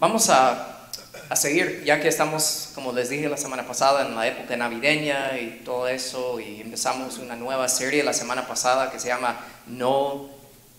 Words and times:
Vamos 0.00 0.30
a, 0.30 0.88
a 1.28 1.36
seguir, 1.36 1.82
ya 1.84 2.00
que 2.00 2.08
estamos, 2.08 2.70
como 2.74 2.90
les 2.90 3.10
dije 3.10 3.28
la 3.28 3.36
semana 3.36 3.66
pasada, 3.66 4.06
en 4.06 4.16
la 4.16 4.26
época 4.26 4.56
navideña 4.56 5.38
y 5.38 5.60
todo 5.62 5.88
eso, 5.88 6.40
y 6.40 6.62
empezamos 6.62 7.18
una 7.18 7.36
nueva 7.36 7.68
serie 7.68 8.02
la 8.02 8.14
semana 8.14 8.48
pasada 8.48 8.90
que 8.90 8.98
se 8.98 9.08
llama 9.08 9.38
No 9.66 10.30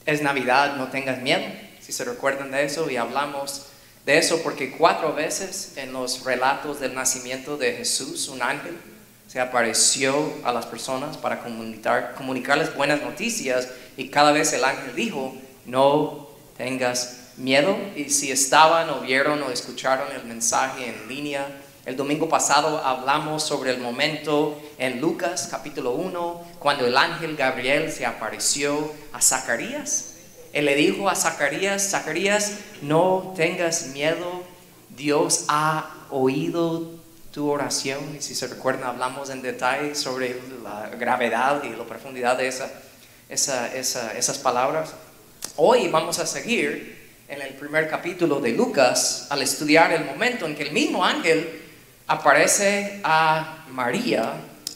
es 0.07 0.23
Navidad, 0.23 0.75
no 0.75 0.87
tengas 0.87 1.19
miedo, 1.19 1.43
si 1.79 1.91
se 1.91 2.03
recuerdan 2.03 2.49
de 2.49 2.63
eso, 2.63 2.89
y 2.89 2.97
hablamos 2.97 3.67
de 4.07 4.17
eso 4.17 4.41
porque 4.41 4.71
cuatro 4.71 5.13
veces 5.13 5.73
en 5.75 5.93
los 5.93 6.23
relatos 6.23 6.79
del 6.79 6.95
nacimiento 6.95 7.57
de 7.57 7.73
Jesús, 7.73 8.27
un 8.27 8.41
ángel 8.41 8.75
se 9.27 9.39
apareció 9.39 10.33
a 10.43 10.51
las 10.51 10.65
personas 10.65 11.17
para 11.17 11.43
comunicar, 11.43 12.15
comunicarles 12.15 12.75
buenas 12.75 13.03
noticias 13.03 13.67
y 13.97 14.09
cada 14.09 14.31
vez 14.31 14.51
el 14.53 14.63
ángel 14.63 14.95
dijo, 14.95 15.35
no 15.67 16.27
tengas 16.57 17.20
miedo. 17.37 17.77
Y 17.95 18.09
si 18.09 18.31
estaban 18.31 18.89
o 18.89 19.01
vieron 19.01 19.41
o 19.43 19.51
escucharon 19.51 20.11
el 20.11 20.25
mensaje 20.25 20.87
en 20.87 21.07
línea, 21.07 21.47
el 21.85 21.97
domingo 21.97 22.29
pasado 22.29 22.77
hablamos 22.85 23.43
sobre 23.43 23.71
el 23.71 23.79
momento 23.79 24.61
en 24.77 25.01
Lucas 25.01 25.47
capítulo 25.49 25.93
1, 25.93 26.47
cuando 26.59 26.85
el 26.85 26.95
ángel 26.95 27.35
Gabriel 27.35 27.91
se 27.91 28.05
apareció 28.05 28.93
a 29.13 29.21
Zacarías. 29.21 30.13
Él 30.53 30.65
le 30.65 30.75
dijo 30.75 31.09
a 31.09 31.15
Zacarías, 31.15 31.89
Zacarías, 31.89 32.53
no 32.83 33.33
tengas 33.35 33.87
miedo, 33.87 34.43
Dios 34.89 35.45
ha 35.47 35.89
oído 36.11 36.91
tu 37.31 37.49
oración. 37.49 38.15
Y 38.15 38.21
si 38.21 38.35
se 38.35 38.45
recuerdan, 38.45 38.89
hablamos 38.89 39.31
en 39.31 39.41
detalle 39.41 39.95
sobre 39.95 40.39
la 40.63 40.89
gravedad 40.99 41.63
y 41.63 41.69
la 41.69 41.85
profundidad 41.85 42.37
de 42.37 42.47
esa, 42.47 42.71
esa, 43.27 43.73
esa, 43.73 44.15
esas 44.15 44.37
palabras. 44.37 44.93
Hoy 45.55 45.87
vamos 45.87 46.19
a 46.19 46.27
seguir 46.27 47.00
en 47.31 47.41
el 47.41 47.53
primer 47.53 47.87
capítulo 47.87 48.41
de 48.41 48.51
Lucas 48.51 49.27
al 49.29 49.41
estudiar 49.41 49.93
el 49.93 50.03
momento 50.03 50.45
en 50.45 50.53
que 50.53 50.63
el 50.63 50.73
mismo 50.73 51.05
ángel 51.05 51.61
aparece 52.05 52.99
a 53.05 53.63
María 53.69 54.33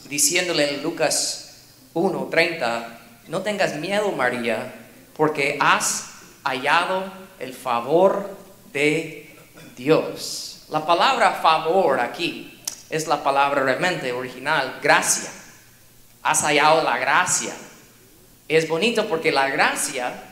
diciéndole 0.08 0.72
en 0.72 0.82
Lucas 0.82 1.66
1:30, 1.92 2.98
no 3.28 3.42
tengas 3.42 3.76
miedo 3.76 4.10
María, 4.12 4.72
porque 5.14 5.58
has 5.60 6.12
hallado 6.44 7.12
el 7.38 7.52
favor 7.52 8.34
de 8.72 9.36
Dios. 9.76 10.64
La 10.70 10.86
palabra 10.86 11.32
favor 11.42 12.00
aquí 12.00 12.58
es 12.88 13.06
la 13.06 13.22
palabra 13.22 13.64
realmente 13.64 14.12
original, 14.12 14.78
gracia. 14.82 15.28
Has 16.22 16.40
hallado 16.40 16.82
la 16.82 16.96
gracia. 16.96 17.52
Es 18.48 18.66
bonito 18.66 19.06
porque 19.08 19.30
la 19.30 19.50
gracia 19.50 20.25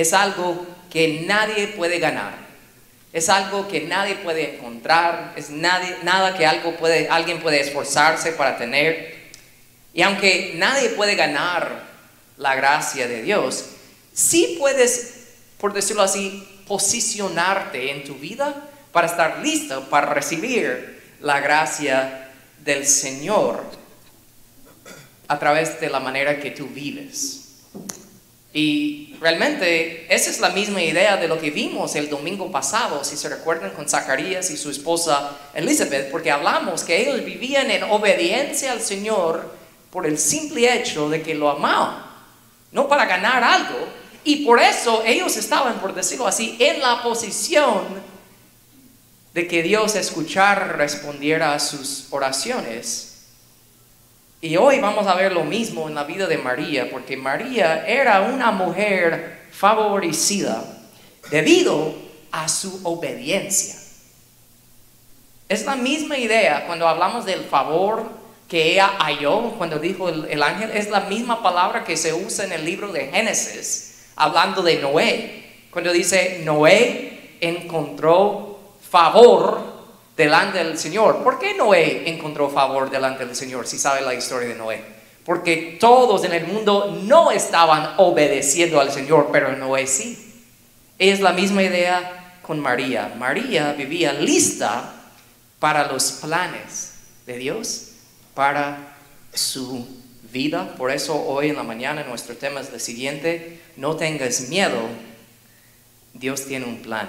es 0.00 0.12
algo 0.12 0.64
que 0.90 1.24
nadie 1.26 1.66
puede 1.68 1.98
ganar. 1.98 2.46
Es 3.12 3.28
algo 3.28 3.66
que 3.66 3.80
nadie 3.80 4.14
puede 4.16 4.54
encontrar, 4.54 5.32
es 5.34 5.50
nada 5.50 6.36
que 6.36 6.46
algo 6.46 6.76
puede, 6.76 7.08
alguien 7.08 7.40
puede 7.40 7.60
esforzarse 7.60 8.32
para 8.32 8.56
tener. 8.56 9.32
Y 9.92 10.02
aunque 10.02 10.52
nadie 10.54 10.90
puede 10.90 11.16
ganar 11.16 11.82
la 12.36 12.54
gracia 12.54 13.08
de 13.08 13.22
Dios, 13.22 13.64
sí 14.12 14.56
puedes, 14.58 15.14
por 15.58 15.72
decirlo 15.72 16.02
así, 16.02 16.46
posicionarte 16.68 17.90
en 17.90 18.04
tu 18.04 18.14
vida 18.14 18.68
para 18.92 19.08
estar 19.08 19.38
listo 19.40 19.88
para 19.88 20.14
recibir 20.14 21.16
la 21.20 21.40
gracia 21.40 22.30
del 22.64 22.86
Señor 22.86 23.64
a 25.26 25.38
través 25.38 25.80
de 25.80 25.90
la 25.90 25.98
manera 25.98 26.38
que 26.38 26.52
tú 26.52 26.68
vives. 26.68 27.47
Y 28.52 29.14
realmente 29.20 30.06
esa 30.12 30.30
es 30.30 30.40
la 30.40 30.50
misma 30.50 30.82
idea 30.82 31.16
de 31.16 31.28
lo 31.28 31.38
que 31.38 31.50
vimos 31.50 31.94
el 31.96 32.08
domingo 32.08 32.50
pasado, 32.50 33.04
si 33.04 33.16
se 33.16 33.28
recuerdan 33.28 33.72
con 33.72 33.88
Zacarías 33.88 34.50
y 34.50 34.56
su 34.56 34.70
esposa 34.70 35.36
Elizabeth, 35.54 36.10
porque 36.10 36.30
hablamos 36.30 36.82
que 36.82 37.00
ellos 37.02 37.24
vivían 37.24 37.70
en 37.70 37.82
obediencia 37.84 38.72
al 38.72 38.80
Señor 38.80 39.54
por 39.90 40.06
el 40.06 40.18
simple 40.18 40.74
hecho 40.74 41.10
de 41.10 41.22
que 41.22 41.34
lo 41.34 41.50
amaban, 41.50 42.04
no 42.72 42.88
para 42.88 43.04
ganar 43.04 43.44
algo. 43.44 43.86
Y 44.24 44.44
por 44.44 44.60
eso 44.60 45.02
ellos 45.06 45.36
estaban, 45.36 45.80
por 45.80 45.94
decirlo 45.94 46.26
así, 46.26 46.56
en 46.58 46.80
la 46.80 47.02
posición 47.02 47.82
de 49.34 49.46
que 49.46 49.62
Dios 49.62 49.94
escuchara, 49.94 50.72
respondiera 50.72 51.54
a 51.54 51.60
sus 51.60 52.06
oraciones 52.10 53.07
y 54.40 54.56
hoy 54.56 54.78
vamos 54.78 55.06
a 55.06 55.14
ver 55.14 55.32
lo 55.32 55.44
mismo 55.44 55.88
en 55.88 55.94
la 55.94 56.04
vida 56.04 56.26
de 56.26 56.38
María, 56.38 56.88
porque 56.90 57.16
María 57.16 57.84
era 57.86 58.22
una 58.22 58.52
mujer 58.52 59.48
favorecida 59.50 60.62
debido 61.30 61.94
a 62.30 62.48
su 62.48 62.80
obediencia. 62.84 63.74
Es 65.48 65.64
la 65.64 65.74
misma 65.74 66.18
idea 66.18 66.66
cuando 66.66 66.86
hablamos 66.86 67.24
del 67.24 67.42
favor 67.44 68.04
que 68.48 68.72
ella 68.72 68.92
halló 68.98 69.52
cuando 69.58 69.78
dijo 69.78 70.08
el, 70.08 70.42
ángel, 70.42 70.70
es 70.70 70.88
la 70.88 71.00
misma 71.00 71.42
palabra 71.42 71.84
que 71.84 71.96
se 71.96 72.14
usa 72.14 72.44
en 72.44 72.52
el 72.52 72.64
libro 72.64 72.92
de 72.92 73.06
Génesis, 73.08 74.06
hablando 74.14 74.62
de 74.62 74.76
Noé. 74.76 75.44
Cuando 75.70 75.92
dice, 75.92 76.42
Noé 76.44 77.36
encontró 77.40 78.58
favor 78.88 79.67
delante 80.18 80.58
del 80.58 80.76
Señor. 80.76 81.22
¿Por 81.22 81.38
qué 81.38 81.54
Noé 81.54 82.10
encontró 82.10 82.50
favor 82.50 82.90
delante 82.90 83.24
del 83.24 83.36
Señor? 83.36 83.68
Si 83.68 83.78
sabe 83.78 84.00
la 84.00 84.14
historia 84.14 84.48
de 84.48 84.56
Noé. 84.56 84.82
Porque 85.24 85.76
todos 85.78 86.24
en 86.24 86.32
el 86.32 86.46
mundo 86.46 86.98
no 87.04 87.30
estaban 87.30 87.94
obedeciendo 87.98 88.80
al 88.80 88.90
Señor, 88.90 89.28
pero 89.30 89.56
Noé 89.56 89.86
sí. 89.86 90.42
Es 90.98 91.20
la 91.20 91.32
misma 91.32 91.62
idea 91.62 92.40
con 92.42 92.58
María. 92.58 93.14
María 93.16 93.72
vivía 93.74 94.12
lista 94.12 94.92
para 95.60 95.90
los 95.90 96.10
planes 96.12 96.94
de 97.24 97.38
Dios, 97.38 97.92
para 98.34 98.96
su 99.32 99.86
vida. 100.32 100.74
Por 100.76 100.90
eso 100.90 101.14
hoy 101.14 101.50
en 101.50 101.56
la 101.56 101.62
mañana 101.62 102.02
nuestro 102.02 102.36
tema 102.36 102.60
es 102.60 102.72
el 102.72 102.80
siguiente. 102.80 103.60
No 103.76 103.94
tengas 103.94 104.48
miedo. 104.48 104.80
Dios 106.12 106.44
tiene 106.46 106.66
un 106.66 106.82
plan 106.82 107.08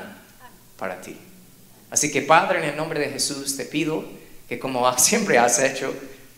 para 0.77 1.01
ti. 1.01 1.17
Así 1.89 2.11
que 2.11 2.21
Padre, 2.21 2.59
en 2.59 2.69
el 2.69 2.75
nombre 2.75 2.99
de 2.99 3.09
Jesús 3.09 3.57
te 3.57 3.65
pido 3.65 4.05
que 4.47 4.59
como 4.59 4.91
siempre 4.97 5.37
has 5.37 5.59
hecho, 5.59 5.93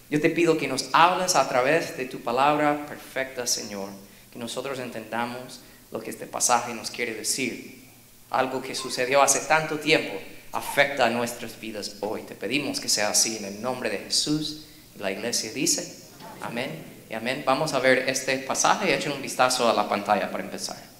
yo 0.09 0.19
te 0.19 0.29
pido 0.29 0.57
que 0.57 0.67
nos 0.67 0.89
hables 0.91 1.35
a 1.35 1.47
través 1.47 1.95
de 1.97 2.05
tu 2.05 2.19
palabra 2.19 2.85
perfecta, 2.85 3.47
Señor, 3.47 3.89
que 4.31 4.39
nosotros 4.39 4.79
entendamos 4.79 5.61
lo 5.91 6.01
que 6.01 6.09
este 6.09 6.25
pasaje 6.25 6.73
nos 6.73 6.91
quiere 6.91 7.13
decir. 7.13 7.81
Algo 8.29 8.61
que 8.61 8.75
sucedió 8.75 9.21
hace 9.21 9.39
tanto 9.41 9.79
tiempo 9.79 10.13
afecta 10.51 11.05
a 11.05 11.09
nuestras 11.09 11.59
vidas 11.59 11.97
hoy. 12.01 12.23
Te 12.23 12.35
pedimos 12.35 12.79
que 12.79 12.89
sea 12.89 13.09
así 13.09 13.37
en 13.37 13.45
el 13.45 13.61
nombre 13.61 13.89
de 13.89 13.99
Jesús. 13.99 14.65
La 14.99 15.11
iglesia 15.11 15.51
dice, 15.53 15.95
amén 16.41 16.69
y 17.09 17.13
amén. 17.13 17.43
Vamos 17.45 17.73
a 17.73 17.79
ver 17.79 18.09
este 18.09 18.37
pasaje 18.39 18.89
y 18.89 18.93
echen 18.93 19.13
un 19.13 19.21
vistazo 19.21 19.69
a 19.69 19.73
la 19.73 19.87
pantalla 19.87 20.29
para 20.29 20.43
empezar. 20.43 20.90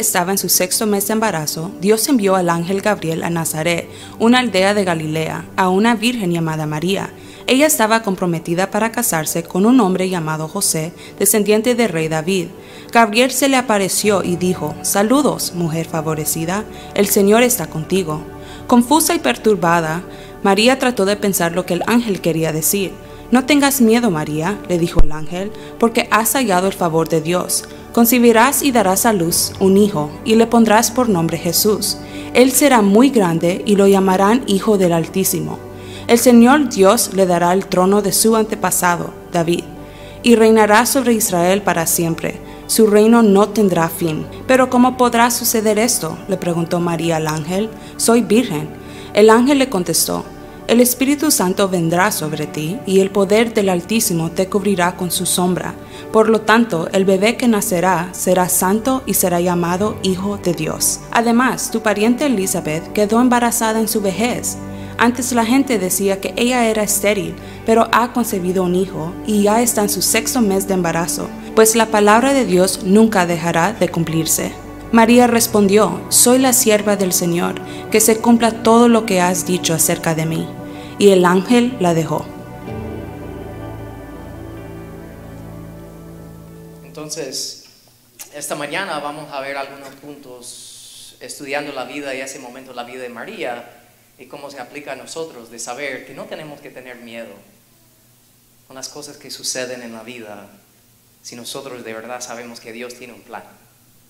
Estaba 0.00 0.32
en 0.32 0.38
su 0.38 0.48
sexto 0.48 0.86
mes 0.86 1.06
de 1.06 1.12
embarazo, 1.12 1.70
Dios 1.80 2.08
envió 2.08 2.34
al 2.34 2.48
ángel 2.48 2.80
Gabriel 2.80 3.22
a 3.22 3.30
Nazaret, 3.30 3.88
una 4.18 4.38
aldea 4.38 4.74
de 4.74 4.84
Galilea, 4.84 5.44
a 5.56 5.68
una 5.68 5.94
virgen 5.94 6.32
llamada 6.32 6.66
María. 6.66 7.10
Ella 7.46 7.66
estaba 7.66 8.02
comprometida 8.02 8.70
para 8.70 8.92
casarse 8.92 9.42
con 9.42 9.66
un 9.66 9.80
hombre 9.80 10.08
llamado 10.08 10.48
José, 10.48 10.92
descendiente 11.18 11.74
del 11.74 11.88
rey 11.88 12.08
David. 12.08 12.48
Gabriel 12.92 13.30
se 13.30 13.48
le 13.48 13.56
apareció 13.56 14.22
y 14.24 14.36
dijo, 14.36 14.74
Saludos, 14.82 15.52
mujer 15.54 15.86
favorecida, 15.86 16.64
el 16.94 17.06
Señor 17.06 17.42
está 17.42 17.68
contigo. 17.68 18.22
Confusa 18.66 19.14
y 19.14 19.18
perturbada, 19.18 20.02
María 20.42 20.78
trató 20.78 21.04
de 21.04 21.16
pensar 21.16 21.52
lo 21.52 21.66
que 21.66 21.74
el 21.74 21.82
ángel 21.86 22.20
quería 22.20 22.52
decir. 22.52 22.92
No 23.30 23.44
tengas 23.44 23.80
miedo, 23.80 24.10
María, 24.10 24.58
le 24.68 24.78
dijo 24.78 25.00
el 25.02 25.12
ángel, 25.12 25.52
porque 25.78 26.08
has 26.10 26.32
hallado 26.32 26.66
el 26.66 26.72
favor 26.72 27.08
de 27.08 27.20
Dios. 27.20 27.64
Concibirás 27.92 28.62
y 28.62 28.70
darás 28.70 29.04
a 29.04 29.12
luz 29.12 29.52
un 29.58 29.76
hijo, 29.76 30.10
y 30.24 30.36
le 30.36 30.46
pondrás 30.46 30.92
por 30.92 31.08
nombre 31.08 31.38
Jesús. 31.38 31.98
Él 32.34 32.52
será 32.52 32.82
muy 32.82 33.10
grande 33.10 33.62
y 33.66 33.74
lo 33.74 33.88
llamarán 33.88 34.44
Hijo 34.46 34.78
del 34.78 34.92
Altísimo. 34.92 35.58
El 36.06 36.18
Señor 36.18 36.68
Dios 36.68 37.10
le 37.14 37.26
dará 37.26 37.52
el 37.52 37.66
trono 37.66 38.00
de 38.00 38.12
su 38.12 38.36
antepasado, 38.36 39.12
David, 39.32 39.64
y 40.22 40.36
reinará 40.36 40.86
sobre 40.86 41.14
Israel 41.14 41.62
para 41.62 41.86
siempre. 41.86 42.40
Su 42.68 42.86
reino 42.86 43.24
no 43.24 43.48
tendrá 43.48 43.88
fin. 43.88 44.24
Pero 44.46 44.70
¿cómo 44.70 44.96
podrá 44.96 45.32
suceder 45.32 45.76
esto? 45.80 46.16
le 46.28 46.36
preguntó 46.36 46.78
María 46.78 47.16
al 47.16 47.26
ángel. 47.26 47.68
Soy 47.96 48.22
virgen. 48.22 48.68
El 49.14 49.28
ángel 49.30 49.58
le 49.58 49.68
contestó, 49.68 50.24
el 50.70 50.80
Espíritu 50.80 51.30
Santo 51.30 51.68
vendrá 51.68 52.10
sobre 52.12 52.46
ti 52.46 52.78
y 52.86 53.00
el 53.00 53.10
poder 53.10 53.52
del 53.52 53.68
Altísimo 53.68 54.30
te 54.30 54.48
cubrirá 54.48 54.96
con 54.96 55.10
su 55.10 55.26
sombra. 55.26 55.74
Por 56.12 56.30
lo 56.30 56.40
tanto, 56.40 56.88
el 56.92 57.04
bebé 57.04 57.36
que 57.36 57.48
nacerá 57.48 58.08
será 58.12 58.48
santo 58.48 59.02
y 59.04 59.14
será 59.14 59.40
llamado 59.40 59.98
Hijo 60.02 60.38
de 60.38 60.54
Dios. 60.54 61.00
Además, 61.10 61.70
tu 61.70 61.82
pariente 61.82 62.26
Elizabeth 62.26 62.92
quedó 62.92 63.20
embarazada 63.20 63.80
en 63.80 63.88
su 63.88 64.00
vejez. 64.00 64.56
Antes 64.96 65.32
la 65.32 65.44
gente 65.44 65.78
decía 65.78 66.20
que 66.20 66.32
ella 66.36 66.66
era 66.68 66.82
estéril, 66.82 67.34
pero 67.66 67.88
ha 67.92 68.12
concebido 68.12 68.62
un 68.62 68.74
hijo 68.74 69.12
y 69.26 69.42
ya 69.42 69.60
está 69.62 69.82
en 69.82 69.88
su 69.88 70.02
sexto 70.02 70.40
mes 70.40 70.68
de 70.68 70.74
embarazo 70.74 71.28
pues 71.54 71.76
la 71.76 71.86
palabra 71.86 72.32
de 72.32 72.46
Dios 72.46 72.84
nunca 72.84 73.26
dejará 73.26 73.72
de 73.72 73.88
cumplirse. 73.88 74.52
María 74.92 75.26
respondió, 75.26 76.00
Soy 76.08 76.38
la 76.38 76.52
sierva 76.52 76.96
del 76.96 77.12
Señor, 77.12 77.60
que 77.90 78.00
se 78.00 78.16
cumpla 78.16 78.62
todo 78.62 78.88
lo 78.88 79.06
que 79.06 79.20
has 79.20 79.46
dicho 79.46 79.74
acerca 79.74 80.14
de 80.14 80.26
mí. 80.26 80.48
Y 81.00 81.12
el 81.12 81.24
ángel 81.24 81.78
la 81.80 81.94
dejó. 81.94 82.26
Entonces, 86.84 87.64
esta 88.34 88.54
mañana 88.54 88.98
vamos 88.98 89.32
a 89.32 89.40
ver 89.40 89.56
algunos 89.56 89.94
puntos 89.94 91.16
estudiando 91.20 91.72
la 91.72 91.84
vida 91.84 92.14
y 92.14 92.20
ese 92.20 92.38
momento 92.38 92.74
la 92.74 92.84
vida 92.84 93.00
de 93.00 93.08
María 93.08 93.80
y 94.18 94.26
cómo 94.26 94.50
se 94.50 94.60
aplica 94.60 94.92
a 94.92 94.96
nosotros 94.96 95.50
de 95.50 95.58
saber 95.58 96.06
que 96.06 96.12
no 96.12 96.26
tenemos 96.26 96.60
que 96.60 96.68
tener 96.68 96.96
miedo 96.96 97.32
con 98.66 98.76
las 98.76 98.90
cosas 98.90 99.16
que 99.16 99.30
suceden 99.30 99.80
en 99.80 99.94
la 99.94 100.02
vida 100.02 100.50
si 101.22 101.34
nosotros 101.34 101.82
de 101.82 101.94
verdad 101.94 102.20
sabemos 102.20 102.60
que 102.60 102.72
Dios 102.72 102.94
tiene 102.96 103.14
un 103.14 103.22
plan, 103.22 103.44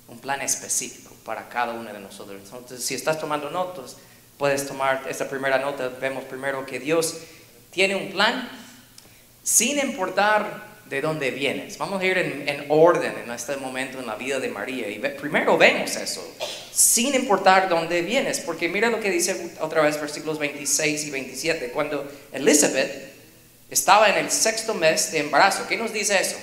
un 0.09 0.19
plan 0.19 0.43
específico 0.43 1.15
para 1.25 1.49
cada 1.49 1.73
uno 1.73 1.93
de 1.93 2.01
nosotros. 2.01 2.43
Entonces, 2.43 2.85
si 2.85 2.97
estás 2.97 3.21
tomando 3.21 3.49
notas, 3.49 3.95
puedes 4.41 4.67
tomar 4.67 5.03
esta 5.07 5.29
primera 5.29 5.59
nota. 5.59 5.91
Vemos 6.01 6.25
primero 6.25 6.65
que 6.65 6.81
Dios 6.81 7.15
tiene 7.71 7.95
un 7.95 8.11
plan 8.11 8.49
sin 9.43 9.79
importar 9.79 10.81
de 10.87 11.03
dónde 11.03 11.31
vienes. 11.31 11.77
Vamos 11.77 12.01
a 12.01 12.05
ir 12.07 12.17
en, 12.17 12.65
orden 12.71 13.13
en 13.23 13.31
este 13.31 13.59
momento 13.59 14.01
en 14.01 14.07
la 14.07 14.15
vida 14.15 14.41
de 14.41 14.49
María. 14.49 14.89
Y 14.89 14.99
primero 14.99 15.59
vemos 15.59 15.95
eso, 15.95 16.27
sin 16.73 17.15
importar 17.15 17.69
dónde 17.69 18.01
vienes. 18.01 18.41
Porque 18.41 18.67
mira 18.67 18.89
lo 18.89 18.99
que 18.99 19.11
dice 19.11 19.53
otra 19.61 19.83
vez 19.83 20.01
versículos 20.01 20.39
26 20.39 21.05
y 21.05 21.11
27. 21.11 21.71
Cuando 21.73 22.11
Elizabeth 22.33 23.13
estaba 23.71 24.09
en 24.09 24.25
el 24.25 24.31
sexto 24.31 24.73
mes 24.73 25.13
de 25.13 25.19
embarazo. 25.19 25.67
¿Qué 25.69 25.77
nos 25.77 25.93
dice 25.93 26.19
eso? 26.19 26.37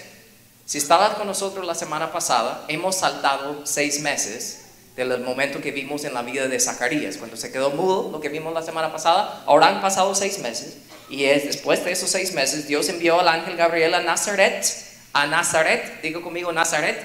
Si 0.65 0.77
estabas 0.77 1.15
con 1.15 1.25
nosotros 1.25 1.65
la 1.65 1.73
semana 1.73 2.11
pasada, 2.11 2.63
hemos 2.67 2.97
saltado 2.97 3.65
seis 3.65 4.01
meses 4.01 4.66
del 5.05 5.21
momento 5.21 5.61
que 5.61 5.71
vimos 5.71 6.03
en 6.05 6.13
la 6.13 6.23
vida 6.23 6.47
de 6.47 6.59
Zacarías. 6.59 7.17
Cuando 7.17 7.37
se 7.37 7.51
quedó 7.51 7.69
mudo, 7.69 8.11
lo 8.11 8.19
que 8.19 8.29
vimos 8.29 8.53
la 8.53 8.63
semana 8.63 8.91
pasada, 8.91 9.43
ahora 9.45 9.67
han 9.67 9.79
pasado 9.79 10.15
seis 10.15 10.39
meses. 10.39 10.77
Y 11.09 11.25
es, 11.25 11.45
después 11.45 11.85
de 11.85 11.91
esos 11.91 12.09
seis 12.09 12.33
meses, 12.33 12.67
Dios 12.67 12.89
envió 12.89 13.19
al 13.19 13.27
ángel 13.27 13.55
Gabriel 13.55 13.93
a 13.93 14.01
Nazaret, 14.01 14.65
a 15.13 15.27
Nazaret, 15.27 16.01
digo 16.01 16.21
conmigo 16.21 16.51
Nazaret, 16.51 16.97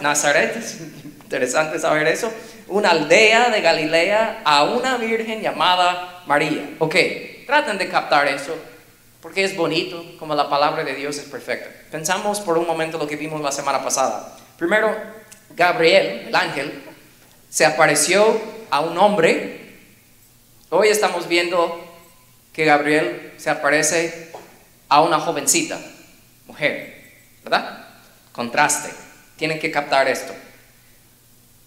Nazaret, 0.00 0.56
interesante 1.22 1.78
saber 1.78 2.08
eso, 2.08 2.30
una 2.68 2.90
aldea 2.90 3.48
de 3.50 3.60
Galilea 3.60 4.42
a 4.44 4.64
una 4.64 4.96
virgen 4.96 5.40
llamada 5.40 6.22
María. 6.26 6.74
Ok, 6.80 6.96
traten 7.46 7.78
de 7.78 7.88
captar 7.88 8.26
eso, 8.26 8.54
porque 9.22 9.44
es 9.44 9.56
bonito, 9.56 10.04
como 10.18 10.34
la 10.34 10.50
palabra 10.50 10.84
de 10.84 10.94
Dios 10.94 11.16
es 11.16 11.24
perfecta. 11.24 11.70
Pensamos 11.90 12.40
por 12.40 12.58
un 12.58 12.66
momento 12.66 12.98
lo 12.98 13.06
que 13.06 13.16
vimos 13.16 13.40
la 13.40 13.52
semana 13.52 13.82
pasada. 13.82 14.36
Primero, 14.58 14.94
Gabriel, 15.50 16.24
el 16.28 16.34
ángel, 16.34 16.82
se 17.50 17.64
apareció 17.64 18.40
a 18.70 18.80
un 18.80 18.98
hombre. 18.98 19.78
Hoy 20.70 20.88
estamos 20.88 21.28
viendo 21.28 21.82
que 22.52 22.64
Gabriel 22.64 23.34
se 23.36 23.50
aparece 23.50 24.32
a 24.88 25.02
una 25.02 25.20
jovencita, 25.20 25.78
mujer, 26.46 27.04
¿verdad? 27.42 27.86
Contraste. 28.32 28.90
Tienen 29.36 29.58
que 29.58 29.70
captar 29.70 30.08
esto. 30.08 30.34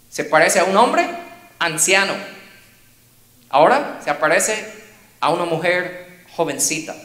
Se 0.09 0.23
parece 0.23 0.59
a 0.59 0.63
un 0.63 0.75
hombre 0.75 1.07
anciano. 1.59 2.13
Ahora 3.49 3.99
se 4.03 4.09
aparece 4.09 4.73
a 5.19 5.29
una 5.29 5.45
mujer 5.45 6.23
jovencita. 6.35 6.95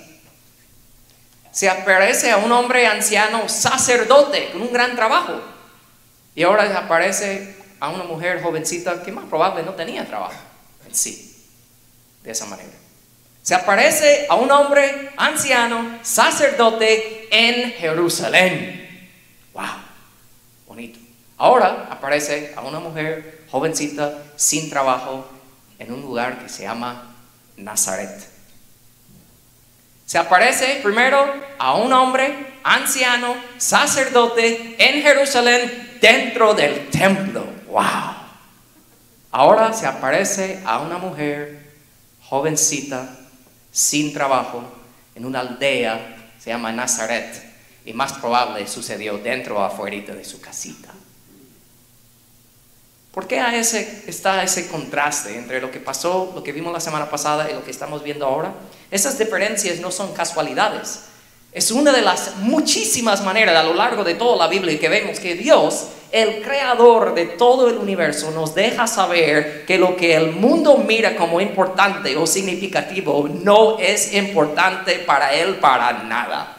Se 1.50 1.68
aparece 1.68 2.30
a 2.30 2.38
un 2.38 2.50
hombre 2.50 2.86
anciano 2.86 3.48
sacerdote 3.48 4.50
con 4.52 4.62
un 4.62 4.72
gran 4.72 4.96
trabajo. 4.96 5.40
Y 6.34 6.42
ahora 6.42 6.78
aparece 6.78 7.56
a 7.84 7.90
una 7.90 8.04
mujer 8.04 8.42
jovencita 8.42 9.02
que 9.02 9.12
más 9.12 9.26
probable 9.26 9.62
no 9.62 9.74
tenía 9.74 10.06
trabajo 10.06 10.40
en 10.86 10.94
sí. 10.94 11.30
De 12.22 12.30
esa 12.30 12.46
manera. 12.46 12.72
Se 13.42 13.54
aparece 13.54 14.24
a 14.30 14.36
un 14.36 14.50
hombre 14.50 15.10
anciano, 15.18 15.98
sacerdote 16.02 17.28
en 17.30 17.72
Jerusalén. 17.72 19.10
¡Wow! 19.52 19.64
Bonito. 20.66 20.98
Ahora 21.36 21.88
aparece 21.90 22.54
a 22.56 22.62
una 22.62 22.80
mujer 22.80 23.44
jovencita 23.50 24.22
sin 24.36 24.70
trabajo 24.70 25.28
en 25.78 25.92
un 25.92 26.00
lugar 26.00 26.38
que 26.38 26.48
se 26.48 26.62
llama 26.62 27.14
Nazaret. 27.58 28.30
Se 30.06 30.16
aparece 30.16 30.80
primero 30.82 31.34
a 31.58 31.74
un 31.74 31.92
hombre 31.92 32.54
anciano, 32.62 33.36
sacerdote 33.58 34.74
en 34.78 35.02
Jerusalén, 35.02 35.98
dentro 36.00 36.54
del 36.54 36.88
templo. 36.88 37.53
¡Wow! 37.74 37.82
Ahora 39.32 39.72
se 39.72 39.84
aparece 39.84 40.62
a 40.64 40.78
una 40.78 40.96
mujer 40.96 41.72
jovencita 42.22 43.16
sin 43.72 44.12
trabajo 44.12 44.62
en 45.16 45.26
una 45.26 45.40
aldea, 45.40 46.30
se 46.38 46.50
llama 46.50 46.70
Nazaret, 46.70 47.34
y 47.84 47.92
más 47.92 48.12
probable 48.12 48.64
sucedió 48.68 49.18
dentro 49.18 49.58
o 49.58 49.62
afuera 49.64 50.14
de 50.14 50.24
su 50.24 50.40
casita. 50.40 50.90
¿Por 53.10 53.26
qué 53.26 53.42
ese, 53.58 54.04
está 54.06 54.44
ese 54.44 54.68
contraste 54.68 55.36
entre 55.36 55.60
lo 55.60 55.72
que 55.72 55.80
pasó, 55.80 56.30
lo 56.32 56.44
que 56.44 56.52
vimos 56.52 56.72
la 56.72 56.78
semana 56.78 57.10
pasada 57.10 57.50
y 57.50 57.54
lo 57.54 57.64
que 57.64 57.72
estamos 57.72 58.04
viendo 58.04 58.24
ahora? 58.24 58.54
Esas 58.92 59.18
diferencias 59.18 59.80
no 59.80 59.90
son 59.90 60.14
casualidades. 60.14 61.06
Es 61.50 61.72
una 61.72 61.90
de 61.90 62.02
las 62.02 62.36
muchísimas 62.36 63.24
maneras 63.24 63.56
a 63.56 63.64
lo 63.64 63.74
largo 63.74 64.04
de 64.04 64.14
toda 64.14 64.36
la 64.36 64.46
Biblia 64.46 64.78
que 64.78 64.88
vemos 64.88 65.18
que 65.18 65.34
Dios, 65.34 65.88
el 66.14 66.42
creador 66.42 67.14
de 67.14 67.26
todo 67.26 67.68
el 67.68 67.76
universo, 67.76 68.30
nos 68.30 68.54
deja 68.54 68.86
saber 68.86 69.64
que 69.66 69.78
lo 69.78 69.96
que 69.96 70.14
el 70.14 70.32
mundo 70.32 70.78
mira 70.78 71.16
como 71.16 71.40
importante 71.40 72.16
o 72.16 72.26
significativo 72.26 73.28
no 73.28 73.78
es 73.78 74.14
importante 74.14 75.00
para 75.00 75.34
él 75.34 75.56
para 75.56 76.04
nada. 76.04 76.56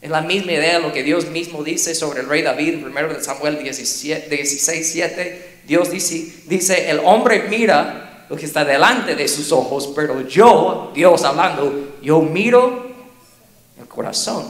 Es 0.00 0.08
la 0.08 0.20
misma 0.20 0.52
idea 0.52 0.78
de 0.78 0.84
lo 0.84 0.92
que 0.92 1.02
Dios 1.02 1.26
mismo 1.26 1.64
dice 1.64 1.94
sobre 1.94 2.20
el 2.20 2.28
rey 2.28 2.42
David 2.42 2.74
en 2.74 2.84
1 2.86 3.20
Samuel 3.20 3.58
16, 3.58 4.28
7. 4.30 5.60
Dios 5.66 5.90
dice, 5.90 6.42
dice, 6.46 6.90
el 6.90 7.00
hombre 7.00 7.46
mira 7.48 8.24
lo 8.30 8.36
que 8.36 8.46
está 8.46 8.64
delante 8.64 9.16
de 9.16 9.26
sus 9.26 9.50
ojos, 9.50 9.92
pero 9.96 10.26
yo, 10.28 10.92
Dios 10.94 11.24
hablando, 11.24 11.96
yo 12.00 12.20
miro 12.20 12.88
corazón. 13.88 14.46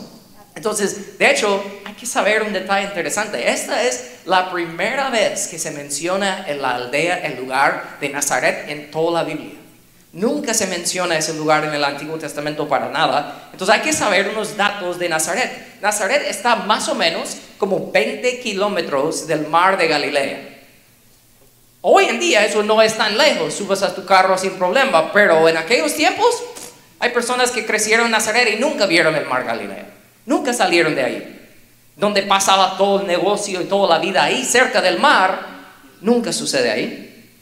Entonces, 0.58 1.16
de 1.20 1.30
hecho, 1.30 1.62
hay 1.84 1.94
que 1.94 2.04
saber 2.04 2.42
un 2.42 2.52
detalle 2.52 2.88
interesante. 2.88 3.48
Esta 3.48 3.84
es 3.84 4.22
la 4.24 4.50
primera 4.50 5.08
vez 5.08 5.46
que 5.46 5.56
se 5.56 5.70
menciona 5.70 6.46
en 6.48 6.60
la 6.60 6.74
aldea, 6.74 7.18
el 7.18 7.36
lugar 7.36 7.98
de 8.00 8.08
Nazaret 8.08 8.64
en 8.66 8.90
toda 8.90 9.22
la 9.22 9.22
Biblia. 9.22 9.52
Nunca 10.12 10.52
se 10.54 10.66
menciona 10.66 11.16
ese 11.16 11.34
lugar 11.34 11.62
en 11.64 11.74
el 11.74 11.84
Antiguo 11.84 12.18
Testamento 12.18 12.66
para 12.66 12.88
nada. 12.88 13.50
Entonces 13.52 13.72
hay 13.72 13.82
que 13.82 13.92
saber 13.92 14.30
unos 14.30 14.56
datos 14.56 14.98
de 14.98 15.08
Nazaret. 15.08 15.78
Nazaret 15.80 16.22
está 16.28 16.56
más 16.56 16.88
o 16.88 16.96
menos 16.96 17.36
como 17.56 17.92
20 17.92 18.40
kilómetros 18.40 19.28
del 19.28 19.46
mar 19.46 19.78
de 19.78 19.86
Galilea. 19.86 20.58
Hoy 21.82 22.06
en 22.06 22.18
día 22.18 22.44
eso 22.44 22.64
no 22.64 22.82
es 22.82 22.96
tan 22.96 23.16
lejos, 23.16 23.54
subes 23.54 23.84
a 23.84 23.94
tu 23.94 24.04
carro 24.04 24.36
sin 24.36 24.58
problema, 24.58 25.12
pero 25.12 25.48
en 25.48 25.56
aquellos 25.56 25.94
tiempos 25.94 26.42
hay 26.98 27.10
personas 27.10 27.52
que 27.52 27.64
crecieron 27.64 28.06
en 28.06 28.10
Nazaret 28.10 28.52
y 28.52 28.56
nunca 28.60 28.86
vieron 28.86 29.14
el 29.14 29.24
mar 29.24 29.44
Galilea. 29.44 29.97
Nunca 30.28 30.52
salieron 30.52 30.94
de 30.94 31.02
ahí. 31.02 31.50
Donde 31.96 32.22
pasaba 32.22 32.76
todo 32.76 33.00
el 33.00 33.06
negocio 33.06 33.62
y 33.62 33.64
toda 33.64 33.96
la 33.96 33.98
vida 33.98 34.24
ahí, 34.24 34.44
cerca 34.44 34.82
del 34.82 35.00
mar, 35.00 35.40
nunca 36.02 36.34
sucede 36.34 36.70
ahí. 36.70 37.32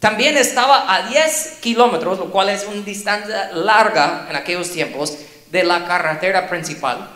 También 0.00 0.36
estaba 0.36 0.92
a 0.92 1.08
10 1.08 1.58
kilómetros, 1.62 2.18
lo 2.18 2.32
cual 2.32 2.48
es 2.48 2.66
una 2.66 2.82
distancia 2.82 3.52
larga 3.52 4.26
en 4.28 4.34
aquellos 4.34 4.68
tiempos, 4.72 5.16
de 5.52 5.62
la 5.62 5.86
carretera 5.86 6.48
principal. 6.48 7.08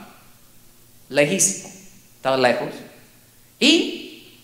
Lejísimo, 1.09 1.69
estaba 2.15 2.37
lejos. 2.37 2.69
Y 3.59 4.39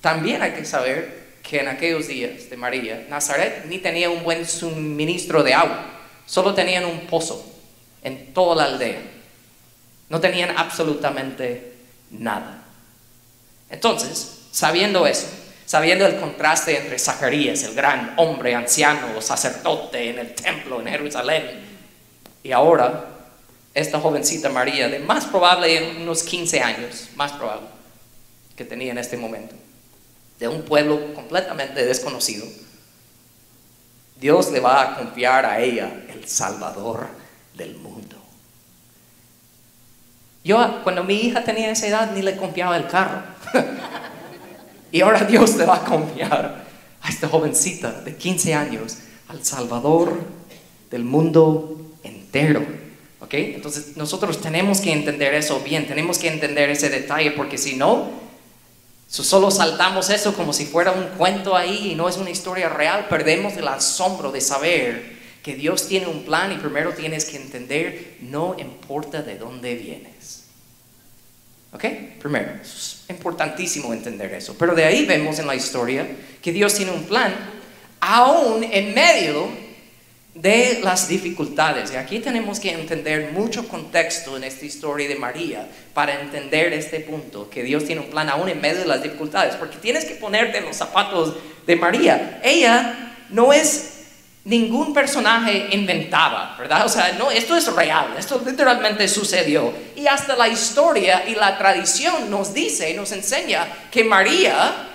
también 0.00 0.40
hay 0.40 0.52
que 0.52 0.64
saber 0.64 1.34
que 1.42 1.60
en 1.60 1.68
aquellos 1.68 2.08
días 2.08 2.48
de 2.48 2.56
María, 2.56 3.06
Nazaret 3.10 3.66
ni 3.66 3.76
tenía 3.76 4.08
un 4.08 4.24
buen 4.24 4.46
suministro 4.46 5.42
de 5.42 5.52
agua. 5.52 5.84
Solo 6.24 6.54
tenían 6.54 6.86
un 6.86 7.00
pozo 7.00 7.44
en 8.02 8.32
toda 8.32 8.56
la 8.56 8.72
aldea. 8.72 9.13
No 10.08 10.20
tenían 10.20 10.56
absolutamente 10.56 11.74
nada. 12.10 12.62
Entonces, 13.70 14.42
sabiendo 14.50 15.06
eso, 15.06 15.26
sabiendo 15.66 16.06
el 16.06 16.20
contraste 16.20 16.78
entre 16.78 16.98
Zacarías, 16.98 17.62
el 17.62 17.74
gran 17.74 18.14
hombre 18.16 18.54
anciano, 18.54 19.20
sacerdote 19.20 20.10
en 20.10 20.18
el 20.18 20.34
templo 20.34 20.80
en 20.80 20.86
Jerusalén, 20.86 21.74
y 22.42 22.52
ahora 22.52 23.10
esta 23.72 23.98
jovencita 23.98 24.50
María, 24.50 24.88
de 24.88 25.00
más 25.00 25.24
probable 25.26 25.96
unos 26.00 26.22
15 26.22 26.60
años, 26.60 27.08
más 27.16 27.32
probable 27.32 27.66
que 28.56 28.64
tenía 28.64 28.92
en 28.92 28.98
este 28.98 29.16
momento, 29.16 29.56
de 30.38 30.46
un 30.46 30.62
pueblo 30.62 31.12
completamente 31.14 31.84
desconocido, 31.84 32.46
Dios 34.20 34.52
le 34.52 34.60
va 34.60 34.82
a 34.82 34.96
confiar 34.96 35.44
a 35.44 35.60
ella 35.60 35.90
el 36.08 36.28
Salvador 36.28 37.08
del 37.54 37.74
mundo. 37.76 38.23
Yo 40.44 40.82
cuando 40.82 41.02
mi 41.02 41.14
hija 41.14 41.42
tenía 41.42 41.70
esa 41.70 41.86
edad 41.86 42.12
ni 42.14 42.20
le 42.20 42.36
confiaba 42.36 42.76
el 42.76 42.86
carro. 42.86 43.22
y 44.92 45.00
ahora 45.00 45.24
Dios 45.24 45.56
le 45.56 45.64
va 45.64 45.76
a 45.76 45.84
confiar 45.84 46.64
a 47.00 47.08
esta 47.08 47.28
jovencita 47.28 47.90
de 47.90 48.14
15 48.14 48.54
años 48.54 48.98
al 49.28 49.42
Salvador 49.42 50.20
del 50.90 51.02
mundo 51.02 51.76
entero. 52.02 52.62
¿Ok? 53.20 53.32
Entonces 53.32 53.96
nosotros 53.96 54.42
tenemos 54.42 54.82
que 54.82 54.92
entender 54.92 55.32
eso 55.32 55.60
bien, 55.60 55.86
tenemos 55.86 56.18
que 56.18 56.28
entender 56.28 56.68
ese 56.68 56.90
detalle 56.90 57.30
porque 57.30 57.56
si 57.56 57.76
no, 57.76 58.10
solo 59.08 59.50
saltamos 59.50 60.10
eso 60.10 60.34
como 60.34 60.52
si 60.52 60.66
fuera 60.66 60.92
un 60.92 61.16
cuento 61.16 61.56
ahí 61.56 61.92
y 61.92 61.94
no 61.94 62.06
es 62.06 62.18
una 62.18 62.28
historia 62.28 62.68
real, 62.68 63.06
perdemos 63.08 63.54
el 63.56 63.66
asombro 63.66 64.30
de 64.30 64.42
saber 64.42 65.23
que 65.44 65.54
Dios 65.54 65.86
tiene 65.86 66.06
un 66.06 66.24
plan 66.24 66.50
y 66.52 66.56
primero 66.56 66.94
tienes 66.94 67.26
que 67.26 67.36
entender, 67.36 68.16
no 68.22 68.56
importa 68.58 69.22
de 69.22 69.36
dónde 69.36 69.74
vienes. 69.74 70.44
¿Ok? 71.70 71.84
Primero, 72.18 72.52
es 72.62 73.04
importantísimo 73.10 73.92
entender 73.92 74.32
eso. 74.32 74.56
Pero 74.58 74.74
de 74.74 74.84
ahí 74.84 75.04
vemos 75.04 75.38
en 75.38 75.46
la 75.46 75.54
historia 75.54 76.06
que 76.40 76.50
Dios 76.50 76.74
tiene 76.74 76.92
un 76.92 77.04
plan 77.04 77.34
aún 78.00 78.64
en 78.64 78.94
medio 78.94 79.48
de 80.34 80.80
las 80.82 81.08
dificultades. 81.08 81.92
Y 81.92 81.96
aquí 81.96 82.20
tenemos 82.20 82.58
que 82.58 82.72
entender 82.72 83.30
mucho 83.32 83.68
contexto 83.68 84.38
en 84.38 84.44
esta 84.44 84.64
historia 84.64 85.08
de 85.08 85.16
María 85.16 85.68
para 85.92 86.22
entender 86.22 86.72
este 86.72 87.00
punto, 87.00 87.50
que 87.50 87.62
Dios 87.62 87.84
tiene 87.84 88.00
un 88.00 88.08
plan 88.08 88.30
aún 88.30 88.48
en 88.48 88.62
medio 88.62 88.80
de 88.80 88.86
las 88.86 89.02
dificultades, 89.02 89.56
porque 89.56 89.76
tienes 89.76 90.06
que 90.06 90.14
ponerte 90.14 90.62
los 90.62 90.74
zapatos 90.74 91.36
de 91.66 91.76
María. 91.76 92.40
Ella 92.42 93.14
no 93.28 93.52
es 93.52 93.93
ningún 94.44 94.92
personaje 94.92 95.68
inventaba, 95.72 96.54
¿verdad? 96.58 96.84
O 96.84 96.88
sea, 96.88 97.12
no, 97.12 97.30
esto 97.30 97.56
es 97.56 97.66
real, 97.72 98.14
esto 98.18 98.40
literalmente 98.44 99.08
sucedió. 99.08 99.72
Y 99.96 100.06
hasta 100.06 100.36
la 100.36 100.48
historia 100.48 101.26
y 101.26 101.34
la 101.34 101.56
tradición 101.56 102.30
nos 102.30 102.52
dice, 102.52 102.92
nos 102.94 103.12
enseña 103.12 103.66
que 103.90 104.04
María, 104.04 104.88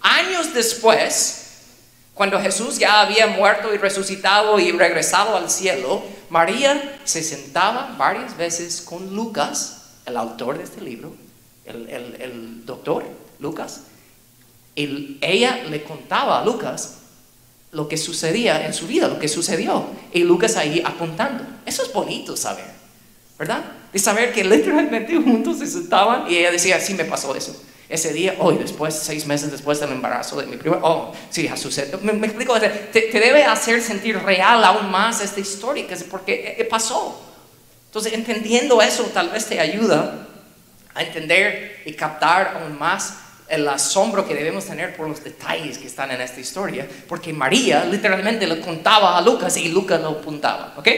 años 0.00 0.54
después, 0.54 1.42
cuando 2.14 2.40
Jesús 2.40 2.78
ya 2.78 3.02
había 3.02 3.26
muerto 3.26 3.74
y 3.74 3.76
resucitado 3.76 4.58
y 4.58 4.72
regresado 4.72 5.36
al 5.36 5.50
cielo, 5.50 6.02
María 6.30 6.98
se 7.04 7.22
sentaba 7.22 7.94
varias 7.98 8.36
veces 8.36 8.80
con 8.80 9.14
Lucas, 9.14 9.82
el 10.06 10.16
autor 10.16 10.58
de 10.58 10.64
este 10.64 10.80
libro, 10.80 11.14
el, 11.66 12.64
doctor 12.64 13.04
Lucas, 13.38 13.82
y 14.74 15.18
ella 15.20 15.62
le 15.68 15.84
contaba 15.84 16.40
a 16.40 16.44
Lucas 16.44 17.03
lo 17.74 17.88
que 17.88 17.96
sucedía 17.96 18.66
en 18.66 18.72
su 18.72 18.86
vida, 18.86 19.08
lo 19.08 19.18
que 19.18 19.28
sucedió, 19.28 19.86
y 20.12 20.20
Lucas 20.20 20.56
ahí 20.56 20.82
apuntando. 20.84 21.44
Eso 21.66 21.82
es 21.82 21.92
bonito 21.92 22.36
saber, 22.36 22.66
¿verdad? 23.38 23.64
De 23.92 23.98
saber 23.98 24.32
que 24.32 24.44
literalmente 24.44 25.14
juntos 25.24 25.58
se 25.58 25.66
sentaban 25.66 26.30
y 26.30 26.36
ella 26.36 26.50
decía, 26.50 26.80
sí 26.80 26.94
me 26.94 27.04
pasó 27.04 27.34
eso 27.34 27.54
ese 27.88 28.12
día, 28.12 28.36
hoy, 28.38 28.56
después, 28.56 28.94
seis 28.94 29.26
meses 29.26 29.50
después 29.50 29.78
del 29.78 29.90
embarazo 29.90 30.40
de 30.40 30.46
mi 30.46 30.56
prima, 30.56 30.78
oh, 30.82 31.12
sí, 31.28 31.46
ha 31.48 31.56
sucedido. 31.56 31.98
Me, 32.02 32.12
explico, 32.26 32.58
te, 32.58 32.68
te, 32.68 33.20
debe 33.20 33.44
hacer 33.44 33.82
sentir 33.82 34.18
real 34.18 34.64
aún 34.64 34.90
más 34.90 35.20
esta 35.20 35.40
historia, 35.40 35.84
porque 36.10 36.56
eh, 36.58 36.64
pasó. 36.64 37.20
Entonces, 37.86 38.14
entendiendo 38.14 38.80
eso, 38.80 39.04
tal 39.12 39.28
vez 39.28 39.46
te 39.46 39.60
ayuda 39.60 40.28
a 40.94 41.02
entender 41.02 41.82
y 41.84 41.92
captar 41.92 42.58
aún 42.60 42.78
más 42.78 43.14
el 43.48 43.68
asombro 43.68 44.26
que 44.26 44.34
debemos 44.34 44.64
tener 44.64 44.96
por 44.96 45.08
los 45.08 45.22
detalles 45.22 45.78
que 45.78 45.86
están 45.86 46.10
en 46.10 46.20
esta 46.20 46.40
historia, 46.40 46.86
porque 47.08 47.32
María 47.32 47.84
literalmente 47.84 48.46
le 48.46 48.60
contaba 48.60 49.18
a 49.18 49.20
Lucas 49.20 49.56
y 49.56 49.68
Lucas 49.68 50.00
lo 50.00 50.08
apuntaba, 50.08 50.74
¿ok? 50.76 50.88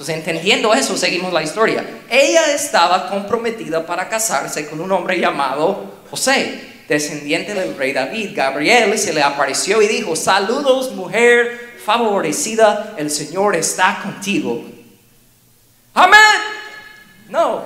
Entonces, 0.00 0.16
entendiendo 0.16 0.72
eso, 0.72 0.96
seguimos 0.96 1.30
la 1.30 1.42
historia. 1.42 1.84
Ella 2.08 2.54
estaba 2.54 3.10
comprometida 3.10 3.84
para 3.84 4.08
casarse 4.08 4.66
con 4.66 4.80
un 4.80 4.90
hombre 4.92 5.20
llamado 5.20 6.00
José, 6.10 6.84
descendiente 6.88 7.52
del 7.52 7.76
rey 7.76 7.92
David. 7.92 8.30
Gabriel 8.34 8.98
se 8.98 9.12
le 9.12 9.22
apareció 9.22 9.82
y 9.82 9.88
dijo, 9.88 10.16
saludos 10.16 10.92
mujer 10.92 11.76
favorecida, 11.84 12.94
el 12.96 13.10
Señor 13.10 13.56
está 13.56 14.00
contigo. 14.02 14.64
Amén. 15.92 16.18
No, 17.28 17.64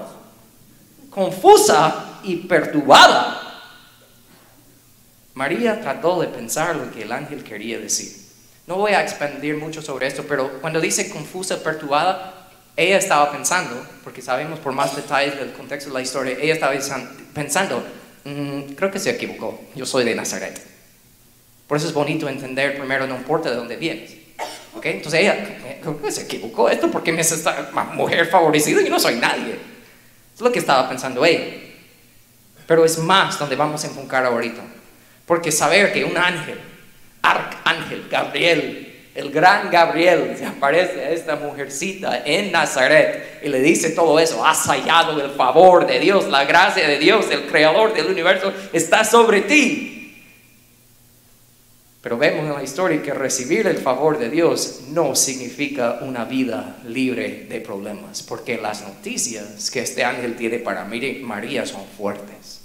confusa 1.10 2.18
y 2.24 2.36
perturbada. 2.36 3.43
María 5.34 5.80
trató 5.80 6.20
de 6.20 6.28
pensar 6.28 6.76
lo 6.76 6.90
que 6.92 7.02
el 7.02 7.12
ángel 7.12 7.44
quería 7.44 7.78
decir. 7.78 8.12
No 8.66 8.76
voy 8.76 8.92
a 8.92 9.02
expandir 9.02 9.56
mucho 9.56 9.82
sobre 9.82 10.06
esto, 10.06 10.24
pero 10.28 10.60
cuando 10.60 10.80
dice 10.80 11.10
confusa, 11.10 11.62
perturbada, 11.62 12.48
ella 12.76 12.96
estaba 12.96 13.30
pensando, 13.30 13.86
porque 14.02 14.22
sabemos 14.22 14.58
por 14.58 14.72
más 14.72 14.96
detalles 14.96 15.36
del 15.36 15.52
contexto 15.52 15.90
de 15.90 15.94
la 15.94 16.02
historia, 16.02 16.36
ella 16.40 16.54
estaba 16.54 16.74
pensando, 17.34 17.84
Mm, 18.24 18.72
creo 18.74 18.90
que 18.90 18.98
se 18.98 19.10
equivocó, 19.10 19.60
yo 19.74 19.84
soy 19.84 20.04
de 20.04 20.14
Nazaret. 20.14 20.58
Por 21.68 21.76
eso 21.76 21.86
es 21.86 21.92
bonito 21.92 22.28
entender 22.28 22.76
primero, 22.76 23.06
no 23.06 23.16
importa 23.16 23.50
de 23.50 23.56
dónde 23.56 23.76
vienes. 23.76 24.12
¿Ok? 24.74 24.86
Entonces 24.86 25.20
ella, 25.20 25.78
creo 25.80 26.00
que 26.00 26.10
se 26.10 26.22
equivocó 26.22 26.68
esto 26.68 26.90
porque 26.90 27.12
me 27.12 27.20
es 27.20 27.32
esta 27.32 27.70
mujer 27.94 28.26
favorecida 28.26 28.82
yo 28.82 28.90
no 28.90 28.98
soy 28.98 29.16
nadie. 29.16 29.58
Es 30.34 30.40
lo 30.40 30.50
que 30.50 30.58
estaba 30.58 30.88
pensando 30.88 31.24
ella. 31.24 31.44
Pero 32.66 32.84
es 32.84 32.98
más 32.98 33.38
donde 33.38 33.56
vamos 33.56 33.84
a 33.84 33.88
enfocar 33.88 34.24
ahorita. 34.24 34.62
Porque 35.26 35.50
saber 35.50 35.92
que 35.92 36.04
un 36.04 36.16
ángel, 36.16 36.58
arcángel, 37.22 38.06
Gabriel, 38.10 38.84
el 39.14 39.30
gran 39.30 39.70
Gabriel 39.70 40.34
se 40.36 40.44
aparece 40.44 41.00
a 41.00 41.10
esta 41.10 41.36
mujercita 41.36 42.22
en 42.24 42.50
Nazaret 42.50 43.40
y 43.44 43.48
le 43.48 43.60
dice 43.60 43.90
todo 43.90 44.18
eso, 44.18 44.44
has 44.44 44.66
hallado 44.66 45.24
el 45.24 45.30
favor 45.30 45.86
de 45.86 46.00
Dios, 46.00 46.28
la 46.28 46.44
gracia 46.44 46.88
de 46.88 46.98
Dios, 46.98 47.26
el 47.30 47.46
creador 47.46 47.94
del 47.94 48.06
universo 48.06 48.52
está 48.72 49.04
sobre 49.04 49.42
ti. 49.42 49.94
Pero 52.02 52.18
vemos 52.18 52.44
en 52.44 52.52
la 52.52 52.62
historia 52.62 53.00
que 53.00 53.14
recibir 53.14 53.66
el 53.66 53.78
favor 53.78 54.18
de 54.18 54.28
Dios 54.28 54.80
no 54.88 55.14
significa 55.14 56.00
una 56.02 56.24
vida 56.24 56.76
libre 56.84 57.46
de 57.48 57.60
problemas, 57.60 58.22
porque 58.22 58.58
las 58.58 58.82
noticias 58.82 59.70
que 59.70 59.80
este 59.80 60.04
ángel 60.04 60.36
tiene 60.36 60.58
para 60.58 60.84
María 60.84 61.64
son 61.64 61.86
fuertes. 61.96 62.63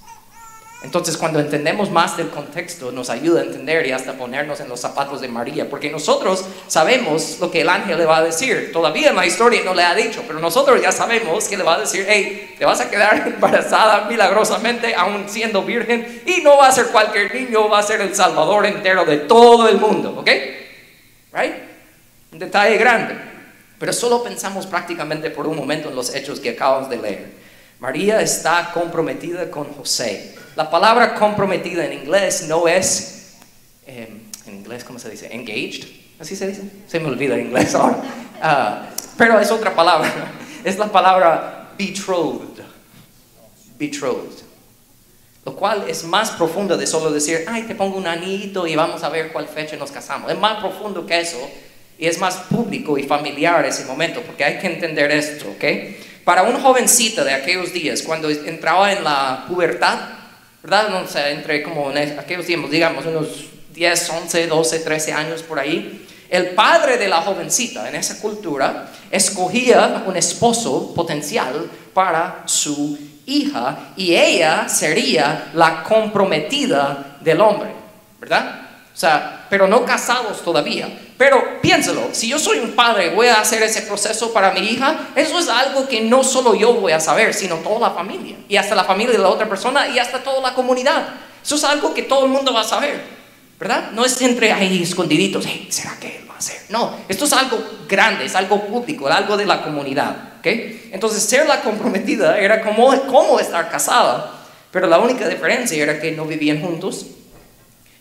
Entonces 0.81 1.17
cuando 1.17 1.41
entendemos 1.41 1.91
más 1.91 2.15
del 2.15 2.29
contexto 2.29 2.91
nos 2.93 3.09
ayuda 3.09 3.41
a 3.41 3.43
entender 3.43 3.85
y 3.85 3.91
hasta 3.91 4.13
ponernos 4.13 4.61
en 4.61 4.69
los 4.69 4.79
zapatos 4.79 5.19
de 5.19 5.27
María, 5.27 5.69
porque 5.69 5.91
nosotros 5.91 6.45
sabemos 6.67 7.37
lo 7.41 7.51
que 7.51 7.61
el 7.61 7.69
ángel 7.69 7.97
le 7.97 8.05
va 8.05 8.17
a 8.17 8.23
decir. 8.23 8.71
Todavía 8.71 9.09
en 9.09 9.17
la 9.17 9.25
historia 9.25 9.61
no 9.65 9.73
le 9.73 9.83
ha 9.83 9.93
dicho, 9.93 10.23
pero 10.25 10.39
nosotros 10.39 10.81
ya 10.81 10.93
sabemos 10.93 11.49
que 11.49 11.57
le 11.57 11.63
va 11.63 11.75
a 11.75 11.79
decir, 11.81 12.05
hey, 12.07 12.55
te 12.57 12.63
vas 12.63 12.79
a 12.79 12.89
quedar 12.89 13.27
embarazada 13.35 14.05
milagrosamente 14.05 14.95
aún 14.95 15.27
siendo 15.27 15.63
virgen 15.63 16.21
y 16.25 16.41
no 16.41 16.55
va 16.57 16.69
a 16.69 16.71
ser 16.71 16.87
cualquier 16.87 17.35
niño, 17.35 17.67
va 17.67 17.79
a 17.79 17.83
ser 17.83 17.99
el 17.99 18.15
salvador 18.15 18.65
entero 18.65 19.03
de 19.03 19.17
todo 19.17 19.67
el 19.67 19.79
mundo, 19.79 20.15
¿ok? 20.17 20.29
Right? 21.33 21.55
Un 22.31 22.39
detalle 22.39 22.77
grande. 22.77 23.15
Pero 23.77 23.91
solo 23.91 24.23
pensamos 24.23 24.65
prácticamente 24.65 25.29
por 25.29 25.45
un 25.45 25.57
momento 25.57 25.89
en 25.89 25.95
los 25.95 26.15
hechos 26.15 26.39
que 26.39 26.51
acabamos 26.51 26.89
de 26.89 26.97
leer. 26.97 27.48
María 27.79 28.19
está 28.21 28.71
comprometida 28.73 29.49
con 29.49 29.73
José. 29.73 30.35
La 30.55 30.69
palabra 30.69 31.15
comprometida 31.15 31.85
en 31.85 31.93
inglés 31.93 32.45
no 32.49 32.67
es, 32.67 33.37
em, 33.87 34.19
en 34.45 34.53
inglés, 34.53 34.83
¿cómo 34.83 34.99
se 34.99 35.09
dice? 35.09 35.33
Engaged, 35.33 35.85
así 36.19 36.35
se 36.35 36.47
dice. 36.47 36.63
Se 36.87 36.99
me 36.99 37.07
olvida 37.07 37.35
en 37.35 37.47
inglés 37.47 37.73
ahora. 37.75 38.01
Ah, 38.41 38.87
pero 39.17 39.37
es 39.37 39.51
otra 39.51 39.75
palabra. 39.75 40.09
Es 40.63 40.77
la 40.77 40.89
palabra 40.89 41.71
betrothed. 41.77 42.63
Betrothed. 43.77 44.43
Lo 45.45 45.55
cual 45.55 45.85
es 45.89 46.05
más 46.05 46.31
profundo 46.31 46.77
de 46.77 46.87
solo 46.87 47.11
decir, 47.11 47.43
ay, 47.47 47.63
te 47.63 47.75
pongo 47.75 47.97
un 47.97 48.07
anito 48.07 48.65
y 48.65 48.77
vamos 48.77 49.03
a 49.03 49.09
ver 49.09 49.33
cuál 49.33 49.47
fecha 49.49 49.75
nos 49.75 49.91
casamos. 49.91 50.31
Es 50.31 50.37
más 50.37 50.59
profundo 50.59 51.05
que 51.05 51.19
eso 51.19 51.37
y 51.97 52.07
es 52.07 52.17
más 52.17 52.35
público 52.49 52.97
y 52.97 53.03
familiar 53.03 53.65
ese 53.65 53.83
momento, 53.83 54.21
porque 54.21 54.45
hay 54.45 54.57
que 54.59 54.67
entender 54.67 55.11
esto, 55.11 55.49
¿ok? 55.49 55.63
Para 56.29 56.43
un 56.43 56.61
jovencito 56.61 57.25
de 57.25 57.33
aquellos 57.33 57.73
días, 57.73 58.03
cuando 58.03 58.29
entraba 58.29 58.93
en 58.93 59.03
la 59.03 59.45
pubertad, 59.47 59.97
¿verdad? 60.61 60.89
No 60.89 61.07
sé, 61.07 61.31
entre 61.31 61.63
como 61.63 61.89
en 61.89 62.19
aquellos 62.19 62.45
tiempos, 62.45 62.69
digamos, 62.69 63.03
unos 63.07 63.45
10, 63.73 64.09
11, 64.11 64.45
12, 64.45 64.79
13 64.81 65.13
años 65.13 65.41
por 65.41 65.57
ahí, 65.57 66.07
el 66.29 66.49
padre 66.51 66.99
de 66.99 67.07
la 67.07 67.21
jovencita 67.21 67.89
en 67.89 67.95
esa 67.95 68.19
cultura 68.21 68.91
escogía 69.09 70.03
un 70.05 70.15
esposo 70.15 70.93
potencial 70.93 71.67
para 71.95 72.43
su 72.45 72.99
hija 73.25 73.93
y 73.95 74.13
ella 74.13 74.69
sería 74.69 75.49
la 75.55 75.81
comprometida 75.81 77.17
del 77.21 77.41
hombre, 77.41 77.71
¿verdad? 78.19 78.67
O 78.93 78.95
sea, 78.95 79.38
pero 79.49 79.67
no 79.67 79.85
casados 79.85 80.43
todavía. 80.43 80.87
Pero 81.17 81.61
piénselo, 81.61 82.09
si 82.11 82.29
yo 82.29 82.39
soy 82.39 82.59
un 82.59 82.71
padre, 82.71 83.09
voy 83.09 83.27
a 83.27 83.41
hacer 83.41 83.61
ese 83.63 83.81
proceso 83.81 84.31
para 84.31 84.51
mi 84.51 84.61
hija, 84.61 85.09
eso 85.15 85.39
es 85.39 85.49
algo 85.49 85.87
que 85.87 86.01
no 86.01 86.23
solo 86.23 86.55
yo 86.55 86.73
voy 86.73 86.91
a 86.91 86.99
saber, 86.99 87.33
sino 87.33 87.55
toda 87.57 87.89
la 87.89 87.91
familia. 87.91 88.37
Y 88.47 88.57
hasta 88.57 88.75
la 88.75 88.83
familia 88.83 89.13
de 89.13 89.19
la 89.19 89.29
otra 89.29 89.49
persona 89.49 89.87
y 89.87 89.99
hasta 89.99 90.23
toda 90.23 90.41
la 90.41 90.53
comunidad. 90.53 91.07
Eso 91.43 91.55
es 91.55 91.63
algo 91.63 91.93
que 91.93 92.03
todo 92.03 92.25
el 92.25 92.31
mundo 92.31 92.53
va 92.53 92.61
a 92.61 92.65
saber. 92.65 93.19
¿verdad? 93.59 93.91
No 93.91 94.05
es 94.05 94.19
entre 94.21 94.53
ahí 94.53 94.81
escondiditos, 94.81 95.45
¿será 95.67 95.97
que 95.99 96.19
él 96.19 96.29
va 96.29 96.35
a 96.35 96.37
hacer? 96.37 96.61
No, 96.69 96.95
esto 97.09 97.25
es 97.25 97.33
algo 97.33 97.61
grande, 97.89 98.23
es 98.23 98.33
algo 98.35 98.65
público, 98.65 99.07
algo 99.09 99.35
de 99.35 99.45
la 99.45 99.61
comunidad, 99.61 100.15
¿ok? 100.39 100.47
Entonces, 100.93 101.21
ser 101.23 101.45
la 101.45 101.61
comprometida 101.61 102.39
era 102.39 102.61
como, 102.61 102.89
como 103.07 103.37
estar 103.37 103.69
casada, 103.69 104.31
pero 104.71 104.87
la 104.87 104.99
única 104.99 105.27
diferencia 105.27 105.81
era 105.83 105.99
que 105.99 106.13
no 106.13 106.23
vivían 106.23 106.61
juntos 106.61 107.07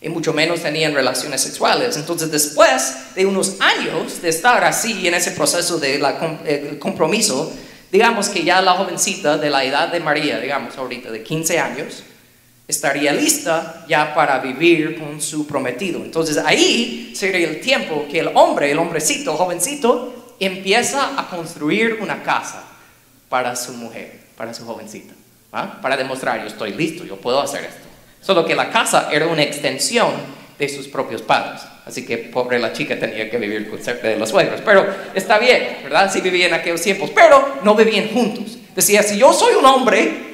y 0.01 0.09
mucho 0.09 0.33
menos 0.33 0.63
tenían 0.63 0.95
relaciones 0.95 1.41
sexuales. 1.41 1.97
Entonces, 1.97 2.31
después 2.31 3.15
de 3.15 3.27
unos 3.27 3.61
años 3.61 4.23
de 4.23 4.29
estar 4.29 4.63
así 4.65 5.07
en 5.07 5.15
ese 5.15 5.33
proceso 5.33 5.79
de 5.79 6.79
compromiso, 6.79 7.53
digamos 7.91 8.29
que 8.29 8.45
ya 8.45 8.63
la 8.63 8.75
jovencita 8.75 9.39
de 9.39 9.51
la 9.51 9.65
edad 9.65 9.89
de 9.89 10.01
María, 10.01 10.39
digamos 10.39 10.77
ahorita 10.77 11.11
de 11.11 11.23
15 11.23 11.59
años, 11.59 12.05
estaría 12.69 13.13
lista 13.13 13.85
ya 13.89 14.15
para 14.15 14.39
vivir 14.41 14.99
con 14.99 15.21
su 15.21 15.47
prometido. 15.47 16.01
Entonces 16.05 16.37
ahí 16.37 17.13
sería 17.17 17.49
el 17.49 17.61
tiempo 17.61 18.07
que 18.11 18.21
el 18.21 18.29
hombre, 18.35 18.71
el 18.71 18.79
hombrecito, 18.79 19.35
jovencito, 19.37 20.35
empieza 20.39 21.19
a 21.19 21.29
construir 21.29 21.99
una 22.01 22.23
casa 22.23 22.63
para 23.29 23.57
su 23.57 23.73
mujer, 23.73 24.21
para 24.37 24.55
su 24.55 24.65
jovencita, 24.65 25.15
para 25.51 25.97
demostrar, 25.97 26.41
yo 26.43 26.47
estoy 26.47 26.75
listo, 26.75 27.05
yo 27.05 27.17
puedo 27.17 27.41
hacer 27.41 27.65
esto. 27.65 27.88
Solo 28.21 28.45
que 28.45 28.55
la 28.55 28.71
casa 28.71 29.09
era 29.11 29.27
una 29.27 29.43
extensión 29.43 30.13
de 30.59 30.69
sus 30.69 30.89
propios 30.89 31.23
padres. 31.23 31.63
Así 31.87 32.05
que 32.05 32.19
pobre 32.19 32.59
la 32.59 32.73
chica 32.73 32.99
tenía 32.99 33.31
que 33.31 33.39
vivir 33.39 33.71
cerca 33.81 34.09
de 34.09 34.17
los 34.17 34.29
suegros. 34.29 34.61
Pero 34.65 34.87
está 35.15 35.39
bien, 35.39 35.79
¿verdad? 35.85 36.13
Sí 36.13 36.21
vivía 36.21 36.47
en 36.47 36.55
aquellos 36.55 36.83
tiempos, 36.83 37.11
pero 37.15 37.61
no 37.63 37.75
vivían 37.75 38.09
juntos. 38.09 38.59
Decía, 38.75 39.03
si 39.03 39.19
yo 39.19 39.33
soy 39.33 39.55
un 39.55 39.65
hombre 39.65 40.29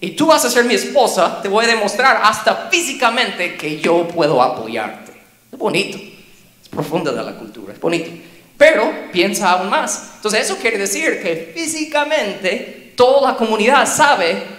y 0.00 0.12
tú 0.12 0.26
vas 0.26 0.44
a 0.44 0.50
ser 0.50 0.64
mi 0.64 0.74
esposa, 0.74 1.42
te 1.42 1.48
voy 1.48 1.64
a 1.64 1.68
demostrar 1.68 2.20
hasta 2.22 2.68
físicamente 2.70 3.56
que 3.56 3.78
yo 3.78 4.08
puedo 4.08 4.42
apoyarte. 4.42 5.12
Es 5.52 5.58
bonito, 5.58 5.98
es 5.98 6.68
profundo 6.68 7.12
de 7.12 7.22
la 7.22 7.32
cultura, 7.32 7.74
es 7.74 7.80
bonito. 7.80 8.10
Pero 8.56 8.90
piensa 9.12 9.50
aún 9.50 9.68
más. 9.68 10.12
Entonces 10.16 10.42
eso 10.42 10.56
quiere 10.56 10.78
decir 10.78 11.20
que 11.22 11.52
físicamente 11.54 12.92
toda 12.96 13.32
la 13.32 13.36
comunidad 13.36 13.86
sabe 13.86 14.57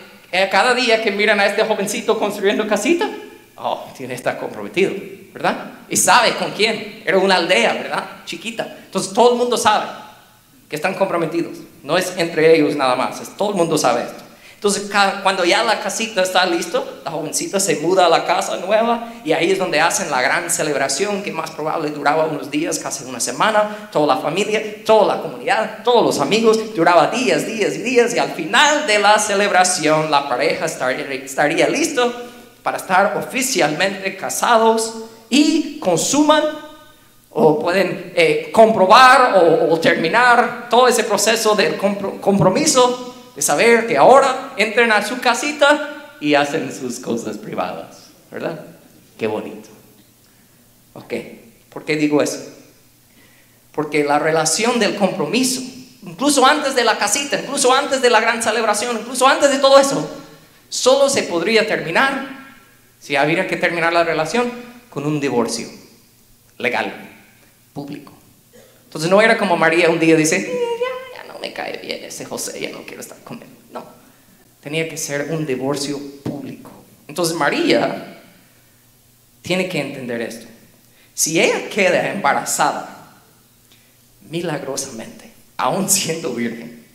cada 0.50 0.74
día 0.74 1.02
que 1.02 1.12
miran 1.12 1.40
a 1.40 1.46
este 1.46 1.64
jovencito 1.64 2.20
construyendo 2.20 2.68
casita, 2.68 3.10
oh, 3.58 3.88
tiene 3.98 4.14
estar 4.14 4.38
comprometido, 4.38 4.94
¿verdad? 5.34 5.72
Y 5.90 5.98
sabe 5.98 6.34
con 6.36 6.52
quién. 6.52 7.04
Era 7.06 7.18
una 7.18 7.36
aldea, 7.36 7.74
¿verdad? 7.74 8.06
Chiquita. 8.26 8.78
Entonces 8.86 9.14
todo 9.14 9.34
el 9.34 9.38
mundo 9.38 9.58
sabe 9.58 9.88
que 10.70 10.76
están 10.76 10.94
comprometidos. 10.94 11.58
No 11.84 11.98
es 11.98 12.14
entre 12.18 12.56
ellos 12.56 12.76
nada 12.76 12.96
más, 12.96 13.22
es, 13.22 13.36
todo 13.36 13.52
el 13.52 13.56
mundo 13.56 13.78
sabe 13.78 14.04
esto. 14.04 14.24
Entonces, 14.60 14.92
cuando 15.24 15.46
ya 15.46 15.64
la 15.64 15.80
casita 15.80 16.22
está 16.22 16.46
listo, 16.46 17.00
la 17.06 17.12
jovencita 17.12 17.62
se 17.62 17.78
muda 17.78 18.08
a 18.08 18.10
la 18.10 18.26
casa 18.26 18.58
nueva 18.58 19.14
y 19.24 19.32
ahí 19.32 19.52
es 19.52 19.58
donde 19.58 19.80
hacen 19.80 20.12
la 20.12 20.22
gran 20.22 20.50
celebración 20.50 21.24
que 21.24 21.32
más 21.32 21.52
probable 21.52 21.92
duraba 21.92 22.26
unos 22.26 22.52
días, 22.52 22.78
casi 22.78 23.06
una 23.06 23.22
semana, 23.22 23.88
toda 23.90 24.16
la 24.16 24.22
familia, 24.22 24.84
toda 24.84 25.16
la 25.16 25.22
comunidad, 25.22 25.82
todos 25.86 26.06
los 26.06 26.20
amigos, 26.20 26.76
duraba 26.76 27.08
días, 27.08 27.48
días 27.48 27.76
y 27.76 27.84
días 27.84 28.14
y 28.14 28.20
al 28.20 28.32
final 28.32 28.86
de 28.86 29.00
la 29.00 29.18
celebración 29.18 30.12
la 30.12 30.28
pareja 30.28 30.66
estaría, 30.66 31.70
listo 31.70 32.12
para 32.62 32.76
estar 32.76 33.16
oficialmente 33.16 34.18
casados 34.18 34.94
y 35.30 35.80
consuman 35.80 36.44
o 37.30 37.60
pueden 37.60 38.12
eh, 38.14 38.50
comprobar 38.52 39.36
o, 39.70 39.80
terminar 39.80 40.68
todo 40.70 40.90
ese 40.90 41.06
proceso 41.06 41.56
del 41.56 41.78
compromiso 41.78 43.09
saber 43.42 43.88
que 43.88 43.98
ahora 43.98 44.54
entran 44.58 44.92
a 44.92 45.06
su 45.06 45.20
casita 45.20 46.16
y 46.20 46.36
hacen 46.36 46.74
sus 46.74 47.00
cosas 47.00 47.38
privadas, 47.38 48.08
¿verdad? 48.32 48.66
Qué 49.18 49.28
bonito. 49.28 49.70
Ok, 50.94 51.14
¿por 51.70 51.86
qué 51.86 51.96
digo 51.96 52.22
eso? 52.22 52.40
Porque 53.72 54.04
la 54.04 54.20
relación 54.20 54.80
del 54.80 54.96
compromiso, 54.96 55.62
incluso 56.04 56.46
antes 56.46 56.76
de 56.76 56.84
la 56.84 56.98
casita, 56.98 57.40
incluso 57.40 57.74
antes 57.74 58.02
de 58.02 58.10
la 58.10 58.20
gran 58.20 58.42
celebración, 58.44 58.98
incluso 59.00 59.28
antes 59.28 59.52
de 59.52 59.60
todo 59.60 59.80
eso, 59.80 60.10
solo 60.70 61.10
se 61.10 61.24
podría 61.24 61.68
terminar, 61.68 62.48
si 63.00 63.16
habría 63.16 63.48
que 63.48 63.58
terminar 63.58 63.94
la 63.94 64.04
relación, 64.04 64.52
con 64.90 65.06
un 65.06 65.20
divorcio 65.20 65.68
legal, 66.58 66.94
público. 67.74 68.12
Entonces 68.86 69.10
no 69.10 69.22
era 69.22 69.38
como 69.38 69.56
María 69.56 69.90
un 69.90 70.00
día 70.00 70.16
dice, 70.16 70.52
cae 71.60 71.78
bien 71.80 72.06
ese 72.06 72.24
José, 72.24 72.58
ya 72.58 72.70
no 72.70 72.86
quiero 72.86 73.02
estar 73.02 73.20
con 73.20 73.42
él. 73.42 73.50
No, 73.74 73.84
tenía 74.62 74.88
que 74.88 74.96
ser 74.96 75.32
un 75.32 75.46
divorcio 75.46 76.00
público. 76.24 76.72
Entonces 77.06 77.36
María 77.36 78.22
tiene 79.42 79.68
que 79.68 79.82
entender 79.82 80.22
esto. 80.22 80.48
Si 81.14 81.38
ella 81.38 81.70
queda 81.70 82.14
embarazada, 82.14 83.20
milagrosamente, 84.30 85.30
aún 85.58 85.90
siendo 85.90 86.34
virgen, 86.34 86.86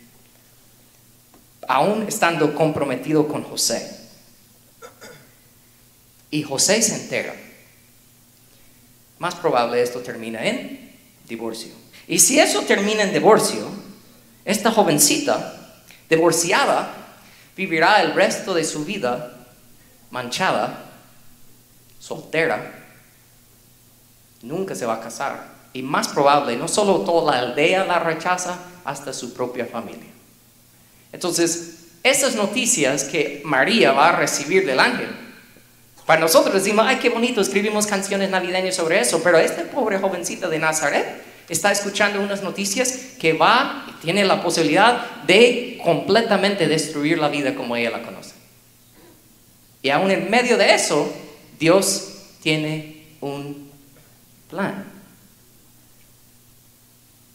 aún 1.67 2.07
estando 2.07 2.55
comprometido 2.55 3.27
con 3.27 3.43
José, 3.43 3.99
y 6.31 6.41
José 6.41 6.81
se 6.81 6.95
entera, 6.95 7.35
más 9.19 9.35
probable 9.35 9.81
esto 9.81 9.99
termina 9.99 10.43
en 10.43 10.91
divorcio. 11.27 11.71
Y 12.07 12.17
si 12.17 12.39
eso 12.39 12.61
termina 12.61 13.03
en 13.03 13.13
divorcio, 13.13 13.84
esta 14.45 14.71
jovencita, 14.71 15.55
divorciada, 16.07 16.93
vivirá 17.57 18.01
el 18.01 18.13
resto 18.13 18.53
de 18.53 18.63
su 18.63 18.85
vida 18.85 19.35
manchada, 20.11 20.85
soltera, 21.99 22.71
nunca 24.43 24.75
se 24.75 24.85
va 24.85 24.95
a 24.95 25.01
casar. 25.01 25.55
Y 25.73 25.81
más 25.81 26.07
probable, 26.07 26.55
no 26.55 26.67
solo 26.67 27.01
toda 27.01 27.33
la 27.33 27.39
aldea 27.39 27.83
la 27.83 27.99
rechaza, 27.99 28.59
hasta 28.85 29.11
su 29.11 29.33
propia 29.33 29.65
familia. 29.65 30.11
Entonces, 31.11 31.87
esas 32.03 32.35
noticias 32.35 33.03
que 33.03 33.41
María 33.43 33.91
va 33.91 34.09
a 34.09 34.15
recibir 34.15 34.65
del 34.65 34.79
ángel, 34.79 35.09
para 36.05 36.21
nosotros 36.21 36.53
decimos, 36.53 36.85
ay, 36.87 36.97
qué 36.97 37.09
bonito, 37.09 37.41
escribimos 37.41 37.87
canciones 37.87 38.29
navideñas 38.29 38.75
sobre 38.75 38.99
eso, 38.99 39.21
pero 39.23 39.39
esta 39.39 39.63
pobre 39.63 39.97
jovencita 39.97 40.47
de 40.47 40.59
Nazaret 40.59 41.23
está 41.49 41.71
escuchando 41.71 42.21
unas 42.21 42.43
noticias 42.43 42.91
que 43.19 43.33
va 43.33 43.85
y 43.89 44.03
tiene 44.03 44.25
la 44.25 44.41
posibilidad 44.41 45.21
de 45.23 45.79
completamente 45.83 46.67
destruir 46.67 47.17
la 47.17 47.29
vida 47.29 47.55
como 47.55 47.75
ella 47.75 47.91
la 47.91 48.01
conoce. 48.01 48.33
Y 49.81 49.89
aún 49.89 50.09
en 50.09 50.29
medio 50.29 50.57
de 50.57 50.73
eso, 50.73 51.13
Dios 51.59 52.15
tiene 52.41 53.05
un 53.21 53.69
plan. 54.49 54.85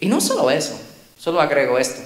Y 0.00 0.06
no 0.06 0.20
solo 0.20 0.50
eso, 0.50 0.80
solo 1.16 1.40
agrego 1.40 1.78
esto. 1.78 2.00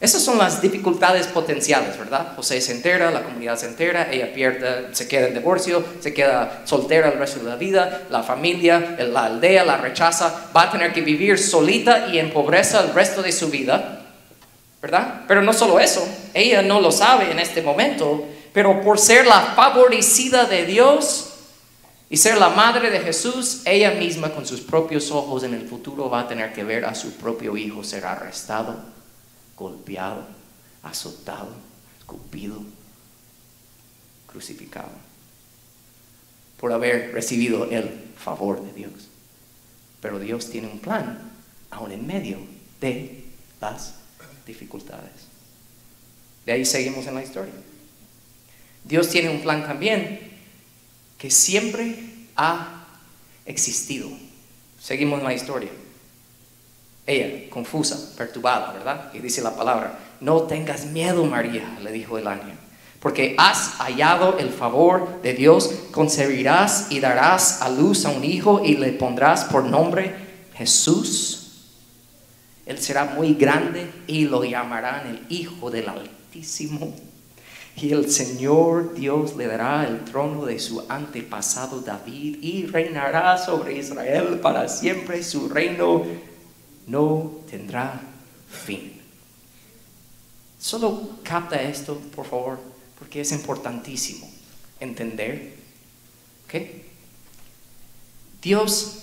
Esas 0.00 0.22
son 0.22 0.38
las 0.38 0.60
dificultades 0.60 1.28
potenciales, 1.28 1.96
¿verdad? 1.98 2.34
José 2.36 2.60
se 2.60 2.72
entera, 2.72 3.10
la 3.10 3.22
comunidad 3.22 3.56
se 3.56 3.66
entera, 3.66 4.12
ella 4.12 4.32
pierde, 4.34 4.88
se 4.94 5.08
queda 5.08 5.28
en 5.28 5.34
divorcio, 5.34 5.84
se 6.00 6.12
queda 6.12 6.62
soltera 6.64 7.08
el 7.08 7.18
resto 7.18 7.40
de 7.40 7.48
la 7.48 7.56
vida, 7.56 8.02
la 8.10 8.22
familia, 8.22 8.96
la 8.98 9.26
aldea 9.26 9.64
la 9.64 9.76
rechaza, 9.76 10.50
va 10.54 10.62
a 10.62 10.70
tener 10.70 10.92
que 10.92 11.00
vivir 11.00 11.38
solita 11.38 12.08
y 12.08 12.18
en 12.18 12.32
pobreza 12.32 12.80
el 12.80 12.92
resto 12.92 13.22
de 13.22 13.32
su 13.32 13.48
vida, 13.48 14.02
¿verdad? 14.82 15.22
Pero 15.28 15.42
no 15.42 15.52
solo 15.52 15.78
eso, 15.80 16.06
ella 16.34 16.60
no 16.60 16.80
lo 16.80 16.90
sabe 16.90 17.30
en 17.30 17.38
este 17.38 17.62
momento, 17.62 18.26
pero 18.52 18.82
por 18.82 18.98
ser 18.98 19.26
la 19.26 19.40
favorecida 19.56 20.44
de 20.44 20.66
Dios 20.66 21.30
y 22.10 22.18
ser 22.18 22.36
la 22.36 22.50
madre 22.50 22.90
de 22.90 23.00
Jesús, 23.00 23.62
ella 23.64 23.92
misma 23.92 24.30
con 24.30 24.44
sus 24.44 24.60
propios 24.60 25.10
ojos 25.10 25.44
en 25.44 25.54
el 25.54 25.66
futuro 25.66 26.10
va 26.10 26.20
a 26.20 26.28
tener 26.28 26.52
que 26.52 26.64
ver 26.64 26.84
a 26.84 26.94
su 26.94 27.12
propio 27.12 27.56
hijo 27.56 27.82
ser 27.82 28.04
arrestado 28.04 28.93
golpeado, 29.56 30.26
azotado, 30.82 31.50
escupido, 31.98 32.62
crucificado, 34.26 34.90
por 36.58 36.72
haber 36.72 37.12
recibido 37.12 37.70
el 37.70 38.12
favor 38.16 38.62
de 38.64 38.72
Dios. 38.72 38.92
Pero 40.00 40.18
Dios 40.18 40.50
tiene 40.50 40.68
un 40.68 40.78
plan, 40.78 41.32
aún 41.70 41.92
en 41.92 42.06
medio 42.06 42.38
de 42.80 43.24
las 43.60 43.94
dificultades. 44.46 45.28
De 46.44 46.52
ahí 46.52 46.64
seguimos 46.64 47.06
en 47.06 47.14
la 47.14 47.22
historia. 47.22 47.54
Dios 48.84 49.08
tiene 49.08 49.30
un 49.30 49.40
plan 49.40 49.66
también 49.66 50.20
que 51.16 51.30
siempre 51.30 51.96
ha 52.36 52.86
existido. 53.46 54.10
Seguimos 54.78 55.20
en 55.20 55.24
la 55.24 55.34
historia. 55.34 55.70
Ella, 57.06 57.50
confusa, 57.50 58.16
perturbada, 58.16 58.72
¿verdad? 58.72 59.10
Y 59.12 59.18
dice 59.18 59.42
la 59.42 59.54
palabra, 59.54 59.98
no 60.20 60.42
tengas 60.42 60.86
miedo, 60.86 61.24
María, 61.26 61.78
le 61.82 61.92
dijo 61.92 62.16
el 62.16 62.26
ángel, 62.26 62.54
porque 63.00 63.34
has 63.36 63.74
hallado 63.78 64.38
el 64.38 64.48
favor 64.48 65.20
de 65.20 65.34
Dios, 65.34 65.70
concebirás 65.90 66.86
y 66.90 67.00
darás 67.00 67.60
a 67.60 67.68
luz 67.68 68.06
a 68.06 68.10
un 68.10 68.24
hijo 68.24 68.62
y 68.64 68.76
le 68.76 68.92
pondrás 68.92 69.44
por 69.44 69.64
nombre 69.64 70.14
Jesús. 70.54 71.44
Él 72.66 72.78
será 72.78 73.04
muy 73.04 73.34
grande 73.34 73.90
y 74.06 74.24
lo 74.24 74.42
llamarán 74.42 75.06
el 75.06 75.26
Hijo 75.28 75.70
del 75.70 75.88
Altísimo. 75.88 76.94
Y 77.76 77.92
el 77.92 78.10
Señor 78.10 78.94
Dios 78.94 79.36
le 79.36 79.48
dará 79.48 79.86
el 79.86 80.04
trono 80.04 80.46
de 80.46 80.58
su 80.58 80.84
antepasado 80.88 81.80
David 81.80 82.38
y 82.40 82.66
reinará 82.66 83.36
sobre 83.36 83.76
Israel 83.76 84.38
para 84.40 84.68
siempre. 84.68 85.22
Su 85.22 85.48
reino 85.48 86.04
no 86.86 87.32
tendrá 87.50 88.00
fin. 88.48 89.00
Solo 90.58 91.18
capta 91.22 91.60
esto, 91.60 91.98
por 92.14 92.26
favor, 92.26 92.58
porque 92.98 93.20
es 93.20 93.32
importantísimo 93.32 94.30
entender. 94.80 95.54
¿Ok? 96.46 96.54
Dios 98.40 98.98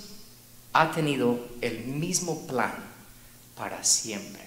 ha 0.74 0.92
tenido 0.92 1.40
el 1.62 1.86
mismo 1.86 2.48
plan 2.48 2.74
para 3.56 3.84
siempre. 3.84 4.42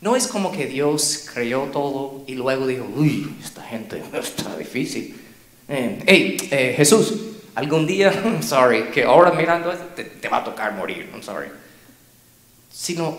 No 0.00 0.16
es 0.16 0.26
como 0.26 0.50
que 0.50 0.66
Dios 0.66 1.28
creó 1.32 1.64
todo 1.66 2.24
y 2.26 2.34
luego 2.34 2.66
dijo, 2.66 2.88
uy, 2.96 3.34
esta 3.42 3.62
gente 3.62 4.02
está 4.12 4.56
difícil. 4.56 5.16
Eh, 5.68 6.02
hey, 6.06 6.36
eh, 6.50 6.74
Jesús, 6.76 7.14
algún 7.54 7.86
día, 7.86 8.12
sorry, 8.42 8.90
que 8.90 9.04
ahora 9.04 9.32
mirando 9.32 9.72
esto 9.72 9.86
te 9.94 10.28
va 10.28 10.38
a 10.38 10.44
tocar 10.44 10.74
morir, 10.74 11.08
I'm 11.12 11.22
sorry. 11.22 11.48
Sino, 12.72 13.16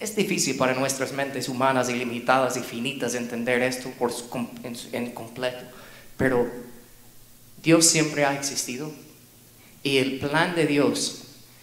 es 0.00 0.16
difícil 0.16 0.56
para 0.56 0.74
nuestras 0.74 1.12
mentes 1.12 1.48
humanas 1.48 1.88
ilimitadas 1.88 2.56
y 2.56 2.60
finitas 2.60 3.14
entender 3.14 3.62
esto 3.62 3.90
por 3.98 4.12
en, 4.92 5.10
completo. 5.12 5.64
Pero 6.16 6.48
Dios 7.62 7.86
siempre 7.86 8.24
ha 8.24 8.34
existido 8.34 8.90
y 9.82 9.98
el 9.98 10.18
plan 10.18 10.54
de 10.54 10.66
Dios 10.66 11.18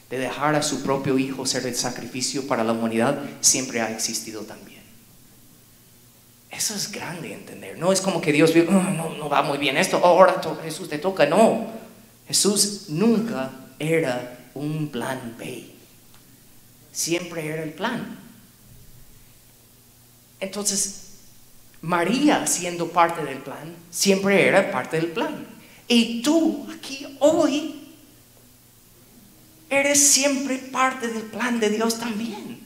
de 0.09 0.17
dejar 0.17 0.55
a 0.55 0.61
su 0.63 0.81
propio 0.83 1.17
Hijo 1.17 1.45
ser 1.45 1.65
el 1.67 1.75
sacrificio 1.75 2.47
para 2.47 2.63
la 2.63 2.73
humanidad 2.73 3.21
siempre 3.41 3.81
ha 3.81 3.91
existido 3.91 4.41
también. 4.41 4.79
Eso 6.51 6.73
es 6.73 6.91
grande 6.91 7.31
entender. 7.33 7.77
No 7.77 7.91
es 7.93 8.01
como 8.01 8.19
que 8.21 8.31
Dios 8.33 8.51
"Ah, 8.71 8.91
no, 8.95 9.11
no 9.15 9.29
va 9.29 9.43
muy 9.43 9.57
bien 9.59 9.77
esto, 9.77 9.97
ahora 10.03 10.41
to- 10.41 10.59
Jesús 10.63 10.89
te 10.89 10.97
toca. 10.97 11.25
No, 11.27 11.67
Jesús 12.27 12.85
nunca 12.89 13.51
era 13.77 14.49
un 14.55 14.87
plan 14.89 15.35
B. 15.37 15.65
Siempre 16.91 17.47
era 17.47 17.63
el 17.63 17.73
plan. 17.73 18.17
Entonces, 20.39 21.09
María 21.81 22.45
siendo 22.47 22.89
parte 22.89 23.23
del 23.23 23.39
plan, 23.39 23.75
siempre 23.89 24.47
era 24.47 24.71
parte 24.71 24.97
del 24.97 25.11
plan. 25.11 25.47
Y 25.87 26.21
tú 26.21 26.67
aquí 26.75 27.17
hoy 27.19 27.75
eres 29.69 29.99
siempre 30.07 30.57
parte 30.57 31.07
del 31.07 31.23
plan 31.23 31.59
de 31.59 31.69
Dios 31.69 31.99
también. 31.99 32.59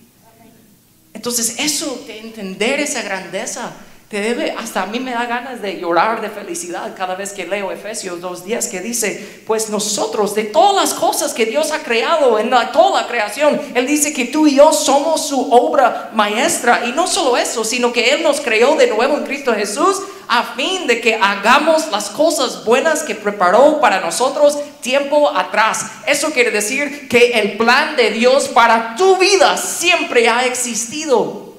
Entonces 1.14 1.56
eso, 1.60 2.04
de 2.08 2.20
entender 2.20 2.80
esa 2.80 3.02
grandeza, 3.02 3.74
debe, 4.22 4.52
hasta 4.52 4.84
a 4.84 4.86
mí 4.86 5.00
me 5.00 5.12
da 5.12 5.26
ganas 5.26 5.62
de 5.62 5.80
llorar 5.80 6.22
de 6.22 6.30
felicidad 6.30 6.94
cada 6.96 7.16
vez 7.16 7.32
que 7.32 7.46
leo 7.46 7.72
Efesios 7.72 8.22
2.10 8.22 8.70
que 8.70 8.82
dice, 8.82 9.42
pues 9.48 9.70
nosotros 9.70 10.36
de 10.36 10.44
todas 10.44 10.76
las 10.76 10.94
cosas 10.94 11.34
que 11.34 11.46
Dios 11.46 11.72
ha 11.72 11.84
creado 11.84 12.38
en 12.40 12.52
toda 12.72 13.02
la 13.02 13.08
creación, 13.08 13.60
Él 13.74 13.88
dice 13.88 14.14
que 14.14 14.26
tú 14.26 14.48
y 14.48 14.56
yo 14.56 14.72
somos 14.72 15.28
su 15.28 15.52
obra 15.52 16.12
maestra. 16.14 16.84
Y 16.86 16.92
no 16.92 17.08
solo 17.08 17.38
eso, 17.38 17.64
sino 17.64 17.92
que 17.92 18.12
Él 18.12 18.24
nos 18.24 18.42
creó 18.42 18.76
de 18.76 18.88
nuevo 18.88 19.18
en 19.18 19.24
Cristo 19.24 19.54
Jesús 19.54 20.02
a 20.28 20.44
fin 20.56 20.88
de 20.88 21.02
que 21.02 21.16
hagamos 21.16 21.92
las 21.92 22.10
cosas 22.10 22.64
buenas 22.66 23.04
que 23.04 23.16
preparó 23.16 23.80
para 23.80 24.00
nosotros 24.00 24.58
tiempo 24.82 25.30
atrás. 25.30 25.86
Eso 26.08 26.32
quiere 26.32 26.52
decir 26.52 27.08
que 27.08 27.40
el 27.40 27.58
plan 27.58 27.96
de 27.96 28.12
Dios 28.12 28.48
para 28.48 28.96
tu 28.96 29.18
vida 29.18 29.58
siempre 29.58 30.30
ha 30.30 30.46
existido. 30.46 31.54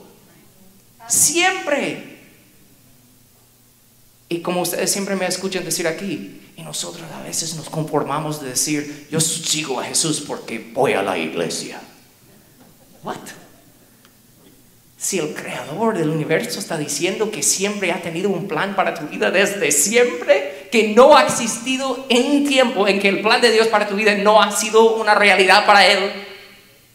Siempre. 1.07 2.14
Y 4.29 4.41
como 4.41 4.63
ustedes 4.63 4.91
siempre 4.91 5.17
me 5.17 5.27
escuchan 5.27 5.65
decir 5.65 5.87
aquí, 5.87 6.41
y 6.57 6.63
nosotros 6.63 7.05
a 7.13 7.23
veces 7.23 7.55
nos 7.57 7.69
conformamos 7.69 8.41
de 8.41 8.51
decir, 8.51 9.07
yo 9.11 9.21
sigo 9.21 9.81
a 9.81 9.85
Jesús 9.85 10.23
porque 10.27 10.71
voy 10.73 10.93
a 10.95 11.03
la 11.03 11.19
iglesia. 11.19 11.81
What? 13.03 13.17
Si 14.97 15.19
el 15.19 15.35
creador 15.35 15.99
del 15.99 16.09
universo 16.09 16.59
está 16.59 16.79
diciendo 16.79 17.31
que 17.31 17.43
siempre 17.43 17.93
ha 17.93 18.01
tenido 18.01 18.31
un 18.31 18.49
plan 18.49 18.75
para 18.75 18.95
tu 18.95 19.07
vida 19.07 19.31
desde 19.31 19.71
siempre, 19.71 20.69
que 20.73 20.95
no 20.95 21.15
ha 21.15 21.25
existido 21.25 22.07
en 22.09 22.47
tiempo 22.49 22.89
en 22.89 23.01
que 23.01 23.09
el 23.11 23.21
plan 23.21 23.43
de 23.43 23.53
Dios 23.53 23.69
para 23.69 23.87
tu 23.87 23.97
vida 23.97 24.15
no 24.15 24.41
ha 24.41 24.51
sido 24.51 24.95
una 24.95 25.15
realidad 25.15 25.67
para 25.67 25.87
él, 25.87 26.11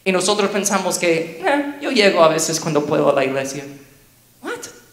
y 0.03 0.11
nosotros 0.11 0.49
pensamos 0.49 0.97
que 0.97 1.39
"Eh, 1.45 1.75
yo 1.81 1.91
llego 1.91 2.23
a 2.23 2.29
veces 2.29 2.59
cuando 2.59 2.85
puedo 2.85 3.11
a 3.11 3.13
la 3.13 3.23
iglesia. 3.23 3.63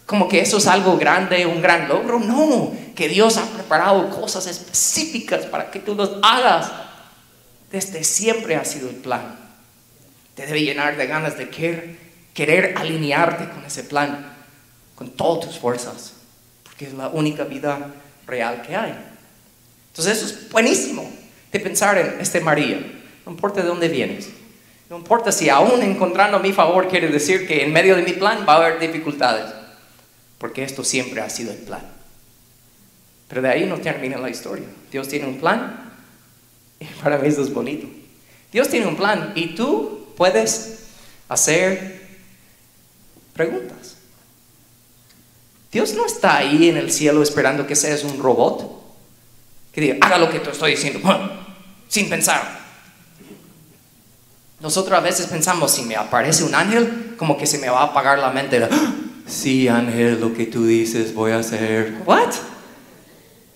Como 0.06 0.28
que 0.28 0.40
eso 0.40 0.58
es 0.58 0.68
algo 0.68 0.96
grande, 0.96 1.44
un 1.44 1.60
gran 1.60 1.88
logro. 1.88 2.20
No, 2.20 2.72
que 2.94 3.08
Dios 3.08 3.36
ha 3.36 3.44
preparado 3.44 4.08
cosas 4.08 4.46
específicas 4.46 5.46
para 5.46 5.70
que 5.70 5.80
tú 5.80 5.94
los 5.94 6.18
hagas. 6.22 6.70
Desde 7.72 8.04
siempre 8.04 8.54
ha 8.54 8.64
sido 8.64 8.88
el 8.88 8.96
plan. 8.96 9.36
Te 10.36 10.46
debe 10.46 10.62
llenar 10.62 10.96
de 10.96 11.06
ganas 11.06 11.36
de 11.36 11.48
querer, 11.50 11.98
querer 12.32 12.74
alinearte 12.76 13.48
con 13.48 13.64
ese 13.64 13.82
plan, 13.82 14.32
con 14.94 15.10
todas 15.10 15.46
tus 15.46 15.58
fuerzas, 15.58 16.12
porque 16.62 16.86
es 16.86 16.94
la 16.94 17.08
única 17.08 17.44
vida 17.44 17.90
real 18.26 18.62
que 18.62 18.76
hay. 18.76 18.94
Entonces 19.88 20.18
eso 20.18 20.26
es 20.26 20.50
buenísimo 20.50 21.10
de 21.50 21.58
pensar 21.58 21.98
en 21.98 22.20
este 22.20 22.40
María. 22.40 22.78
No 23.24 23.32
importa 23.32 23.60
de 23.60 23.66
dónde 23.66 23.88
vienes. 23.88 24.28
No 24.88 24.98
importa 24.98 25.32
si 25.32 25.48
aún 25.48 25.82
encontrando 25.82 26.38
mi 26.38 26.52
favor 26.52 26.88
quiere 26.88 27.08
decir 27.08 27.48
que 27.48 27.64
en 27.64 27.72
medio 27.72 27.96
de 27.96 28.02
mi 28.02 28.12
plan 28.12 28.44
va 28.48 28.52
a 28.52 28.56
haber 28.58 28.78
dificultades. 28.78 29.65
Porque 30.38 30.62
esto 30.64 30.84
siempre 30.84 31.20
ha 31.20 31.30
sido 31.30 31.52
el 31.52 31.58
plan. 31.58 31.86
Pero 33.28 33.42
de 33.42 33.48
ahí 33.48 33.66
no 33.66 33.78
termina 33.78 34.18
la 34.18 34.30
historia. 34.30 34.66
Dios 34.90 35.08
tiene 35.08 35.26
un 35.26 35.38
plan. 35.38 35.82
Y 36.78 36.84
para 37.02 37.16
mí 37.16 37.26
eso 37.28 37.40
es 37.40 37.54
bonito. 37.54 37.88
Dios 38.52 38.68
tiene 38.68 38.86
un 38.86 38.96
plan 38.96 39.32
y 39.34 39.54
tú 39.54 40.08
puedes 40.14 40.80
hacer 41.26 42.02
preguntas. 43.32 43.96
Dios 45.72 45.94
no 45.94 46.04
está 46.04 46.36
ahí 46.36 46.68
en 46.68 46.76
el 46.76 46.92
cielo 46.92 47.22
esperando 47.22 47.66
que 47.66 47.74
seas 47.74 48.04
un 48.04 48.18
robot. 48.18 48.82
Que 49.72 49.80
diga, 49.80 49.96
haga 50.02 50.18
lo 50.18 50.30
que 50.30 50.38
te 50.40 50.50
estoy 50.50 50.72
diciendo, 50.72 51.00
sin 51.88 52.10
pensar. 52.10 52.60
Nosotros 54.60 54.98
a 54.98 55.00
veces 55.02 55.26
pensamos, 55.26 55.70
si 55.72 55.82
me 55.82 55.96
aparece 55.96 56.44
un 56.44 56.54
ángel, 56.54 57.14
como 57.16 57.36
que 57.36 57.46
se 57.46 57.58
me 57.58 57.68
va 57.68 57.80
a 57.80 57.84
apagar 57.84 58.18
la 58.18 58.30
mente. 58.30 58.62
"Ah, 58.70 58.94
Sí, 59.26 59.66
ángel, 59.66 60.20
lo 60.20 60.32
que 60.32 60.46
tú 60.46 60.66
dices 60.66 61.12
voy 61.14 61.32
a 61.32 61.38
hacer. 61.38 61.96
What? 62.06 62.32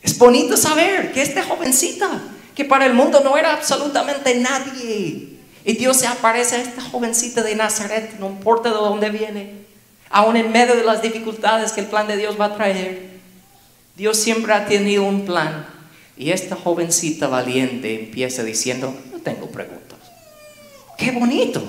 Es 0.02 0.18
bonito 0.18 0.56
saber 0.56 1.12
que 1.12 1.22
esta 1.22 1.44
jovencita, 1.44 2.08
que 2.54 2.64
para 2.64 2.86
el 2.86 2.94
mundo 2.94 3.20
no 3.22 3.36
era 3.36 3.52
absolutamente 3.52 4.34
nadie, 4.36 5.28
y 5.64 5.72
Dios 5.74 5.98
se 5.98 6.06
aparece 6.06 6.56
a 6.56 6.62
esta 6.62 6.82
jovencita 6.82 7.42
de 7.42 7.54
Nazaret, 7.54 8.18
no 8.18 8.28
importa 8.28 8.70
de 8.70 8.76
dónde 8.76 9.10
viene, 9.10 9.52
aún 10.08 10.36
en 10.36 10.50
medio 10.50 10.74
de 10.74 10.84
las 10.84 11.02
dificultades 11.02 11.72
que 11.72 11.82
el 11.82 11.86
plan 11.86 12.08
de 12.08 12.16
Dios 12.16 12.40
va 12.40 12.46
a 12.46 12.54
traer. 12.56 13.10
Dios 13.96 14.16
siempre 14.16 14.52
ha 14.54 14.66
tenido 14.66 15.04
un 15.04 15.26
plan, 15.26 15.66
y 16.16 16.30
esta 16.30 16.56
jovencita 16.56 17.28
valiente 17.28 18.06
empieza 18.06 18.42
diciendo, 18.42 18.94
no 19.12 19.18
tengo 19.18 19.46
preguntas. 19.50 19.98
Qué 20.96 21.12
bonito. 21.12 21.62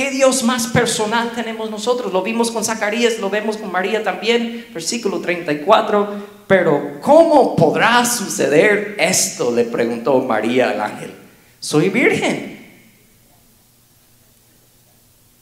Qué 0.00 0.10
Dios 0.10 0.44
más 0.44 0.66
personal 0.68 1.32
tenemos 1.34 1.70
nosotros. 1.70 2.10
Lo 2.10 2.22
vimos 2.22 2.50
con 2.50 2.64
Zacarías, 2.64 3.18
lo 3.18 3.28
vemos 3.28 3.58
con 3.58 3.70
María 3.70 4.02
también, 4.02 4.66
versículo 4.72 5.20
34. 5.20 6.08
Pero 6.46 6.98
¿cómo 7.02 7.54
podrá 7.54 8.06
suceder 8.06 8.96
esto? 8.98 9.50
Le 9.54 9.64
preguntó 9.64 10.18
María 10.20 10.70
al 10.70 10.80
ángel. 10.80 11.14
Soy 11.58 11.90
virgen. 11.90 12.80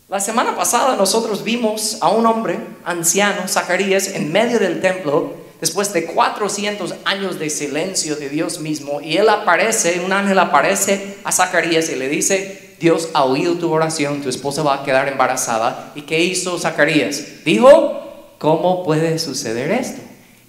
La 0.08 0.18
semana 0.18 0.56
pasada 0.56 0.96
nosotros 0.96 1.44
vimos 1.44 1.98
a 2.00 2.08
un 2.08 2.26
hombre 2.26 2.58
anciano, 2.84 3.46
Zacarías, 3.46 4.08
en 4.08 4.32
medio 4.32 4.58
del 4.58 4.80
templo, 4.80 5.34
después 5.60 5.92
de 5.92 6.06
400 6.06 6.96
años 7.04 7.38
de 7.38 7.48
silencio 7.48 8.16
de 8.16 8.28
Dios 8.28 8.58
mismo, 8.58 9.00
y 9.00 9.18
él 9.18 9.28
aparece, 9.28 10.00
un 10.04 10.12
ángel 10.12 10.40
aparece 10.40 11.18
a 11.22 11.30
Zacarías 11.30 11.88
y 11.90 11.94
le 11.94 12.08
dice, 12.08 12.67
Dios 12.80 13.10
ha 13.14 13.24
oído 13.24 13.54
tu 13.54 13.72
oración, 13.72 14.20
tu 14.22 14.28
esposa 14.28 14.62
va 14.62 14.76
a 14.76 14.84
quedar 14.84 15.08
embarazada. 15.08 15.92
¿Y 15.94 16.02
qué 16.02 16.20
hizo 16.20 16.58
Zacarías? 16.58 17.44
Dijo, 17.44 18.34
¿cómo 18.38 18.84
puede 18.84 19.18
suceder 19.18 19.70
esto? 19.70 20.00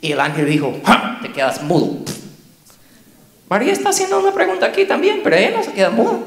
Y 0.01 0.11
el 0.11 0.19
ángel 0.19 0.45
dijo, 0.47 0.79
"Ja, 0.85 1.19
te 1.21 1.31
quedas 1.31 1.63
mudo. 1.63 1.97
María 3.49 3.73
está 3.73 3.89
haciendo 3.89 4.19
una 4.19 4.33
pregunta 4.33 4.67
aquí 4.67 4.85
también, 4.85 5.21
pero 5.23 5.35
ella 5.35 5.57
no 5.57 5.63
se 5.63 5.73
queda 5.73 5.89
muda. 5.89 6.19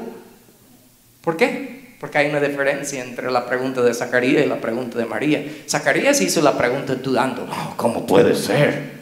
¿Por 1.21 1.37
qué? 1.37 1.95
Porque 1.99 2.17
hay 2.17 2.29
una 2.29 2.41
diferencia 2.41 3.01
entre 3.01 3.31
la 3.31 3.45
pregunta 3.45 3.81
de 3.81 3.93
Zacarías 3.93 4.45
y 4.45 4.49
la 4.49 4.59
pregunta 4.59 4.97
de 4.99 5.05
María. 5.05 5.45
Zacarías 5.69 6.19
hizo 6.19 6.41
la 6.41 6.57
pregunta 6.57 6.95
dudando, 6.95 7.47
"Oh, 7.49 7.73
¿cómo 7.77 8.05
puede 8.05 8.35
ser? 8.35 9.01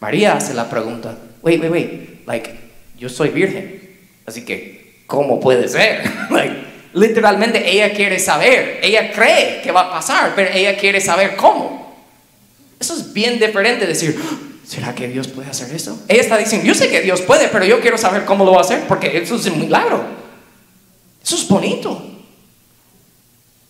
María 0.00 0.32
hace 0.32 0.54
la 0.54 0.70
pregunta, 0.70 1.18
wait, 1.42 1.60
wait, 1.60 1.70
wait, 1.70 2.26
like, 2.26 2.58
yo 2.98 3.10
soy 3.10 3.28
virgen, 3.28 3.98
así 4.24 4.46
que, 4.46 4.79
¿cómo 5.10 5.40
puede 5.40 5.68
ser? 5.68 6.08
literalmente 6.94 7.68
ella 7.68 7.92
quiere 7.92 8.18
saber, 8.20 8.78
ella 8.82 9.12
cree 9.12 9.60
que 9.60 9.72
va 9.72 9.82
a 9.82 9.90
pasar, 9.90 10.32
pero 10.36 10.50
ella 10.54 10.76
quiere 10.76 11.00
saber 11.00 11.36
cómo. 11.36 11.96
Eso 12.78 12.94
es 12.94 13.12
bien 13.12 13.38
diferente 13.38 13.80
de 13.80 13.88
decir, 13.88 14.18
"Ah, 14.22 14.36
¿será 14.64 14.94
que 14.94 15.08
Dios 15.08 15.26
puede 15.28 15.50
hacer 15.50 15.74
eso? 15.74 16.00
Ella 16.08 16.20
está 16.22 16.38
diciendo, 16.38 16.66
yo 16.66 16.74
sé 16.74 16.88
que 16.88 17.00
Dios 17.02 17.20
puede, 17.22 17.48
pero 17.48 17.64
yo 17.64 17.80
quiero 17.80 17.98
saber 17.98 18.24
cómo 18.24 18.44
lo 18.44 18.52
va 18.52 18.58
a 18.58 18.60
hacer 18.62 18.86
porque 18.86 19.18
eso 19.18 19.34
es 19.34 19.46
un 19.46 19.60
milagro. 19.60 20.02
Eso 21.22 21.34
es 21.34 21.46
bonito. 21.48 22.06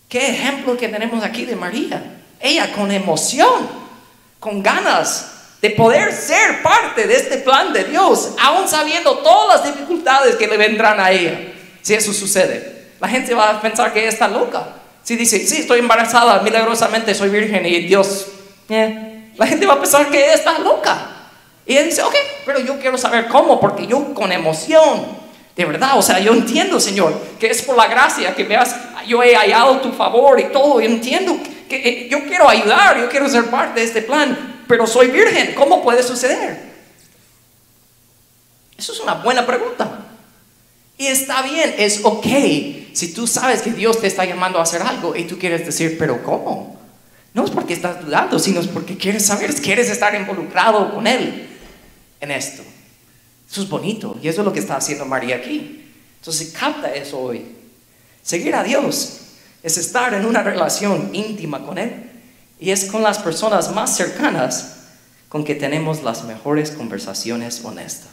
Qué 0.07 0.29
ejemplo 0.29 0.77
que 0.77 0.89
tenemos 0.89 1.23
aquí 1.23 1.45
de 1.45 1.55
María. 1.55 2.21
Ella 2.39 2.71
con 2.71 2.91
emoción, 2.91 3.67
con 4.39 4.61
ganas 4.61 5.30
de 5.61 5.69
poder 5.71 6.11
ser 6.11 6.63
parte 6.63 7.05
de 7.05 7.15
este 7.15 7.37
plan 7.37 7.71
de 7.71 7.83
Dios, 7.83 8.33
aún 8.41 8.67
sabiendo 8.67 9.19
todas 9.19 9.61
las 9.61 9.73
dificultades 9.75 10.35
que 10.35 10.47
le 10.47 10.57
vendrán 10.57 10.99
a 10.99 11.11
ella. 11.11 11.53
Si 11.81 11.93
eso 11.93 12.11
sucede, 12.13 12.89
la 12.99 13.07
gente 13.07 13.33
va 13.35 13.51
a 13.51 13.61
pensar 13.61 13.93
que 13.93 14.07
está 14.07 14.27
loca. 14.27 14.75
Si 15.03 15.15
dice, 15.15 15.39
sí, 15.45 15.61
estoy 15.61 15.79
embarazada, 15.79 16.41
milagrosamente 16.41 17.13
soy 17.13 17.29
virgen 17.29 17.65
y 17.65 17.81
Dios, 17.81 18.27
eh, 18.69 19.31
la 19.37 19.45
gente 19.45 19.65
va 19.65 19.75
a 19.75 19.79
pensar 19.79 20.09
que 20.09 20.33
está 20.33 20.57
loca. 20.59 21.07
Y 21.65 21.73
ella 21.73 21.83
dice, 21.83 22.01
ok, 22.01 22.15
pero 22.45 22.59
yo 22.59 22.79
quiero 22.79 22.97
saber 22.97 23.27
cómo, 23.27 23.59
porque 23.59 23.85
yo 23.85 24.13
con 24.13 24.31
emoción, 24.31 25.05
de 25.55 25.65
verdad, 25.65 25.97
o 25.97 26.01
sea, 26.01 26.19
yo 26.19 26.33
entiendo, 26.33 26.79
Señor, 26.79 27.13
que 27.39 27.47
es 27.47 27.61
por 27.61 27.77
la 27.77 27.87
gracia 27.87 28.33
que 28.33 28.45
me 28.45 28.55
has, 28.55 28.75
yo 29.07 29.21
he 29.21 29.35
hallado 29.35 29.79
tu 29.79 29.91
favor 29.91 30.39
y 30.39 30.45
todo, 30.45 30.81
yo 30.81 30.87
entiendo 30.87 31.37
que 31.69 31.75
eh, 31.75 32.07
yo 32.09 32.25
quiero 32.25 32.49
ayudar, 32.49 32.99
yo 32.99 33.09
quiero 33.09 33.29
ser 33.29 33.45
parte 33.45 33.79
de 33.79 33.85
este 33.85 34.01
plan, 34.01 34.60
pero 34.71 34.87
soy 34.87 35.07
virgen, 35.07 35.53
¿cómo 35.53 35.83
puede 35.83 36.01
suceder? 36.01 36.57
Eso 38.77 38.93
es 38.93 39.01
una 39.01 39.15
buena 39.15 39.45
pregunta. 39.45 40.07
Y 40.97 41.07
está 41.07 41.41
bien, 41.41 41.75
es 41.77 41.99
ok 42.05 42.25
si 42.93 43.13
tú 43.13 43.27
sabes 43.27 43.63
que 43.63 43.73
Dios 43.73 43.99
te 43.99 44.07
está 44.07 44.23
llamando 44.23 44.59
a 44.59 44.61
hacer 44.61 44.81
algo 44.81 45.13
y 45.13 45.25
tú 45.25 45.37
quieres 45.37 45.65
decir, 45.65 45.97
pero 45.99 46.23
¿cómo? 46.23 46.79
No 47.33 47.43
es 47.43 47.51
porque 47.51 47.73
estás 47.73 47.99
dudando, 47.99 48.39
sino 48.39 48.61
es 48.61 48.67
porque 48.67 48.95
quieres 48.95 49.25
saber, 49.25 49.53
quieres 49.55 49.89
estar 49.89 50.15
involucrado 50.15 50.93
con 50.93 51.05
Él 51.05 51.49
en 52.21 52.31
esto. 52.31 52.63
Eso 53.51 53.63
es 53.63 53.67
bonito 53.67 54.17
y 54.23 54.29
eso 54.29 54.39
es 54.39 54.45
lo 54.45 54.53
que 54.53 54.59
está 54.59 54.77
haciendo 54.77 55.03
María 55.03 55.35
aquí. 55.35 55.91
Entonces 56.17 56.53
capta 56.57 56.93
eso 56.95 57.19
hoy. 57.19 57.45
Seguir 58.23 58.55
a 58.55 58.63
Dios 58.63 59.19
es 59.63 59.77
estar 59.77 60.13
en 60.13 60.25
una 60.25 60.41
relación 60.41 61.09
íntima 61.11 61.61
con 61.65 61.77
Él 61.77 62.10
y 62.61 62.69
es 62.69 62.85
con 62.85 63.01
las 63.01 63.17
personas 63.17 63.73
más 63.73 63.97
cercanas 63.97 64.75
con 65.27 65.43
que 65.43 65.55
tenemos 65.55 66.03
las 66.03 66.23
mejores 66.25 66.69
conversaciones 66.69 67.61
honestas. 67.65 68.11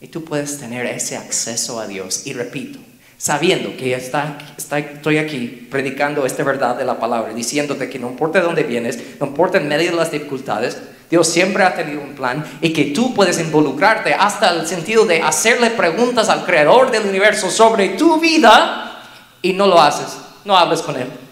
Y 0.00 0.08
tú 0.08 0.24
puedes 0.24 0.58
tener 0.58 0.86
ese 0.86 1.18
acceso 1.18 1.78
a 1.78 1.86
Dios. 1.86 2.26
Y 2.26 2.32
repito, 2.32 2.78
sabiendo 3.18 3.76
que 3.76 3.94
está, 3.94 4.38
estoy 4.56 5.18
aquí 5.18 5.68
predicando 5.70 6.24
esta 6.24 6.44
verdad 6.44 6.76
de 6.76 6.86
la 6.86 6.98
palabra, 6.98 7.34
diciéndote 7.34 7.90
que 7.90 7.98
no 7.98 8.08
importa 8.08 8.38
de 8.38 8.46
dónde 8.46 8.62
vienes, 8.62 8.98
no 9.20 9.26
importa 9.26 9.58
en 9.58 9.68
medio 9.68 9.90
de 9.90 9.96
las 9.98 10.10
dificultades, 10.10 10.78
Dios 11.10 11.28
siempre 11.28 11.62
ha 11.62 11.74
tenido 11.74 12.00
un 12.00 12.14
plan 12.14 12.42
y 12.62 12.72
que 12.72 12.86
tú 12.86 13.14
puedes 13.14 13.38
involucrarte 13.38 14.14
hasta 14.14 14.50
el 14.50 14.66
sentido 14.66 15.04
de 15.04 15.20
hacerle 15.20 15.70
preguntas 15.70 16.30
al 16.30 16.46
creador 16.46 16.90
del 16.90 17.06
universo 17.06 17.50
sobre 17.50 17.90
tu 17.90 18.18
vida 18.18 19.02
y 19.42 19.52
no 19.52 19.66
lo 19.66 19.80
haces, 19.80 20.16
no 20.46 20.56
hables 20.56 20.80
con 20.80 20.96
él. 20.96 21.25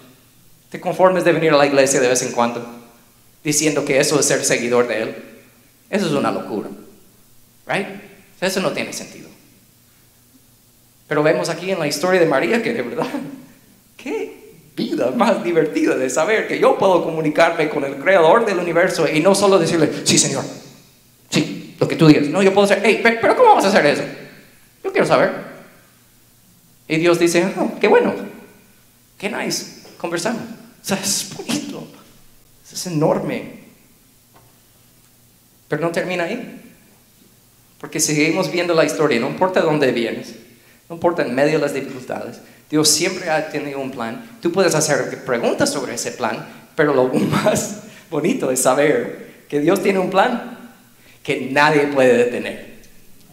Te 0.75 0.81
conformes 0.81 1.23
de 1.23 1.31
venir 1.31 1.53
a 1.53 1.57
la 1.57 1.67
iglesia 1.67 2.01
de 2.01 2.09
vez 2.09 2.21
en 2.23 2.33
cuando 2.33 2.61
diciendo 3.45 3.85
que 3.85 4.01
eso 4.01 4.19
es 4.19 4.27
ser 4.27 4.45
seguidor 4.45 4.89
de 4.89 5.03
él. 5.03 5.15
Eso 5.89 6.07
es 6.07 6.11
una 6.11 6.33
locura. 6.33 6.69
Right? 7.65 7.87
Eso 8.41 8.59
no 8.59 8.73
tiene 8.73 8.93
sentido. 8.93 9.29
Pero 11.07 11.23
vemos 11.23 11.49
aquí 11.49 11.71
en 11.71 11.79
la 11.79 11.87
historia 11.87 12.19
de 12.19 12.27
María 12.27 12.61
que 12.61 12.73
de 12.73 12.83
verdad, 12.83 13.07
qué 13.97 14.57
vida 14.75 15.13
más 15.13 15.45
divertida 15.45 15.95
de 15.95 16.11
saber 16.11 16.49
que 16.49 16.59
yo 16.59 16.77
puedo 16.77 17.05
comunicarme 17.05 17.69
con 17.69 17.85
el 17.85 17.95
creador 17.95 18.45
del 18.45 18.59
universo 18.59 19.07
y 19.09 19.21
no 19.21 19.37
solo 19.37 19.61
decirle, 19.61 19.89
sí, 20.03 20.19
Señor, 20.19 20.43
sí, 21.31 21.77
lo 21.79 21.87
que 21.87 21.95
tú 21.95 22.09
digas. 22.09 22.27
No, 22.27 22.43
yo 22.43 22.53
puedo 22.53 22.67
decir, 22.67 22.83
hey, 22.85 22.99
pero 23.01 23.37
¿cómo 23.37 23.55
vas 23.55 23.65
a 23.65 23.69
hacer 23.69 23.87
eso? 23.87 24.03
Yo 24.83 24.91
quiero 24.91 25.07
saber. 25.07 25.31
Y 26.89 26.97
Dios 26.97 27.21
dice, 27.21 27.47
oh, 27.61 27.79
qué 27.81 27.87
bueno, 27.87 28.13
qué 29.17 29.31
nice, 29.31 29.85
conversamos. 29.99 30.64
O 30.85 30.87
sea, 30.87 30.99
es 30.99 31.31
bonito, 31.35 31.89
es 32.71 32.87
enorme. 32.87 33.65
Pero 35.67 35.81
no 35.81 35.91
termina 35.91 36.25
ahí. 36.25 36.61
Porque 37.81 38.01
seguimos 38.01 38.53
viendo 38.53 38.75
la 38.75 38.85
historia, 38.85 39.19
no 39.19 39.29
importa 39.29 39.63
dónde 39.63 39.93
vienes, 39.93 40.35
no 40.89 40.97
importa 40.97 41.23
en 41.23 41.35
medio 41.35 41.55
de 41.55 41.59
las 41.59 41.73
dificultades, 41.73 42.41
Dios 42.71 42.89
siempre 42.89 43.31
ha 43.31 43.51
tenido 43.51 43.81
un 43.81 43.91
plan. 43.91 44.39
Tú 44.43 44.53
puedes 44.53 44.75
hacer 44.75 45.25
preguntas 45.25 45.73
sobre 45.73 45.95
ese 45.95 46.13
plan, 46.13 46.47
pero 46.77 46.95
lo 46.95 47.09
más 47.13 47.85
bonito 48.11 48.51
es 48.51 48.61
saber 48.61 49.45
que 49.49 49.61
Dios 49.61 49.83
tiene 49.83 49.99
un 49.99 50.11
plan 50.11 50.59
que 51.23 51.49
nadie 51.51 51.87
puede 51.87 52.17
detener, 52.17 52.83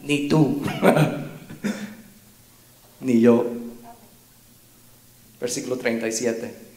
ni 0.04 0.30
tú, 0.30 0.64
ni 3.02 3.20
yo. 3.20 3.46
Versículo 5.40 5.78
37, 5.78 6.71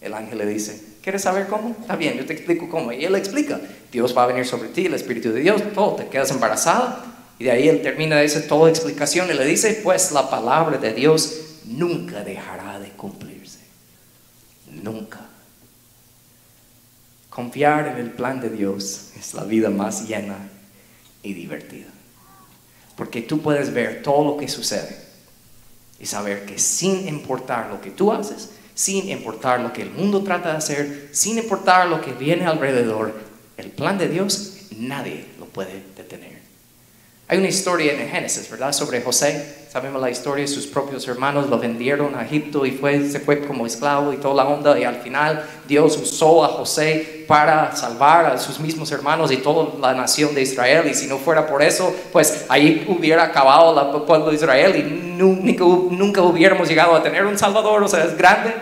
el 0.00 0.14
ángel 0.14 0.38
le 0.38 0.46
dice, 0.46 0.80
¿quieres 1.02 1.22
saber 1.22 1.46
cómo? 1.46 1.76
Está 1.78 1.96
bien, 1.96 2.16
yo 2.16 2.24
te 2.24 2.32
explico 2.32 2.68
cómo. 2.68 2.92
Y 2.92 3.04
él 3.04 3.14
explica, 3.14 3.60
Dios 3.92 4.16
va 4.16 4.24
a 4.24 4.26
venir 4.26 4.46
sobre 4.46 4.68
ti, 4.68 4.86
el 4.86 4.94
Espíritu 4.94 5.30
de 5.30 5.40
Dios, 5.40 5.62
todo, 5.74 5.96
te 5.96 6.08
quedas 6.08 6.30
embarazada. 6.30 7.04
Y 7.38 7.44
de 7.44 7.50
ahí 7.50 7.68
él 7.68 7.82
termina 7.82 8.22
esa 8.22 8.46
toda 8.46 8.70
explicación 8.70 9.30
y 9.30 9.34
le 9.34 9.44
dice, 9.44 9.80
pues 9.82 10.12
la 10.12 10.30
palabra 10.30 10.78
de 10.78 10.92
Dios 10.94 11.40
nunca 11.64 12.22
dejará 12.24 12.78
de 12.78 12.88
cumplirse. 12.90 13.58
Nunca. 14.82 15.20
Confiar 17.28 17.88
en 17.88 17.98
el 17.98 18.10
plan 18.10 18.40
de 18.40 18.50
Dios 18.50 19.12
es 19.18 19.34
la 19.34 19.44
vida 19.44 19.70
más 19.70 20.08
llena 20.08 20.36
y 21.22 21.34
divertida. 21.34 21.88
Porque 22.96 23.22
tú 23.22 23.40
puedes 23.40 23.72
ver 23.72 24.02
todo 24.02 24.24
lo 24.24 24.36
que 24.36 24.48
sucede 24.48 24.96
y 25.98 26.06
saber 26.06 26.44
que 26.46 26.58
sin 26.58 27.06
importar 27.08 27.70
lo 27.70 27.80
que 27.80 27.90
tú 27.90 28.12
haces, 28.12 28.50
sin 28.74 29.08
importar 29.08 29.60
lo 29.60 29.72
que 29.72 29.82
el 29.82 29.90
mundo 29.90 30.22
trata 30.22 30.52
de 30.52 30.56
hacer, 30.58 31.08
sin 31.12 31.38
importar 31.38 31.88
lo 31.88 32.00
que 32.00 32.12
viene 32.12 32.46
alrededor, 32.46 33.12
el 33.56 33.70
plan 33.70 33.98
de 33.98 34.08
Dios 34.08 34.56
nadie 34.76 35.24
lo 35.38 35.46
puede 35.46 35.82
detener. 35.96 36.40
Hay 37.30 37.38
una 37.38 37.48
historia 37.48 37.92
en 37.92 38.08
Génesis, 38.08 38.50
¿verdad? 38.50 38.72
Sobre 38.72 39.02
José. 39.02 39.58
Sabemos 39.70 40.02
la 40.02 40.10
historia, 40.10 40.48
sus 40.48 40.66
propios 40.66 41.06
hermanos 41.06 41.48
lo 41.48 41.60
vendieron 41.60 42.16
a 42.16 42.24
Egipto 42.24 42.66
y 42.66 42.72
fue, 42.72 43.08
se 43.08 43.20
fue 43.20 43.46
como 43.46 43.66
esclavo 43.66 44.12
y 44.12 44.16
toda 44.16 44.34
la 44.34 44.48
onda. 44.48 44.76
Y 44.76 44.82
al 44.82 44.96
final 44.96 45.48
Dios 45.68 45.96
usó 45.96 46.44
a 46.44 46.48
José 46.48 47.19
para 47.30 47.76
salvar 47.76 48.26
a 48.26 48.38
sus 48.38 48.58
mismos 48.58 48.90
hermanos 48.90 49.30
y 49.30 49.36
toda 49.36 49.78
la 49.78 49.94
nación 49.94 50.34
de 50.34 50.42
Israel. 50.42 50.88
Y 50.90 50.94
si 50.94 51.06
no 51.06 51.16
fuera 51.16 51.46
por 51.46 51.62
eso, 51.62 51.94
pues 52.12 52.46
ahí 52.48 52.84
hubiera 52.88 53.22
acabado 53.22 53.96
el 53.96 54.02
pueblo 54.02 54.30
de 54.30 54.34
Israel 54.34 54.74
y 54.74 54.82
nunca, 54.82 55.62
nunca 55.62 56.22
hubiéramos 56.22 56.68
llegado 56.68 56.92
a 56.92 57.00
tener 57.04 57.24
un 57.24 57.38
Salvador. 57.38 57.84
O 57.84 57.86
sea, 57.86 58.02
es 58.02 58.18
grande. 58.18 58.52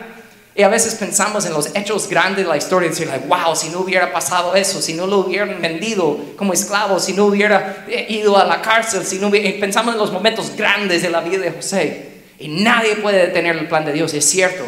Y 0.55 0.63
a 0.63 0.69
veces 0.69 0.97
pensamos 0.97 1.47
en 1.47 1.55
los 1.55 1.75
hechos 1.75 2.11
grandes 2.11 2.45
de 2.45 2.51
la 2.51 2.59
historia 2.59 2.89
y 2.89 2.91
decir, 2.91 3.09
like, 3.09 3.27
wow, 3.27 3.57
si 3.57 3.71
no 3.71 3.81
hubiera 3.81 4.13
pasado 4.13 4.55
eso, 4.55 4.83
si 4.83 4.93
no 4.93 5.07
lo 5.07 5.21
hubieran 5.21 5.63
vendido 5.63 6.19
como 6.37 6.53
esclavo, 6.53 7.01
si 7.01 7.15
no 7.15 7.25
hubiera 7.25 7.87
ido 8.07 8.37
a 8.37 8.45
la 8.45 8.61
cárcel, 8.61 9.03
si 9.07 9.19
no 9.19 9.29
hubiera... 9.29 9.59
pensamos 9.59 9.95
en 9.95 9.99
los 9.99 10.13
momentos 10.13 10.55
grandes 10.55 11.01
de 11.01 11.09
la 11.09 11.23
vida 11.23 11.39
de 11.39 11.53
José. 11.53 12.09
Y 12.39 12.49
nadie 12.49 12.97
puede 12.97 13.29
detener 13.29 13.57
el 13.57 13.67
plan 13.67 13.87
de 13.87 13.95
Dios, 13.95 14.13
es 14.13 14.29
cierto. 14.29 14.65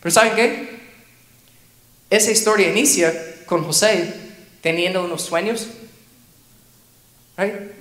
Pero 0.00 0.10
¿saben 0.10 0.32
qué? 0.34 0.74
Esa 2.08 2.30
historia 2.30 2.70
inicia 2.70 3.12
con 3.46 3.64
José 3.64 4.14
teniendo 4.60 5.04
unos 5.04 5.22
sueños, 5.22 5.68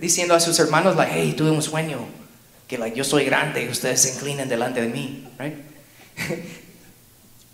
diciendo 0.02 0.34
a 0.36 0.39
sus 0.39 0.60
hermanos, 0.60 0.95
like, 0.95 1.12
hey, 1.13 1.34
tuve 1.38 1.52
un 1.52 1.62
sueño, 1.62 1.99
que 2.67 2.78
like, 2.78 2.95
yo 2.95 3.04
soy 3.04 3.26
grande 3.26 3.63
y 3.63 3.69
ustedes 3.69 4.02
se 4.02 4.13
inclinen 4.15 4.49
delante 4.49 4.82
de 4.82 4.88
mí. 4.88 5.28
Right? 5.39 5.56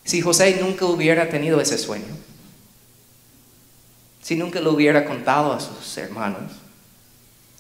Si 0.10 0.22
José 0.22 0.58
nunca 0.60 0.86
hubiera 0.86 1.30
tenido 1.30 1.62
ese 1.62 1.78
sueño, 1.78 2.18
si 4.24 4.36
nunca 4.36 4.60
lo 4.60 4.74
hubiera 4.74 5.06
contado 5.06 5.54
a 5.54 5.60
sus 5.60 5.96
hermanos, 6.00 6.52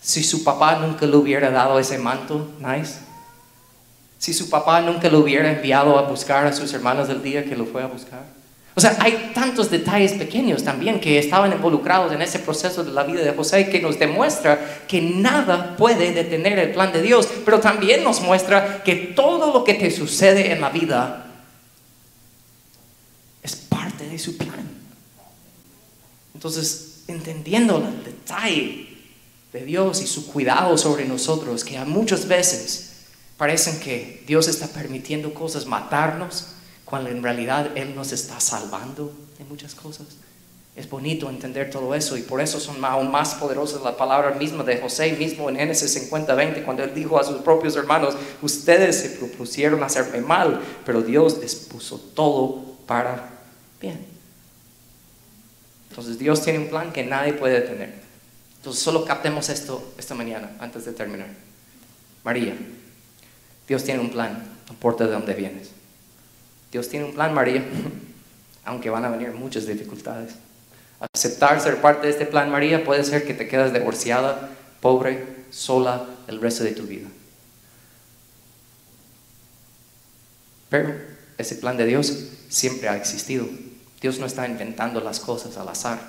si 0.01 0.23
su 0.23 0.43
papá 0.43 0.79
nunca 0.79 1.05
le 1.05 1.15
hubiera 1.15 1.51
dado 1.51 1.77
ese 1.77 1.99
manto, 1.99 2.51
nice, 2.59 3.01
si 4.17 4.33
su 4.33 4.49
papá 4.49 4.81
nunca 4.81 5.09
lo 5.09 5.19
hubiera 5.19 5.51
enviado 5.51 5.99
a 5.99 6.09
buscar 6.09 6.47
a 6.47 6.51
sus 6.51 6.73
hermanos 6.73 7.07
el 7.09 7.21
día 7.21 7.45
que 7.45 7.55
lo 7.55 7.67
fue 7.67 7.83
a 7.83 7.85
buscar. 7.87 8.38
O 8.75 8.81
sea, 8.81 8.97
hay 8.99 9.31
tantos 9.33 9.69
detalles 9.69 10.13
pequeños 10.13 10.63
también 10.63 10.99
que 10.99 11.19
estaban 11.19 11.51
involucrados 11.51 12.13
en 12.13 12.21
ese 12.21 12.39
proceso 12.39 12.83
de 12.83 12.91
la 12.91 13.03
vida 13.03 13.21
de 13.21 13.33
José 13.33 13.69
que 13.69 13.81
nos 13.81 13.99
demuestra 13.99 14.85
que 14.87 15.01
nada 15.01 15.75
puede 15.75 16.13
detener 16.13 16.59
el 16.59 16.71
plan 16.71 16.93
de 16.93 17.01
Dios, 17.01 17.27
pero 17.43 17.59
también 17.59 18.03
nos 18.03 18.21
muestra 18.21 18.83
que 18.83 18.95
todo 18.95 19.51
lo 19.51 19.63
que 19.63 19.73
te 19.73 19.91
sucede 19.91 20.51
en 20.51 20.61
la 20.61 20.69
vida 20.69 21.25
es 23.43 23.55
parte 23.55 24.07
de 24.07 24.19
su 24.19 24.37
plan. 24.37 24.69
Entonces, 26.33 27.03
entendiendo 27.07 27.77
el 27.77 28.03
detalle 28.03 28.87
de 29.51 29.65
Dios 29.65 30.01
y 30.01 30.07
su 30.07 30.31
cuidado 30.31 30.77
sobre 30.77 31.05
nosotros, 31.05 31.65
que 31.65 31.77
a 31.77 31.85
muchas 31.85 32.27
veces 32.27 32.91
parecen 33.35 33.79
que 33.79 34.23
Dios 34.27 34.47
está 34.47 34.67
permitiendo 34.67 35.33
cosas 35.33 35.65
matarnos, 35.65 36.49
cuando 36.89 37.09
en 37.09 37.21
realidad 37.21 37.69
Él 37.75 37.95
nos 37.95 38.11
está 38.11 38.39
salvando 38.39 39.13
de 39.37 39.45
muchas 39.45 39.75
cosas. 39.75 40.07
Es 40.75 40.89
bonito 40.89 41.29
entender 41.29 41.69
todo 41.69 41.93
eso 41.93 42.15
y 42.15 42.21
por 42.21 42.39
eso 42.39 42.59
son 42.59 42.83
aún 42.85 43.11
más 43.11 43.35
poderosas 43.35 43.81
las 43.81 43.95
palabras 43.95 44.37
mismas 44.37 44.65
de 44.65 44.77
José 44.77 45.11
mismo 45.13 45.49
en 45.49 45.57
Génesis 45.57 45.91
50, 45.91 46.33
20, 46.33 46.63
cuando 46.63 46.83
él 46.83 46.93
dijo 46.93 47.19
a 47.19 47.23
sus 47.23 47.41
propios 47.41 47.75
hermanos, 47.75 48.15
ustedes 48.41 48.97
se 48.97 49.09
propusieron 49.09 49.83
hacerme 49.83 50.21
mal, 50.21 50.61
pero 50.85 51.01
Dios 51.01 51.37
les 51.39 51.55
puso 51.55 51.99
todo 51.99 52.63
para 52.85 53.29
bien. 53.81 54.05
Entonces 55.89 56.17
Dios 56.17 56.41
tiene 56.41 56.59
un 56.59 56.69
plan 56.69 56.93
que 56.93 57.03
nadie 57.05 57.33
puede 57.33 57.59
detener. 57.59 57.93
Entonces 58.55 58.81
solo 58.81 59.03
captemos 59.03 59.49
esto 59.49 59.93
esta 59.97 60.15
mañana 60.15 60.51
antes 60.59 60.85
de 60.85 60.93
terminar. 60.93 61.27
María, 62.23 62.55
Dios 63.67 63.83
tiene 63.83 63.99
un 63.99 64.11
plan, 64.11 64.47
no 64.67 64.73
importa 64.73 65.05
de 65.05 65.11
dónde 65.11 65.33
vienes. 65.33 65.71
Dios 66.71 66.89
tiene 66.89 67.05
un 67.05 67.13
plan, 67.13 67.33
María, 67.33 67.63
aunque 68.65 68.89
van 68.89 69.05
a 69.05 69.09
venir 69.09 69.31
muchas 69.31 69.65
dificultades. 69.65 70.35
Aceptar 71.13 71.61
ser 71.61 71.81
parte 71.81 72.07
de 72.07 72.13
este 72.13 72.25
plan, 72.25 72.51
María, 72.51 72.83
puede 72.83 73.03
ser 73.03 73.25
que 73.25 73.33
te 73.33 73.47
quedes 73.47 73.73
divorciada, 73.73 74.49
pobre, 74.81 75.25
sola 75.49 76.05
el 76.27 76.41
resto 76.41 76.63
de 76.63 76.71
tu 76.71 76.83
vida. 76.83 77.07
Pero 80.69 80.93
ese 81.37 81.55
plan 81.55 81.77
de 81.77 81.85
Dios 81.85 82.13
siempre 82.49 82.89
ha 82.89 82.97
existido. 82.97 83.47
Dios 84.01 84.19
no 84.19 84.25
está 84.25 84.47
inventando 84.47 85.01
las 85.01 85.19
cosas 85.19 85.57
al 85.57 85.67
azar. 85.67 85.99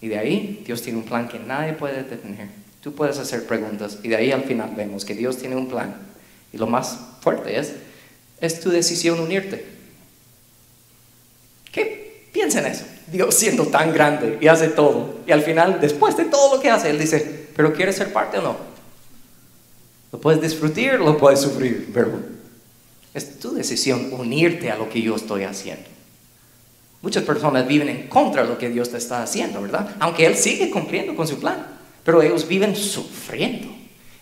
Y 0.00 0.08
de 0.08 0.18
ahí 0.18 0.62
Dios 0.66 0.82
tiene 0.82 0.98
un 0.98 1.04
plan 1.04 1.28
que 1.28 1.38
nadie 1.38 1.74
puede 1.74 2.02
detener. 2.02 2.48
Tú 2.82 2.94
puedes 2.94 3.18
hacer 3.18 3.46
preguntas 3.46 3.98
y 4.02 4.08
de 4.08 4.16
ahí 4.16 4.32
al 4.32 4.42
final 4.42 4.72
vemos 4.76 5.04
que 5.04 5.14
Dios 5.14 5.38
tiene 5.38 5.54
un 5.54 5.68
plan. 5.68 5.94
Y 6.52 6.58
lo 6.58 6.66
más 6.66 6.98
fuerte 7.20 7.58
es, 7.58 7.74
es 8.42 8.60
tu 8.60 8.70
decisión 8.70 9.20
unirte. 9.20 9.64
¿Qué? 11.70 12.28
Piensa 12.32 12.58
en 12.58 12.66
eso. 12.66 12.84
Dios 13.06 13.34
siendo 13.34 13.68
tan 13.68 13.92
grande 13.94 14.38
y 14.40 14.48
hace 14.48 14.68
todo. 14.68 15.20
Y 15.26 15.32
al 15.32 15.42
final, 15.42 15.80
después 15.80 16.16
de 16.16 16.24
todo 16.24 16.56
lo 16.56 16.60
que 16.60 16.68
hace, 16.68 16.90
Él 16.90 16.98
dice, 16.98 17.48
pero 17.54 17.72
¿quieres 17.72 17.96
ser 17.96 18.12
parte 18.12 18.38
o 18.38 18.42
no? 18.42 18.56
Lo 20.10 20.20
puedes 20.20 20.42
disfrutar, 20.42 20.98
lo 20.98 21.16
puedes 21.16 21.40
sufrir, 21.40 21.90
pero 21.94 22.10
es 23.14 23.38
tu 23.38 23.54
decisión 23.54 24.12
unirte 24.12 24.70
a 24.70 24.76
lo 24.76 24.90
que 24.90 25.00
yo 25.00 25.14
estoy 25.14 25.44
haciendo. 25.44 25.84
Muchas 27.00 27.22
personas 27.22 27.66
viven 27.66 27.88
en 27.88 28.08
contra 28.08 28.42
de 28.42 28.48
lo 28.48 28.58
que 28.58 28.70
Dios 28.70 28.90
te 28.90 28.96
está 28.96 29.22
haciendo, 29.22 29.62
¿verdad? 29.62 29.94
Aunque 30.00 30.26
Él 30.26 30.36
sigue 30.36 30.68
cumpliendo 30.70 31.14
con 31.14 31.28
su 31.28 31.38
plan, 31.38 31.64
pero 32.04 32.20
ellos 32.20 32.48
viven 32.48 32.74
sufriendo. 32.74 33.68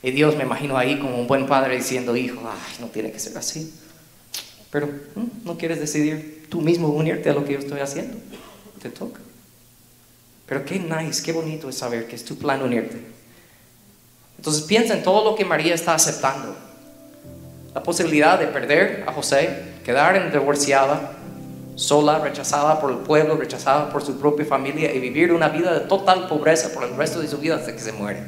Y 0.02 0.10
Dios 0.10 0.36
me 0.36 0.44
imagino 0.44 0.76
ahí 0.76 0.98
como 0.98 1.18
un 1.18 1.26
buen 1.26 1.46
padre 1.46 1.76
diciendo, 1.76 2.14
hijo, 2.16 2.40
ay, 2.44 2.76
no 2.80 2.88
tiene 2.88 3.10
que 3.10 3.18
ser 3.18 3.36
así. 3.38 3.72
Pero 4.70 4.88
no 5.44 5.58
quieres 5.58 5.80
decidir 5.80 6.46
tú 6.48 6.60
mismo 6.60 6.88
unirte 6.88 7.30
a 7.30 7.34
lo 7.34 7.44
que 7.44 7.54
yo 7.54 7.58
estoy 7.58 7.80
haciendo. 7.80 8.16
Te 8.80 8.88
toca. 8.88 9.20
Pero 10.46 10.64
qué 10.64 10.78
nice, 10.78 11.22
qué 11.22 11.32
bonito 11.32 11.68
es 11.68 11.76
saber 11.76 12.06
que 12.06 12.16
es 12.16 12.24
tu 12.24 12.36
plan 12.36 12.62
unirte. 12.62 13.00
Entonces 14.36 14.62
piensa 14.62 14.94
en 14.94 15.02
todo 15.02 15.28
lo 15.28 15.36
que 15.36 15.44
María 15.44 15.74
está 15.74 15.94
aceptando 15.94 16.56
la 17.74 17.82
posibilidad 17.82 18.38
de 18.38 18.48
perder 18.48 19.04
a 19.06 19.12
José, 19.12 19.62
quedar 19.84 20.16
en 20.16 20.32
divorciada, 20.32 21.12
sola, 21.76 22.18
rechazada 22.18 22.80
por 22.80 22.90
el 22.90 22.98
pueblo, 22.98 23.36
rechazada 23.36 23.90
por 23.90 24.02
su 24.02 24.18
propia 24.18 24.44
familia 24.44 24.92
y 24.92 24.98
vivir 24.98 25.32
una 25.32 25.48
vida 25.48 25.72
de 25.72 25.80
total 25.86 26.28
pobreza 26.28 26.72
por 26.74 26.84
el 26.84 26.96
resto 26.96 27.20
de 27.20 27.28
su 27.28 27.38
vida 27.38 27.56
hasta 27.56 27.72
que 27.72 27.78
se 27.78 27.92
muere. 27.92 28.24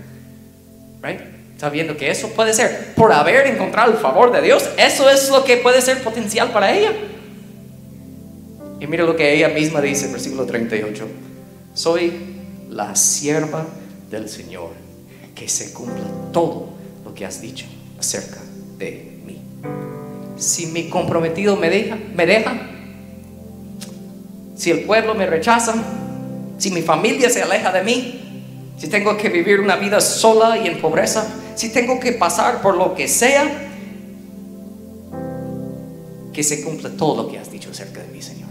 Right? 1.02 1.20
Está 1.62 1.70
viendo 1.70 1.96
que 1.96 2.10
eso 2.10 2.30
puede 2.30 2.52
ser 2.54 2.92
por 2.96 3.12
haber 3.12 3.46
encontrado 3.46 3.92
el 3.92 3.98
favor 3.98 4.32
de 4.32 4.42
Dios, 4.42 4.68
eso 4.76 5.08
es 5.08 5.30
lo 5.30 5.44
que 5.44 5.58
puede 5.58 5.80
ser 5.80 6.02
potencial 6.02 6.50
para 6.50 6.76
ella. 6.76 6.90
Y 8.80 8.86
mira 8.88 9.04
lo 9.04 9.14
que 9.14 9.32
ella 9.32 9.46
misma 9.46 9.80
dice, 9.80 10.08
versículo 10.08 10.44
38. 10.44 11.06
Soy 11.72 12.14
la 12.68 12.96
sierva 12.96 13.64
del 14.10 14.28
Señor, 14.28 14.70
que 15.36 15.48
se 15.48 15.72
cumpla 15.72 16.02
todo 16.32 16.70
lo 17.04 17.14
que 17.14 17.24
has 17.24 17.40
dicho 17.40 17.66
acerca 17.96 18.40
de 18.76 19.12
si 20.36 20.66
mi 20.66 20.88
comprometido 20.88 21.54
me 21.54 21.70
deja, 21.70 21.96
me 22.12 22.26
deja, 22.26 22.54
si 24.56 24.72
el 24.72 24.80
pueblo 24.80 25.14
me 25.14 25.26
rechaza, 25.26 25.74
si 26.58 26.72
mi 26.72 26.82
familia 26.82 27.30
se 27.30 27.40
aleja 27.40 27.70
de 27.70 27.84
mí, 27.84 28.21
si 28.82 28.88
tengo 28.88 29.16
que 29.16 29.28
vivir 29.28 29.60
una 29.60 29.76
vida 29.76 30.00
sola 30.00 30.58
y 30.58 30.66
en 30.66 30.80
pobreza, 30.80 31.24
si 31.54 31.68
tengo 31.68 32.00
que 32.00 32.14
pasar 32.14 32.60
por 32.60 32.76
lo 32.76 32.96
que 32.96 33.06
sea, 33.06 33.44
que 36.32 36.42
se 36.42 36.64
cumpla 36.64 36.90
todo 36.90 37.22
lo 37.22 37.28
que 37.30 37.38
has 37.38 37.48
dicho 37.48 37.70
acerca 37.70 38.00
de 38.00 38.08
mí, 38.08 38.20
Señor. 38.20 38.48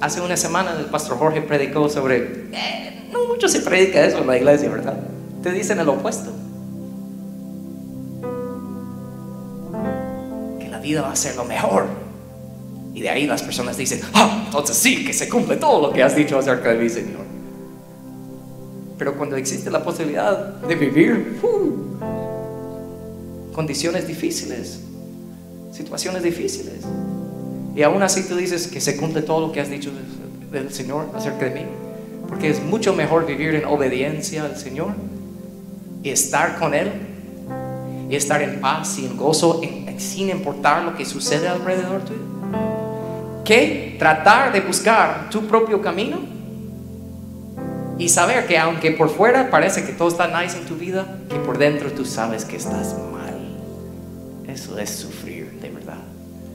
Hace 0.00 0.20
una 0.20 0.36
semana 0.36 0.76
el 0.78 0.84
pastor 0.84 1.18
Jorge 1.18 1.42
predicó 1.42 1.88
sobre, 1.88 2.48
eh, 2.52 3.08
no 3.10 3.26
mucho 3.26 3.48
se 3.48 3.58
predica 3.62 4.06
eso 4.06 4.18
en 4.18 4.28
la 4.28 4.36
iglesia, 4.36 4.68
¿verdad? 4.68 5.00
Te 5.42 5.50
dicen 5.50 5.80
el 5.80 5.88
opuesto. 5.88 6.30
vida 10.80 11.02
va 11.02 11.10
a 11.10 11.16
ser 11.16 11.34
lo 11.34 11.44
mejor. 11.44 12.05
Y 12.96 13.02
de 13.02 13.10
ahí 13.10 13.26
las 13.26 13.42
personas 13.42 13.76
dicen, 13.76 14.00
ah, 14.14 14.44
entonces 14.46 14.74
sí, 14.74 15.04
que 15.04 15.12
se 15.12 15.28
cumple 15.28 15.56
todo 15.56 15.88
lo 15.88 15.92
que 15.92 16.02
has 16.02 16.16
dicho 16.16 16.38
acerca 16.38 16.70
de 16.70 16.78
mí, 16.78 16.88
Señor. 16.88 17.26
Pero 18.96 19.18
cuando 19.18 19.36
existe 19.36 19.70
la 19.70 19.84
posibilidad 19.84 20.54
de 20.62 20.74
vivir 20.76 21.38
uh, 21.42 21.98
condiciones 23.52 24.08
difíciles, 24.08 24.80
situaciones 25.72 26.22
difíciles, 26.22 26.86
y 27.74 27.82
aún 27.82 28.02
así 28.02 28.22
tú 28.26 28.34
dices 28.34 28.66
que 28.66 28.80
se 28.80 28.96
cumple 28.96 29.20
todo 29.20 29.46
lo 29.46 29.52
que 29.52 29.60
has 29.60 29.68
dicho 29.68 29.90
del 30.50 30.72
Señor 30.72 31.10
acerca 31.14 31.50
de 31.50 31.50
mí, 31.50 31.66
porque 32.30 32.48
es 32.48 32.62
mucho 32.62 32.94
mejor 32.94 33.26
vivir 33.26 33.56
en 33.56 33.66
obediencia 33.66 34.42
al 34.44 34.56
Señor 34.56 34.94
y 36.02 36.08
estar 36.08 36.58
con 36.58 36.72
Él 36.72 36.92
y 38.08 38.16
estar 38.16 38.40
en 38.40 38.58
paz 38.58 38.98
y 38.98 39.04
en 39.04 39.18
gozo 39.18 39.60
sin 39.98 40.30
importar 40.30 40.82
lo 40.82 40.96
que 40.96 41.04
sucede 41.04 41.46
alrededor 41.46 42.00
tuyo? 42.00 42.35
Que 43.46 43.96
tratar 43.98 44.52
de 44.52 44.60
buscar 44.60 45.30
tu 45.30 45.46
propio 45.46 45.80
camino 45.80 46.18
y 47.98 48.08
saber 48.08 48.46
que 48.46 48.58
aunque 48.58 48.90
por 48.90 49.08
fuera 49.08 49.50
parece 49.50 49.84
que 49.84 49.92
todo 49.92 50.08
está 50.08 50.26
nice 50.26 50.58
en 50.58 50.66
tu 50.66 50.76
vida, 50.76 51.06
que 51.30 51.36
por 51.36 51.56
dentro 51.56 51.90
tú 51.92 52.04
sabes 52.04 52.44
que 52.44 52.56
estás 52.56 52.94
mal. 53.12 53.34
Eso 54.46 54.78
es 54.78 54.90
sufrir, 54.90 55.50
de 55.62 55.70
verdad. 55.70 55.98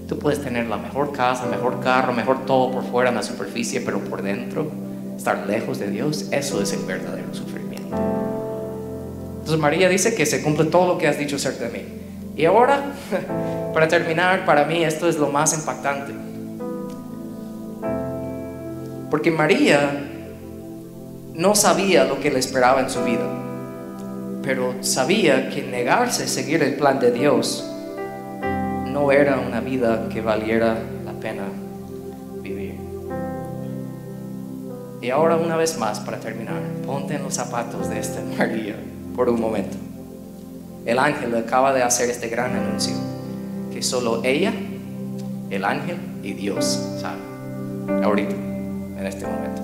Tú 0.08 0.20
puedes 0.20 0.42
tener 0.44 0.68
la 0.68 0.78
mejor 0.78 1.14
casa, 1.14 1.46
mejor 1.46 1.80
carro, 1.80 2.14
mejor 2.14 2.46
todo 2.46 2.72
por 2.72 2.84
fuera 2.84 3.10
en 3.10 3.16
la 3.16 3.24
superficie, 3.24 3.82
pero 3.82 4.00
por 4.00 4.22
dentro 4.22 4.70
estar 5.18 5.48
lejos 5.48 5.80
de 5.80 5.90
Dios, 5.90 6.28
eso 6.32 6.62
es 6.62 6.74
el 6.74 6.84
verdadero 6.86 7.34
sufrimiento. 7.34 7.96
Entonces 9.40 9.60
María 9.60 9.90
dice 9.90 10.14
que 10.14 10.26
se 10.26 10.44
cumple 10.44 10.66
todo 10.66 10.88
lo 10.88 10.98
que 10.98 11.08
has 11.08 11.18
dicho 11.18 11.38
acerca 11.38 11.66
de 11.66 11.72
mí. 11.72 11.86
Y 12.36 12.46
ahora, 12.46 12.94
para 13.74 13.88
terminar, 13.88 14.46
para 14.46 14.66
mí 14.66 14.84
esto 14.84 15.08
es 15.08 15.18
lo 15.18 15.30
más 15.30 15.54
impactante. 15.54 16.31
Porque 19.12 19.30
María 19.30 20.08
no 21.34 21.54
sabía 21.54 22.06
lo 22.06 22.22
que 22.22 22.32
le 22.32 22.40
esperaba 22.40 22.80
en 22.80 22.90
su 22.90 23.04
vida, 23.04 23.28
pero 24.42 24.74
sabía 24.82 25.50
que 25.50 25.64
negarse 25.64 26.24
a 26.24 26.28
seguir 26.28 26.64
el 26.64 26.76
plan 26.76 26.98
de 26.98 27.12
Dios 27.12 27.70
no 28.88 29.12
era 29.12 29.38
una 29.38 29.60
vida 29.60 30.08
que 30.08 30.22
valiera 30.22 30.78
la 31.06 31.12
pena 31.20 31.44
vivir. 32.42 32.76
Y 35.02 35.10
ahora 35.10 35.36
una 35.36 35.58
vez 35.58 35.78
más, 35.78 36.00
para 36.00 36.18
terminar, 36.22 36.62
ponte 36.86 37.16
en 37.16 37.24
los 37.24 37.34
zapatos 37.34 37.90
de 37.90 38.00
esta 38.00 38.22
María 38.38 38.76
por 39.14 39.28
un 39.28 39.42
momento. 39.42 39.76
El 40.86 40.98
ángel 40.98 41.36
acaba 41.36 41.74
de 41.74 41.84
hacer 41.84 42.10
este 42.10 42.30
gran 42.30 42.56
anuncio, 42.56 42.96
que 43.74 43.84
solo 43.84 44.22
ella, 44.24 44.54
el 45.50 45.66
ángel 45.66 45.98
y 46.24 46.32
Dios 46.32 46.66
saben, 47.02 48.04
ahorita, 48.06 48.51
en 49.02 49.08
este 49.08 49.26
momento. 49.26 49.62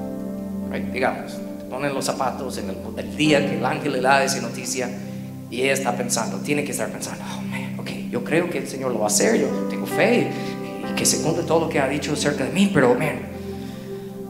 Digamos, 0.91 1.37
ponen 1.69 1.93
los 1.93 2.05
zapatos 2.05 2.57
en 2.57 2.69
el, 2.69 3.15
día 3.15 3.39
que 3.47 3.57
el 3.57 3.65
ángel 3.65 3.93
le 3.93 4.01
da 4.01 4.23
esa 4.23 4.41
noticia 4.41 4.89
y 5.49 5.61
ella 5.61 5.73
está 5.73 5.95
pensando, 5.95 6.37
tiene 6.37 6.63
que 6.63 6.71
estar 6.71 6.89
pensando, 6.89 7.23
oh 7.37 7.41
man, 7.41 7.79
ok, 7.79 7.89
yo 8.11 8.23
creo 8.23 8.49
que 8.49 8.57
el 8.57 8.67
Señor 8.67 8.91
lo 8.91 8.99
va 8.99 9.05
a 9.05 9.07
hacer, 9.07 9.39
yo 9.39 9.47
tengo 9.69 9.85
fe 9.85 10.29
y, 10.29 10.93
que 10.95 11.05
se 11.05 11.21
cumple 11.21 11.43
todo 11.43 11.61
lo 11.61 11.69
que 11.69 11.79
ha 11.79 11.87
dicho 11.87 12.13
acerca 12.13 12.43
de 12.43 12.51
mí, 12.51 12.69
pero 12.73 12.95
man, 12.95 13.19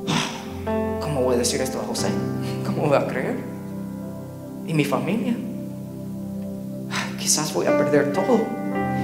¿cómo 1.01 1.23
voy 1.23 1.35
a 1.35 1.37
decir 1.39 1.61
esto 1.61 1.79
a 1.79 1.83
José? 1.83 2.07
¿Cómo 2.65 2.87
voy 2.87 2.97
a 2.97 3.07
creer? 3.07 3.35
¿Y 4.67 4.73
mi 4.73 4.85
familia? 4.85 5.35
quizás 7.17 7.53
voy 7.53 7.65
a 7.65 7.77
perder 7.77 8.13
todo. 8.13 8.39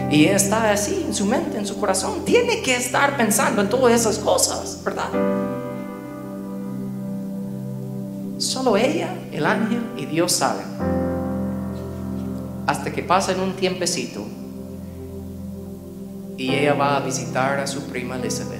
Y 0.09 0.25
está 0.25 0.71
así 0.71 1.03
en 1.05 1.13
su 1.13 1.25
mente, 1.25 1.57
en 1.57 1.67
su 1.67 1.77
corazón. 1.77 2.23
Tiene 2.23 2.61
que 2.61 2.75
estar 2.75 3.17
pensando 3.17 3.61
en 3.61 3.69
todas 3.69 3.99
esas 3.99 4.17
cosas, 4.19 4.79
¿verdad? 4.85 5.09
Solo 8.43 8.75
ella, 8.75 9.07
el 9.31 9.45
ángel 9.45 9.81
y 9.95 10.05
Dios 10.05 10.33
saben. 10.33 10.65
Hasta 12.67 12.91
que 12.91 13.01
pasen 13.01 13.39
un 13.39 13.53
tiempecito 13.53 14.25
y 16.35 16.53
ella 16.53 16.73
va 16.73 16.97
a 16.97 16.99
visitar 16.99 17.59
a 17.61 17.67
su 17.67 17.83
prima 17.83 18.17
Elizabeth. 18.17 18.59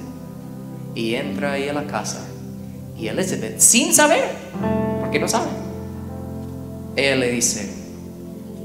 y 0.94 1.16
entra 1.16 1.52
ahí 1.52 1.68
a 1.68 1.74
la 1.74 1.84
casa. 1.84 2.20
Y 2.96 3.08
Elizabeth, 3.08 3.58
sin 3.58 3.92
saber, 3.92 4.24
porque 5.00 5.18
no 5.18 5.28
sabe, 5.28 5.48
ella 6.96 7.16
le 7.16 7.30
dice, 7.32 7.68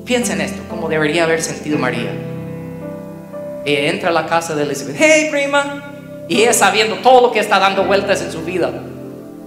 piensa 0.05 0.33
en 0.33 0.41
esto, 0.41 0.61
como 0.69 0.87
debería 0.87 1.23
haber 1.23 1.41
sentido 1.41 1.79
María. 1.79 2.11
Ella 3.65 3.89
entra 3.89 4.09
a 4.09 4.13
la 4.13 4.27
casa 4.27 4.55
de 4.55 4.63
Elizabeth, 4.63 4.95
hey 4.97 5.27
prima, 5.31 6.25
y 6.29 6.43
ella 6.43 6.53
sabiendo 6.53 6.97
todo 6.97 7.21
lo 7.21 7.31
que 7.31 7.39
está 7.39 7.59
dando 7.59 7.83
vueltas 7.85 8.21
en 8.21 8.31
su 8.31 8.43
vida, 8.43 8.71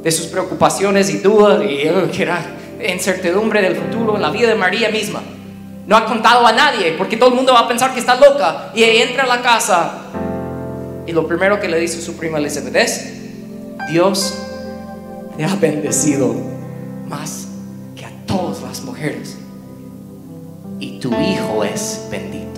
de 0.02 0.10
sus 0.10 0.26
preocupaciones 0.26 1.10
y 1.10 1.18
dudas, 1.18 1.62
y 1.64 1.78
que 2.10 2.22
era 2.22 2.44
incertidumbre 2.86 3.62
del 3.62 3.76
futuro 3.76 4.16
en 4.16 4.22
la 4.22 4.30
vida 4.30 4.48
de 4.48 4.56
María 4.56 4.90
misma. 4.90 5.22
No 5.86 5.96
ha 5.96 6.04
contado 6.04 6.46
a 6.46 6.52
nadie 6.52 6.94
porque 6.96 7.16
todo 7.16 7.30
el 7.30 7.34
mundo 7.34 7.52
va 7.52 7.60
a 7.60 7.68
pensar 7.68 7.92
que 7.92 8.00
está 8.00 8.14
loca. 8.14 8.70
Y 8.74 8.82
entra 8.82 9.24
a 9.24 9.26
la 9.26 9.42
casa 9.42 10.02
y 11.06 11.12
lo 11.12 11.26
primero 11.26 11.58
que 11.58 11.68
le 11.68 11.78
dice 11.78 12.00
su 12.00 12.16
prima 12.16 12.38
Elizabeth 12.38 12.76
es, 12.76 13.12
Dios 13.90 14.38
te 15.36 15.44
ha 15.44 15.54
bendecido 15.56 16.34
más 17.08 17.48
que 17.96 18.04
a 18.04 18.10
todas 18.26 18.62
las 18.62 18.82
mujeres. 18.82 19.36
Y 20.78 21.00
tu 21.00 21.12
hijo 21.20 21.64
es 21.64 22.06
bendito. 22.10 22.51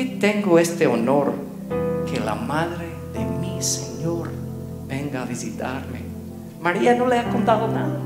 Qué 0.00 0.16
tengo 0.18 0.58
este 0.58 0.86
honor 0.86 1.34
que 2.10 2.20
la 2.20 2.34
madre 2.34 2.86
de 3.12 3.20
mi 3.20 3.60
Señor 3.62 4.30
venga 4.88 5.22
a 5.22 5.24
visitarme? 5.26 6.00
María 6.58 6.94
no 6.94 7.06
le 7.06 7.18
ha 7.18 7.28
contado 7.28 7.68
nada. 7.68 7.98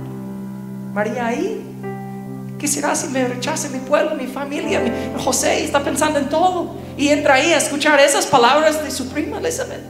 María 0.92 1.26
ahí 1.26 1.70
¿Qué 2.58 2.66
será 2.66 2.94
si 2.94 3.08
me 3.08 3.28
rechace 3.28 3.68
mi 3.68 3.78
pueblo, 3.78 4.14
mi 4.16 4.26
familia? 4.26 4.80
José 5.22 5.62
está 5.62 5.84
pensando 5.84 6.18
en 6.18 6.30
todo. 6.30 6.76
Y 6.96 7.08
entra 7.08 7.34
ahí 7.34 7.52
a 7.52 7.58
escuchar 7.58 8.00
esas 8.00 8.26
palabras 8.26 8.82
de 8.82 8.90
su 8.90 9.08
prima 9.08 9.38
Elizabeth. 9.38 9.82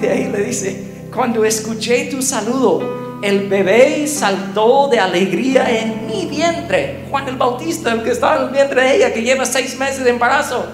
Y 0.00 0.04
ahí 0.04 0.28
le 0.28 0.42
dice, 0.42 1.06
cuando 1.14 1.44
escuché 1.44 2.06
tu 2.06 2.20
saludo, 2.20 3.20
el 3.22 3.48
bebé 3.48 4.08
saltó 4.08 4.88
de 4.88 4.98
alegría 4.98 5.70
en 5.70 6.06
mi 6.06 6.26
vientre. 6.26 7.04
Juan 7.10 7.28
el 7.28 7.36
Bautista, 7.36 7.92
el 7.92 8.02
que 8.02 8.10
está 8.10 8.36
en 8.36 8.42
el 8.44 8.50
vientre 8.50 8.82
de 8.82 8.96
ella, 8.96 9.12
que 9.12 9.22
lleva 9.22 9.46
seis 9.46 9.78
meses 9.78 10.02
de 10.02 10.10
embarazo. 10.10 10.66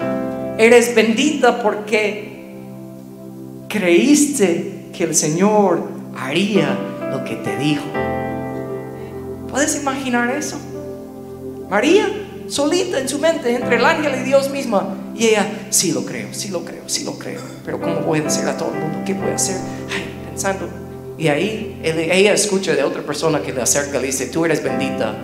Eres 0.57 0.95
bendita 0.95 1.61
porque 1.61 2.35
creíste 3.67 4.89
que 4.93 5.03
el 5.03 5.15
Señor 5.15 5.83
haría 6.17 6.77
lo 7.11 7.25
que 7.25 7.35
te 7.35 7.57
dijo. 7.57 7.83
¿Puedes 9.49 9.75
imaginar 9.75 10.29
eso? 10.33 10.57
María, 11.69 12.07
solita 12.47 12.99
en 12.99 13.09
su 13.09 13.19
mente, 13.19 13.53
entre 13.53 13.77
el 13.77 13.85
ángel 13.85 14.21
y 14.21 14.23
Dios 14.23 14.49
misma. 14.49 14.95
Y 15.15 15.27
ella, 15.27 15.67
sí 15.69 15.91
lo 15.91 16.05
creo, 16.05 16.33
sí 16.33 16.49
lo 16.49 16.63
creo, 16.63 16.87
sí 16.87 17.03
lo 17.03 17.17
creo. 17.17 17.41
Pero 17.65 17.79
¿cómo 17.79 18.01
voy 18.01 18.19
a 18.19 18.23
decir 18.23 18.45
a 18.45 18.57
todo 18.57 18.73
el 18.73 18.79
mundo? 18.79 18.99
¿Qué 19.05 19.13
voy 19.13 19.31
a 19.31 19.35
hacer? 19.35 19.57
Ay, 19.93 20.05
pensando. 20.29 20.69
Y 21.17 21.27
ahí 21.27 21.79
ella 21.83 22.33
escucha 22.33 22.75
de 22.75 22.83
otra 22.83 23.01
persona 23.01 23.41
que 23.41 23.53
le 23.53 23.61
acerca 23.61 23.97
y 23.97 24.01
le 24.01 24.07
dice, 24.07 24.27
tú 24.27 24.45
eres 24.45 24.63
bendita 24.63 25.15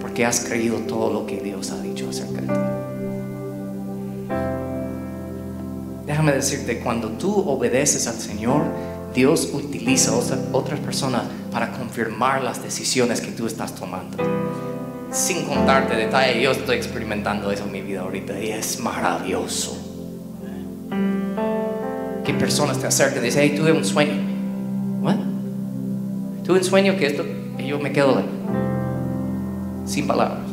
porque 0.00 0.24
has 0.24 0.40
creído 0.40 0.76
todo 0.78 1.12
lo 1.12 1.26
que 1.26 1.40
Dios 1.40 1.70
ha 1.70 1.80
dicho 1.80 2.08
acerca 2.10 2.40
de 2.42 2.46
ti. 2.46 2.67
Déjame 6.08 6.32
decirte, 6.32 6.80
cuando 6.80 7.10
tú 7.10 7.32
obedeces 7.48 8.08
al 8.08 8.16
Señor, 8.16 8.62
Dios 9.14 9.50
utiliza 9.52 10.12
otras 10.52 10.80
personas 10.80 11.22
para 11.52 11.70
confirmar 11.70 12.42
las 12.42 12.60
decisiones 12.62 13.20
que 13.20 13.30
tú 13.30 13.46
estás 13.46 13.74
tomando 13.76 14.16
sin 15.10 15.44
contarte 15.46 15.96
detalles, 15.96 16.42
yo 16.42 16.50
estoy 16.50 16.76
experimentando 16.76 17.50
eso 17.50 17.64
en 17.64 17.72
mi 17.72 17.80
vida 17.80 18.00
ahorita 18.00 18.38
y 18.38 18.50
es 18.50 18.78
maravilloso. 18.80 19.76
Que 22.24 22.34
personas 22.34 22.78
te 22.78 22.86
acercan 22.86 23.22
y 23.22 23.26
dicen, 23.26 23.42
hey, 23.44 23.54
tuve 23.56 23.72
un 23.72 23.84
sueño. 23.84 24.14
Bueno, 25.00 25.22
tuve 26.44 26.58
un 26.58 26.64
sueño 26.64 26.96
que 26.96 27.06
esto, 27.06 27.24
y 27.58 27.66
yo 27.66 27.78
me 27.78 27.92
quedo 27.92 28.22
sin 29.86 30.06
palabras. 30.06 30.47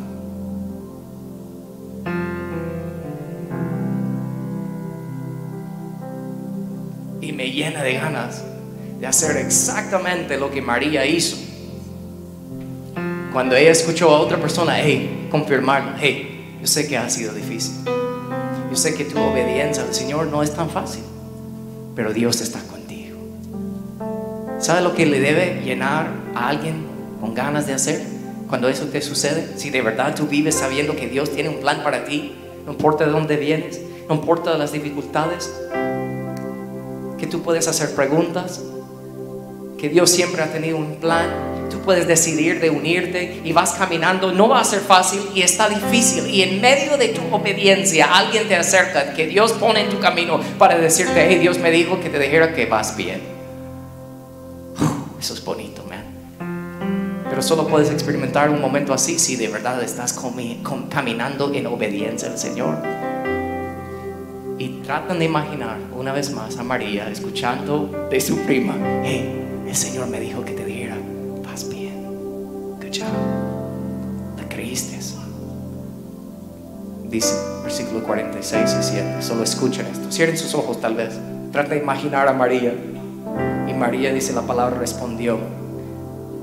De 7.86 7.94
ganas 7.94 8.42
de 9.00 9.06
hacer 9.06 9.36
exactamente 9.36 10.38
lo 10.38 10.50
que 10.50 10.60
María 10.60 11.06
hizo 11.06 11.36
cuando 13.32 13.54
ella 13.54 13.70
escuchó 13.70 14.08
a 14.16 14.20
otra 14.20 14.38
persona, 14.38 14.80
hey, 14.80 15.28
confirmarlo, 15.30 15.92
hey, 16.00 16.56
yo 16.58 16.66
sé 16.66 16.88
que 16.88 16.96
ha 16.96 17.10
sido 17.10 17.34
difícil. 17.34 17.74
Yo 18.70 18.74
sé 18.76 18.94
que 18.94 19.04
tu 19.04 19.18
obediencia 19.20 19.82
al 19.82 19.92
Señor 19.92 20.28
no 20.28 20.42
es 20.42 20.54
tan 20.54 20.70
fácil, 20.70 21.02
pero 21.94 22.14
Dios 22.14 22.40
está 22.40 22.60
contigo. 22.60 23.18
¿Sabe 24.58 24.80
lo 24.80 24.94
que 24.94 25.04
le 25.04 25.20
debe 25.20 25.60
llenar 25.62 26.08
a 26.34 26.48
alguien 26.48 26.86
con 27.20 27.34
ganas 27.34 27.66
de 27.66 27.74
hacer 27.74 28.02
cuando 28.48 28.70
eso 28.70 28.86
te 28.86 29.02
sucede? 29.02 29.58
Si 29.58 29.68
de 29.68 29.82
verdad 29.82 30.14
tú 30.14 30.26
vives 30.26 30.54
sabiendo 30.54 30.96
que 30.96 31.06
Dios 31.06 31.30
tiene 31.30 31.50
un 31.50 31.60
plan 31.60 31.82
para 31.82 32.06
ti, 32.06 32.34
no 32.64 32.72
importa 32.72 33.04
de 33.04 33.10
dónde 33.10 33.36
vienes, 33.36 33.82
no 34.08 34.14
importa 34.14 34.56
las 34.56 34.72
dificultades, 34.72 35.52
que 37.18 37.26
tú 37.26 37.42
puedes 37.42 37.68
hacer 37.68 37.94
preguntas, 37.94 38.60
que 39.78 39.88
Dios 39.88 40.10
siempre 40.10 40.42
ha 40.42 40.52
tenido 40.52 40.76
un 40.76 40.96
plan 40.96 41.56
tú 41.68 41.80
puedes 41.80 42.06
decidir 42.06 42.60
de 42.60 42.70
unirte 42.70 43.40
y 43.44 43.52
vas 43.52 43.72
caminando. 43.72 44.32
No 44.32 44.48
va 44.48 44.60
a 44.60 44.64
ser 44.64 44.80
fácil 44.80 45.20
y 45.34 45.42
está 45.42 45.68
difícil. 45.68 46.26
Y 46.28 46.42
en 46.42 46.60
medio 46.60 46.96
de 46.96 47.08
tu 47.08 47.22
obediencia, 47.34 48.06
alguien 48.16 48.48
te 48.48 48.56
acerca, 48.56 49.14
que 49.14 49.26
Dios 49.26 49.52
pone 49.52 49.80
en 49.80 49.90
tu 49.90 49.98
camino 50.00 50.40
para 50.58 50.78
decirte, 50.78 51.26
hey, 51.28 51.38
Dios 51.38 51.58
me 51.58 51.70
dijo 51.70 52.00
que 52.00 52.10
te 52.10 52.18
dijera 52.18 52.54
que 52.54 52.66
vas 52.66 52.96
bien. 52.96 53.20
eso 55.18 55.34
es 55.34 55.44
bonito, 55.44 55.84
man. 55.88 57.24
Pero 57.28 57.42
solo 57.42 57.66
puedes 57.66 57.90
experimentar 57.90 58.48
un 58.50 58.60
momento 58.60 58.94
así 58.94 59.18
si 59.18 59.36
de 59.36 59.48
verdad 59.48 59.82
estás 59.82 60.18
caminando 60.88 61.52
en 61.52 61.66
obediencia 61.66 62.30
al 62.30 62.38
Señor. 62.38 62.78
Tratan 64.86 65.18
de 65.18 65.24
imaginar 65.24 65.78
una 65.92 66.12
vez 66.12 66.32
más 66.32 66.56
a 66.58 66.62
María 66.62 67.10
escuchando 67.10 68.08
de 68.08 68.20
su 68.20 68.38
prima, 68.46 68.76
hey, 69.04 69.64
el 69.66 69.74
Señor 69.74 70.06
me 70.06 70.20
dijo 70.20 70.44
que 70.44 70.52
te 70.52 70.64
dijera 70.64 70.96
¿Te 74.36 74.48
creíste? 74.48 74.98
Dice 77.08 77.34
versículo 77.62 78.02
46 78.04 78.76
y 78.78 78.82
7. 78.82 79.22
Solo 79.22 79.42
escuchen 79.42 79.86
esto. 79.86 80.10
Cierren 80.10 80.38
sus 80.38 80.54
ojos 80.54 80.80
tal 80.80 80.94
vez. 80.94 81.14
Trata 81.52 81.70
de 81.70 81.78
imaginar 81.78 82.28
a 82.28 82.32
María. 82.32 82.72
Y 83.68 83.74
María 83.74 84.12
dice 84.12 84.32
la 84.32 84.42
palabra 84.42 84.78
respondió. 84.78 85.38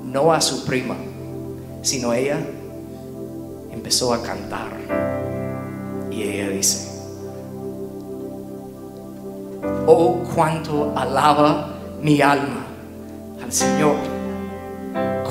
No 0.03 0.33
a 0.33 0.41
su 0.41 0.65
prima, 0.65 0.95
sino 1.81 2.13
ella 2.13 2.39
empezó 3.71 4.13
a 4.13 4.21
cantar. 4.21 4.71
Y 6.11 6.23
ella 6.23 6.49
dice, 6.49 6.92
oh 9.87 10.23
cuánto 10.35 10.93
alaba 10.95 11.73
mi 12.01 12.21
alma 12.21 12.65
al 13.43 13.51
Señor, 13.51 13.95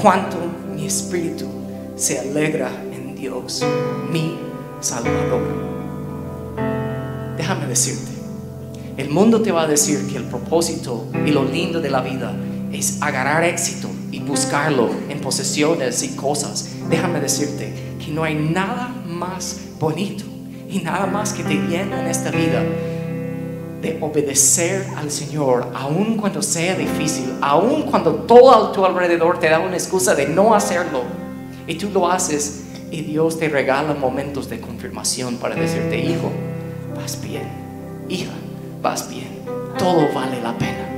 cuánto 0.01 0.37
mi 0.75 0.87
espíritu 0.87 1.47
se 1.97 2.19
alegra 2.19 2.71
en 2.93 3.15
Dios, 3.15 3.65
mi 4.11 4.39
Salvador. 4.81 5.43
Déjame 7.37 7.67
decirte, 7.67 8.13
el 8.97 9.11
mundo 9.11 9.43
te 9.43 9.53
va 9.53 9.63
a 9.63 9.67
decir 9.67 10.07
que 10.07 10.17
el 10.17 10.25
propósito 10.25 11.07
y 11.27 11.31
lo 11.31 11.45
lindo 11.45 11.81
de 11.81 11.91
la 11.91 12.01
vida 12.01 12.35
es 12.73 13.01
agarrar 13.03 13.45
éxito 13.45 13.89
y 14.11 14.21
buscarlo 14.21 14.91
en 15.09 15.21
posesiones 15.21 16.03
y 16.03 16.17
cosas. 16.17 16.71
Déjame 16.89 17.21
decirte 17.21 17.73
que 18.05 18.11
no 18.11 18.25
hay 18.25 18.35
nada 18.35 18.95
más 19.07 19.61
bonito 19.79 20.25
y 20.69 20.79
nada 20.81 21.07
más 21.07 21.33
que 21.33 21.43
te 21.43 21.55
llena 21.55 22.01
en 22.01 22.07
esta 22.07 22.31
vida 22.31 22.63
de 23.83 23.99
obedecer 24.01 24.87
al 24.97 25.11
Señor, 25.11 25.67
aun 25.75 26.17
cuando 26.17 26.41
sea 26.41 26.77
difícil, 26.77 27.35
aun 27.41 27.83
cuando 27.83 28.15
todo 28.15 28.69
a 28.69 28.73
tu 28.73 28.87
alrededor 28.87 29.41
te 29.41 29.49
da 29.49 29.59
una 29.59 29.75
excusa 29.75 30.15
de 30.15 30.29
no 30.29 30.55
hacerlo, 30.55 31.03
y 31.67 31.75
tú 31.75 31.91
lo 31.91 32.09
haces, 32.09 32.63
y 32.93 33.03
Dios 33.03 33.41
te 33.41 33.49
regala 33.49 33.95
momentos 33.95 34.49
de 34.49 34.61
confirmación 34.61 35.37
para 35.37 35.57
decirte, 35.57 35.99
hijo, 35.99 36.31
vas 36.95 37.21
bien, 37.21 37.49
hija, 38.09 38.31
vas 38.81 39.11
bien, 39.11 39.43
todo 39.77 40.09
vale 40.15 40.41
la 40.41 40.57
pena. 40.57 40.89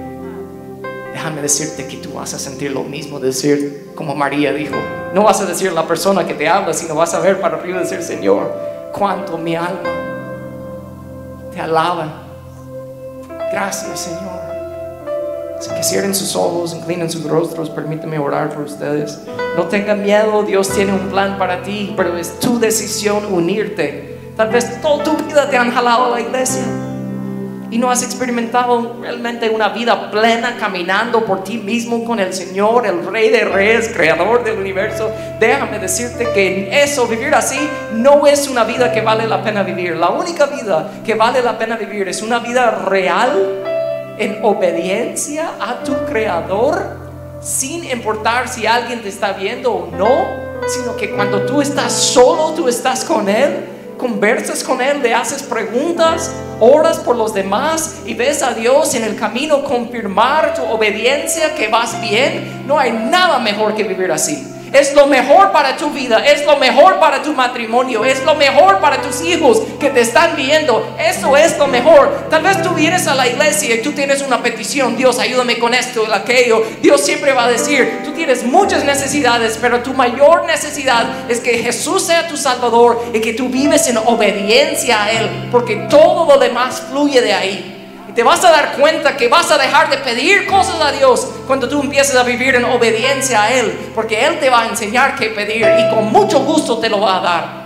Déjame 1.14 1.40
decirte 1.40 1.86
que 1.86 1.96
tú 1.96 2.12
vas 2.12 2.34
a 2.34 2.38
sentir 2.38 2.72
lo 2.72 2.82
mismo, 2.82 3.18
decir 3.18 3.92
como 3.94 4.14
María 4.14 4.52
dijo, 4.52 4.76
no 5.14 5.22
vas 5.22 5.40
a 5.40 5.46
decir 5.46 5.72
la 5.72 5.86
persona 5.86 6.26
que 6.26 6.34
te 6.34 6.48
habla, 6.48 6.74
sino 6.74 6.94
vas 6.96 7.14
a 7.14 7.20
ver 7.20 7.40
para 7.40 7.56
arriba 7.56 7.78
decir, 7.78 8.02
Señor, 8.02 8.52
cuánto 8.92 9.38
mi 9.38 9.56
alma 9.56 9.88
te 11.50 11.60
alaba 11.60 12.23
Gracias, 13.54 14.00
Señor. 14.00 14.40
Así 15.56 15.70
que 15.70 15.84
cierren 15.84 16.12
sus 16.12 16.34
ojos, 16.34 16.74
inclinen 16.74 17.08
sus 17.08 17.22
rostros, 17.22 17.70
permíteme 17.70 18.18
orar 18.18 18.48
por 18.52 18.64
ustedes. 18.64 19.20
No 19.56 19.68
tengan 19.68 20.02
miedo, 20.02 20.42
Dios 20.42 20.70
tiene 20.70 20.92
un 20.92 21.08
plan 21.08 21.38
para 21.38 21.62
ti, 21.62 21.94
pero 21.96 22.16
es 22.16 22.40
tu 22.40 22.58
decisión 22.58 23.32
unirte. 23.32 24.18
Tal 24.36 24.48
vez 24.48 24.82
toda 24.82 25.04
tu 25.04 25.16
vida 25.18 25.48
te 25.48 25.56
han 25.56 25.70
jalado 25.70 26.06
a 26.06 26.10
la 26.10 26.20
iglesia 26.20 26.64
y 27.74 27.78
no 27.78 27.90
has 27.90 28.04
experimentado 28.04 28.98
realmente 29.00 29.50
una 29.50 29.70
vida 29.70 30.08
plena 30.08 30.56
caminando 30.56 31.24
por 31.24 31.42
ti 31.42 31.58
mismo 31.58 32.04
con 32.04 32.20
el 32.20 32.32
Señor, 32.32 32.86
el 32.86 33.04
Rey 33.04 33.30
de 33.30 33.44
Reyes, 33.44 33.88
Creador 33.88 34.44
del 34.44 34.60
universo, 34.60 35.10
déjame 35.40 35.80
decirte 35.80 36.28
que 36.32 36.84
eso, 36.84 37.08
vivir 37.08 37.34
así, 37.34 37.58
no 37.94 38.28
es 38.28 38.46
una 38.46 38.62
vida 38.62 38.92
que 38.92 39.00
vale 39.00 39.26
la 39.26 39.42
pena 39.42 39.64
vivir. 39.64 39.96
La 39.96 40.10
única 40.10 40.46
vida 40.46 40.88
que 41.04 41.16
vale 41.16 41.42
la 41.42 41.58
pena 41.58 41.76
vivir 41.76 42.06
es 42.06 42.22
una 42.22 42.38
vida 42.38 42.70
real 42.70 44.14
en 44.18 44.38
obediencia 44.44 45.50
a 45.60 45.82
tu 45.82 45.96
Creador, 46.04 46.80
sin 47.40 47.82
importar 47.90 48.46
si 48.46 48.68
alguien 48.68 49.02
te 49.02 49.08
está 49.08 49.32
viendo 49.32 49.72
o 49.72 49.90
no, 49.90 50.28
sino 50.68 50.94
que 50.96 51.10
cuando 51.10 51.42
tú 51.42 51.60
estás 51.60 51.92
solo, 51.92 52.54
tú 52.54 52.68
estás 52.68 53.04
con 53.04 53.28
Él 53.28 53.73
conversas 54.04 54.62
con 54.62 54.82
Él, 54.82 55.00
le 55.02 55.14
haces 55.14 55.42
preguntas, 55.42 56.30
oras 56.60 56.98
por 56.98 57.16
los 57.16 57.32
demás 57.32 58.02
y 58.04 58.12
ves 58.12 58.42
a 58.42 58.52
Dios 58.52 58.94
en 58.94 59.02
el 59.02 59.16
camino 59.16 59.64
confirmar 59.64 60.52
tu 60.52 60.62
obediencia, 60.62 61.54
que 61.54 61.68
vas 61.68 61.98
bien, 62.02 62.66
no 62.66 62.78
hay 62.78 62.92
nada 62.92 63.38
mejor 63.38 63.74
que 63.74 63.82
vivir 63.82 64.12
así. 64.12 64.53
Es 64.74 64.92
lo 64.92 65.06
mejor 65.06 65.52
para 65.52 65.76
tu 65.76 65.90
vida, 65.90 66.18
es 66.26 66.44
lo 66.44 66.56
mejor 66.56 66.98
para 66.98 67.22
tu 67.22 67.32
matrimonio, 67.32 68.04
es 68.04 68.24
lo 68.24 68.34
mejor 68.34 68.80
para 68.80 69.00
tus 69.00 69.20
hijos 69.22 69.62
que 69.78 69.88
te 69.88 70.00
están 70.00 70.34
viendo. 70.34 70.96
Eso 70.98 71.36
es 71.36 71.56
lo 71.58 71.68
mejor. 71.68 72.26
Tal 72.28 72.42
vez 72.42 72.60
tú 72.60 72.70
vienes 72.70 73.06
a 73.06 73.14
la 73.14 73.28
iglesia 73.28 73.76
y 73.76 73.82
tú 73.82 73.92
tienes 73.92 74.20
una 74.20 74.42
petición, 74.42 74.96
Dios 74.96 75.20
ayúdame 75.20 75.60
con 75.60 75.74
esto, 75.74 76.04
aquello. 76.12 76.66
Dios 76.82 77.00
siempre 77.02 77.32
va 77.32 77.44
a 77.44 77.50
decir, 77.50 78.00
tú 78.04 78.10
tienes 78.14 78.42
muchas 78.42 78.84
necesidades, 78.84 79.58
pero 79.60 79.80
tu 79.80 79.94
mayor 79.94 80.44
necesidad 80.44 81.30
es 81.30 81.38
que 81.38 81.58
Jesús 81.58 82.04
sea 82.06 82.26
tu 82.26 82.36
Salvador 82.36 83.00
y 83.14 83.20
que 83.20 83.32
tú 83.32 83.48
vives 83.48 83.86
en 83.86 83.98
obediencia 83.98 85.04
a 85.04 85.12
Él, 85.12 85.48
porque 85.52 85.76
todo 85.88 86.26
lo 86.26 86.40
demás 86.40 86.82
fluye 86.90 87.20
de 87.20 87.32
ahí 87.32 87.73
te 88.14 88.22
vas 88.22 88.44
a 88.44 88.52
dar 88.52 88.76
cuenta 88.76 89.16
que 89.16 89.26
vas 89.26 89.50
a 89.50 89.58
dejar 89.58 89.90
de 89.90 89.98
pedir 89.98 90.46
cosas 90.46 90.80
a 90.80 90.92
Dios 90.92 91.28
cuando 91.48 91.68
tú 91.68 91.80
empieces 91.80 92.14
a 92.14 92.22
vivir 92.22 92.54
en 92.54 92.64
obediencia 92.64 93.42
a 93.42 93.52
Él, 93.52 93.90
porque 93.94 94.24
Él 94.24 94.38
te 94.38 94.50
va 94.50 94.62
a 94.62 94.68
enseñar 94.68 95.16
qué 95.16 95.30
pedir 95.30 95.66
y 95.66 95.92
con 95.92 96.12
mucho 96.12 96.40
gusto 96.44 96.78
te 96.78 96.88
lo 96.88 97.00
va 97.00 97.18
a 97.18 97.20
dar. 97.20 97.64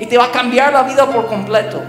Y 0.00 0.06
te 0.06 0.18
va 0.18 0.24
a 0.24 0.32
cambiar 0.32 0.72
la 0.72 0.82
vida 0.82 1.06
por 1.06 1.28
completo. 1.28 1.80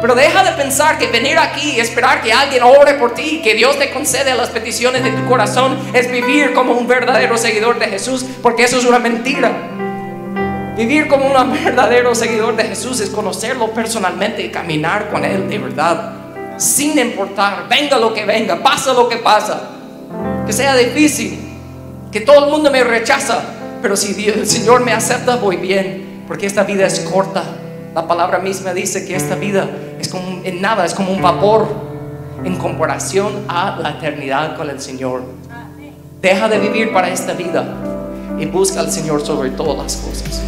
Pero 0.00 0.16
deja 0.16 0.42
de 0.42 0.52
pensar 0.52 0.98
que 0.98 1.06
venir 1.06 1.38
aquí 1.38 1.76
y 1.76 1.80
esperar 1.80 2.20
que 2.20 2.32
alguien 2.32 2.64
ore 2.64 2.94
por 2.94 3.14
ti, 3.14 3.40
que 3.42 3.54
Dios 3.54 3.78
te 3.78 3.92
concede 3.92 4.34
las 4.34 4.50
peticiones 4.50 5.04
de 5.04 5.10
tu 5.10 5.24
corazón, 5.26 5.78
es 5.94 6.10
vivir 6.10 6.52
como 6.52 6.72
un 6.72 6.88
verdadero 6.88 7.38
seguidor 7.38 7.78
de 7.78 7.86
Jesús, 7.86 8.26
porque 8.42 8.64
eso 8.64 8.78
es 8.78 8.84
una 8.84 8.98
mentira. 8.98 9.52
Vivir 10.76 11.06
como 11.06 11.26
un 11.26 11.52
verdadero 11.64 12.12
seguidor 12.16 12.56
de 12.56 12.64
Jesús 12.64 13.00
es 13.00 13.10
conocerlo 13.10 13.70
personalmente 13.70 14.42
y 14.42 14.50
caminar 14.50 15.08
con 15.10 15.24
Él 15.24 15.48
de 15.48 15.58
verdad 15.58 16.15
sin 16.56 16.98
importar, 16.98 17.66
venga 17.68 17.98
lo 17.98 18.14
que 18.14 18.24
venga, 18.24 18.62
pasa 18.62 18.92
lo 18.92 19.08
que 19.08 19.16
pasa, 19.16 19.60
que 20.46 20.52
sea 20.52 20.76
difícil, 20.76 21.38
que 22.10 22.20
todo 22.20 22.46
el 22.46 22.50
mundo 22.50 22.70
me 22.70 22.82
rechaza, 22.82 23.42
pero 23.82 23.96
si 23.96 24.28
el 24.28 24.46
Señor 24.46 24.84
me 24.84 24.92
acepta, 24.92 25.36
voy 25.36 25.56
bien, 25.56 26.24
porque 26.26 26.46
esta 26.46 26.64
vida 26.64 26.86
es 26.86 27.00
corta. 27.00 27.44
La 27.94 28.06
palabra 28.06 28.38
misma 28.38 28.74
dice 28.74 29.06
que 29.06 29.16
esta 29.16 29.36
vida 29.36 29.68
es 29.98 30.08
como 30.08 30.42
en 30.44 30.60
nada, 30.60 30.84
es 30.84 30.94
como 30.94 31.12
un 31.12 31.22
vapor 31.22 31.66
en 32.44 32.56
comparación 32.56 33.44
a 33.48 33.78
la 33.80 33.90
eternidad 33.90 34.56
con 34.56 34.68
el 34.70 34.80
Señor. 34.80 35.22
Deja 36.20 36.48
de 36.48 36.58
vivir 36.58 36.92
para 36.92 37.08
esta 37.10 37.32
vida 37.32 37.64
y 38.38 38.46
busca 38.46 38.80
al 38.80 38.90
Señor 38.90 39.24
sobre 39.24 39.50
todas 39.50 39.78
las 39.78 39.96
cosas. 39.96 40.42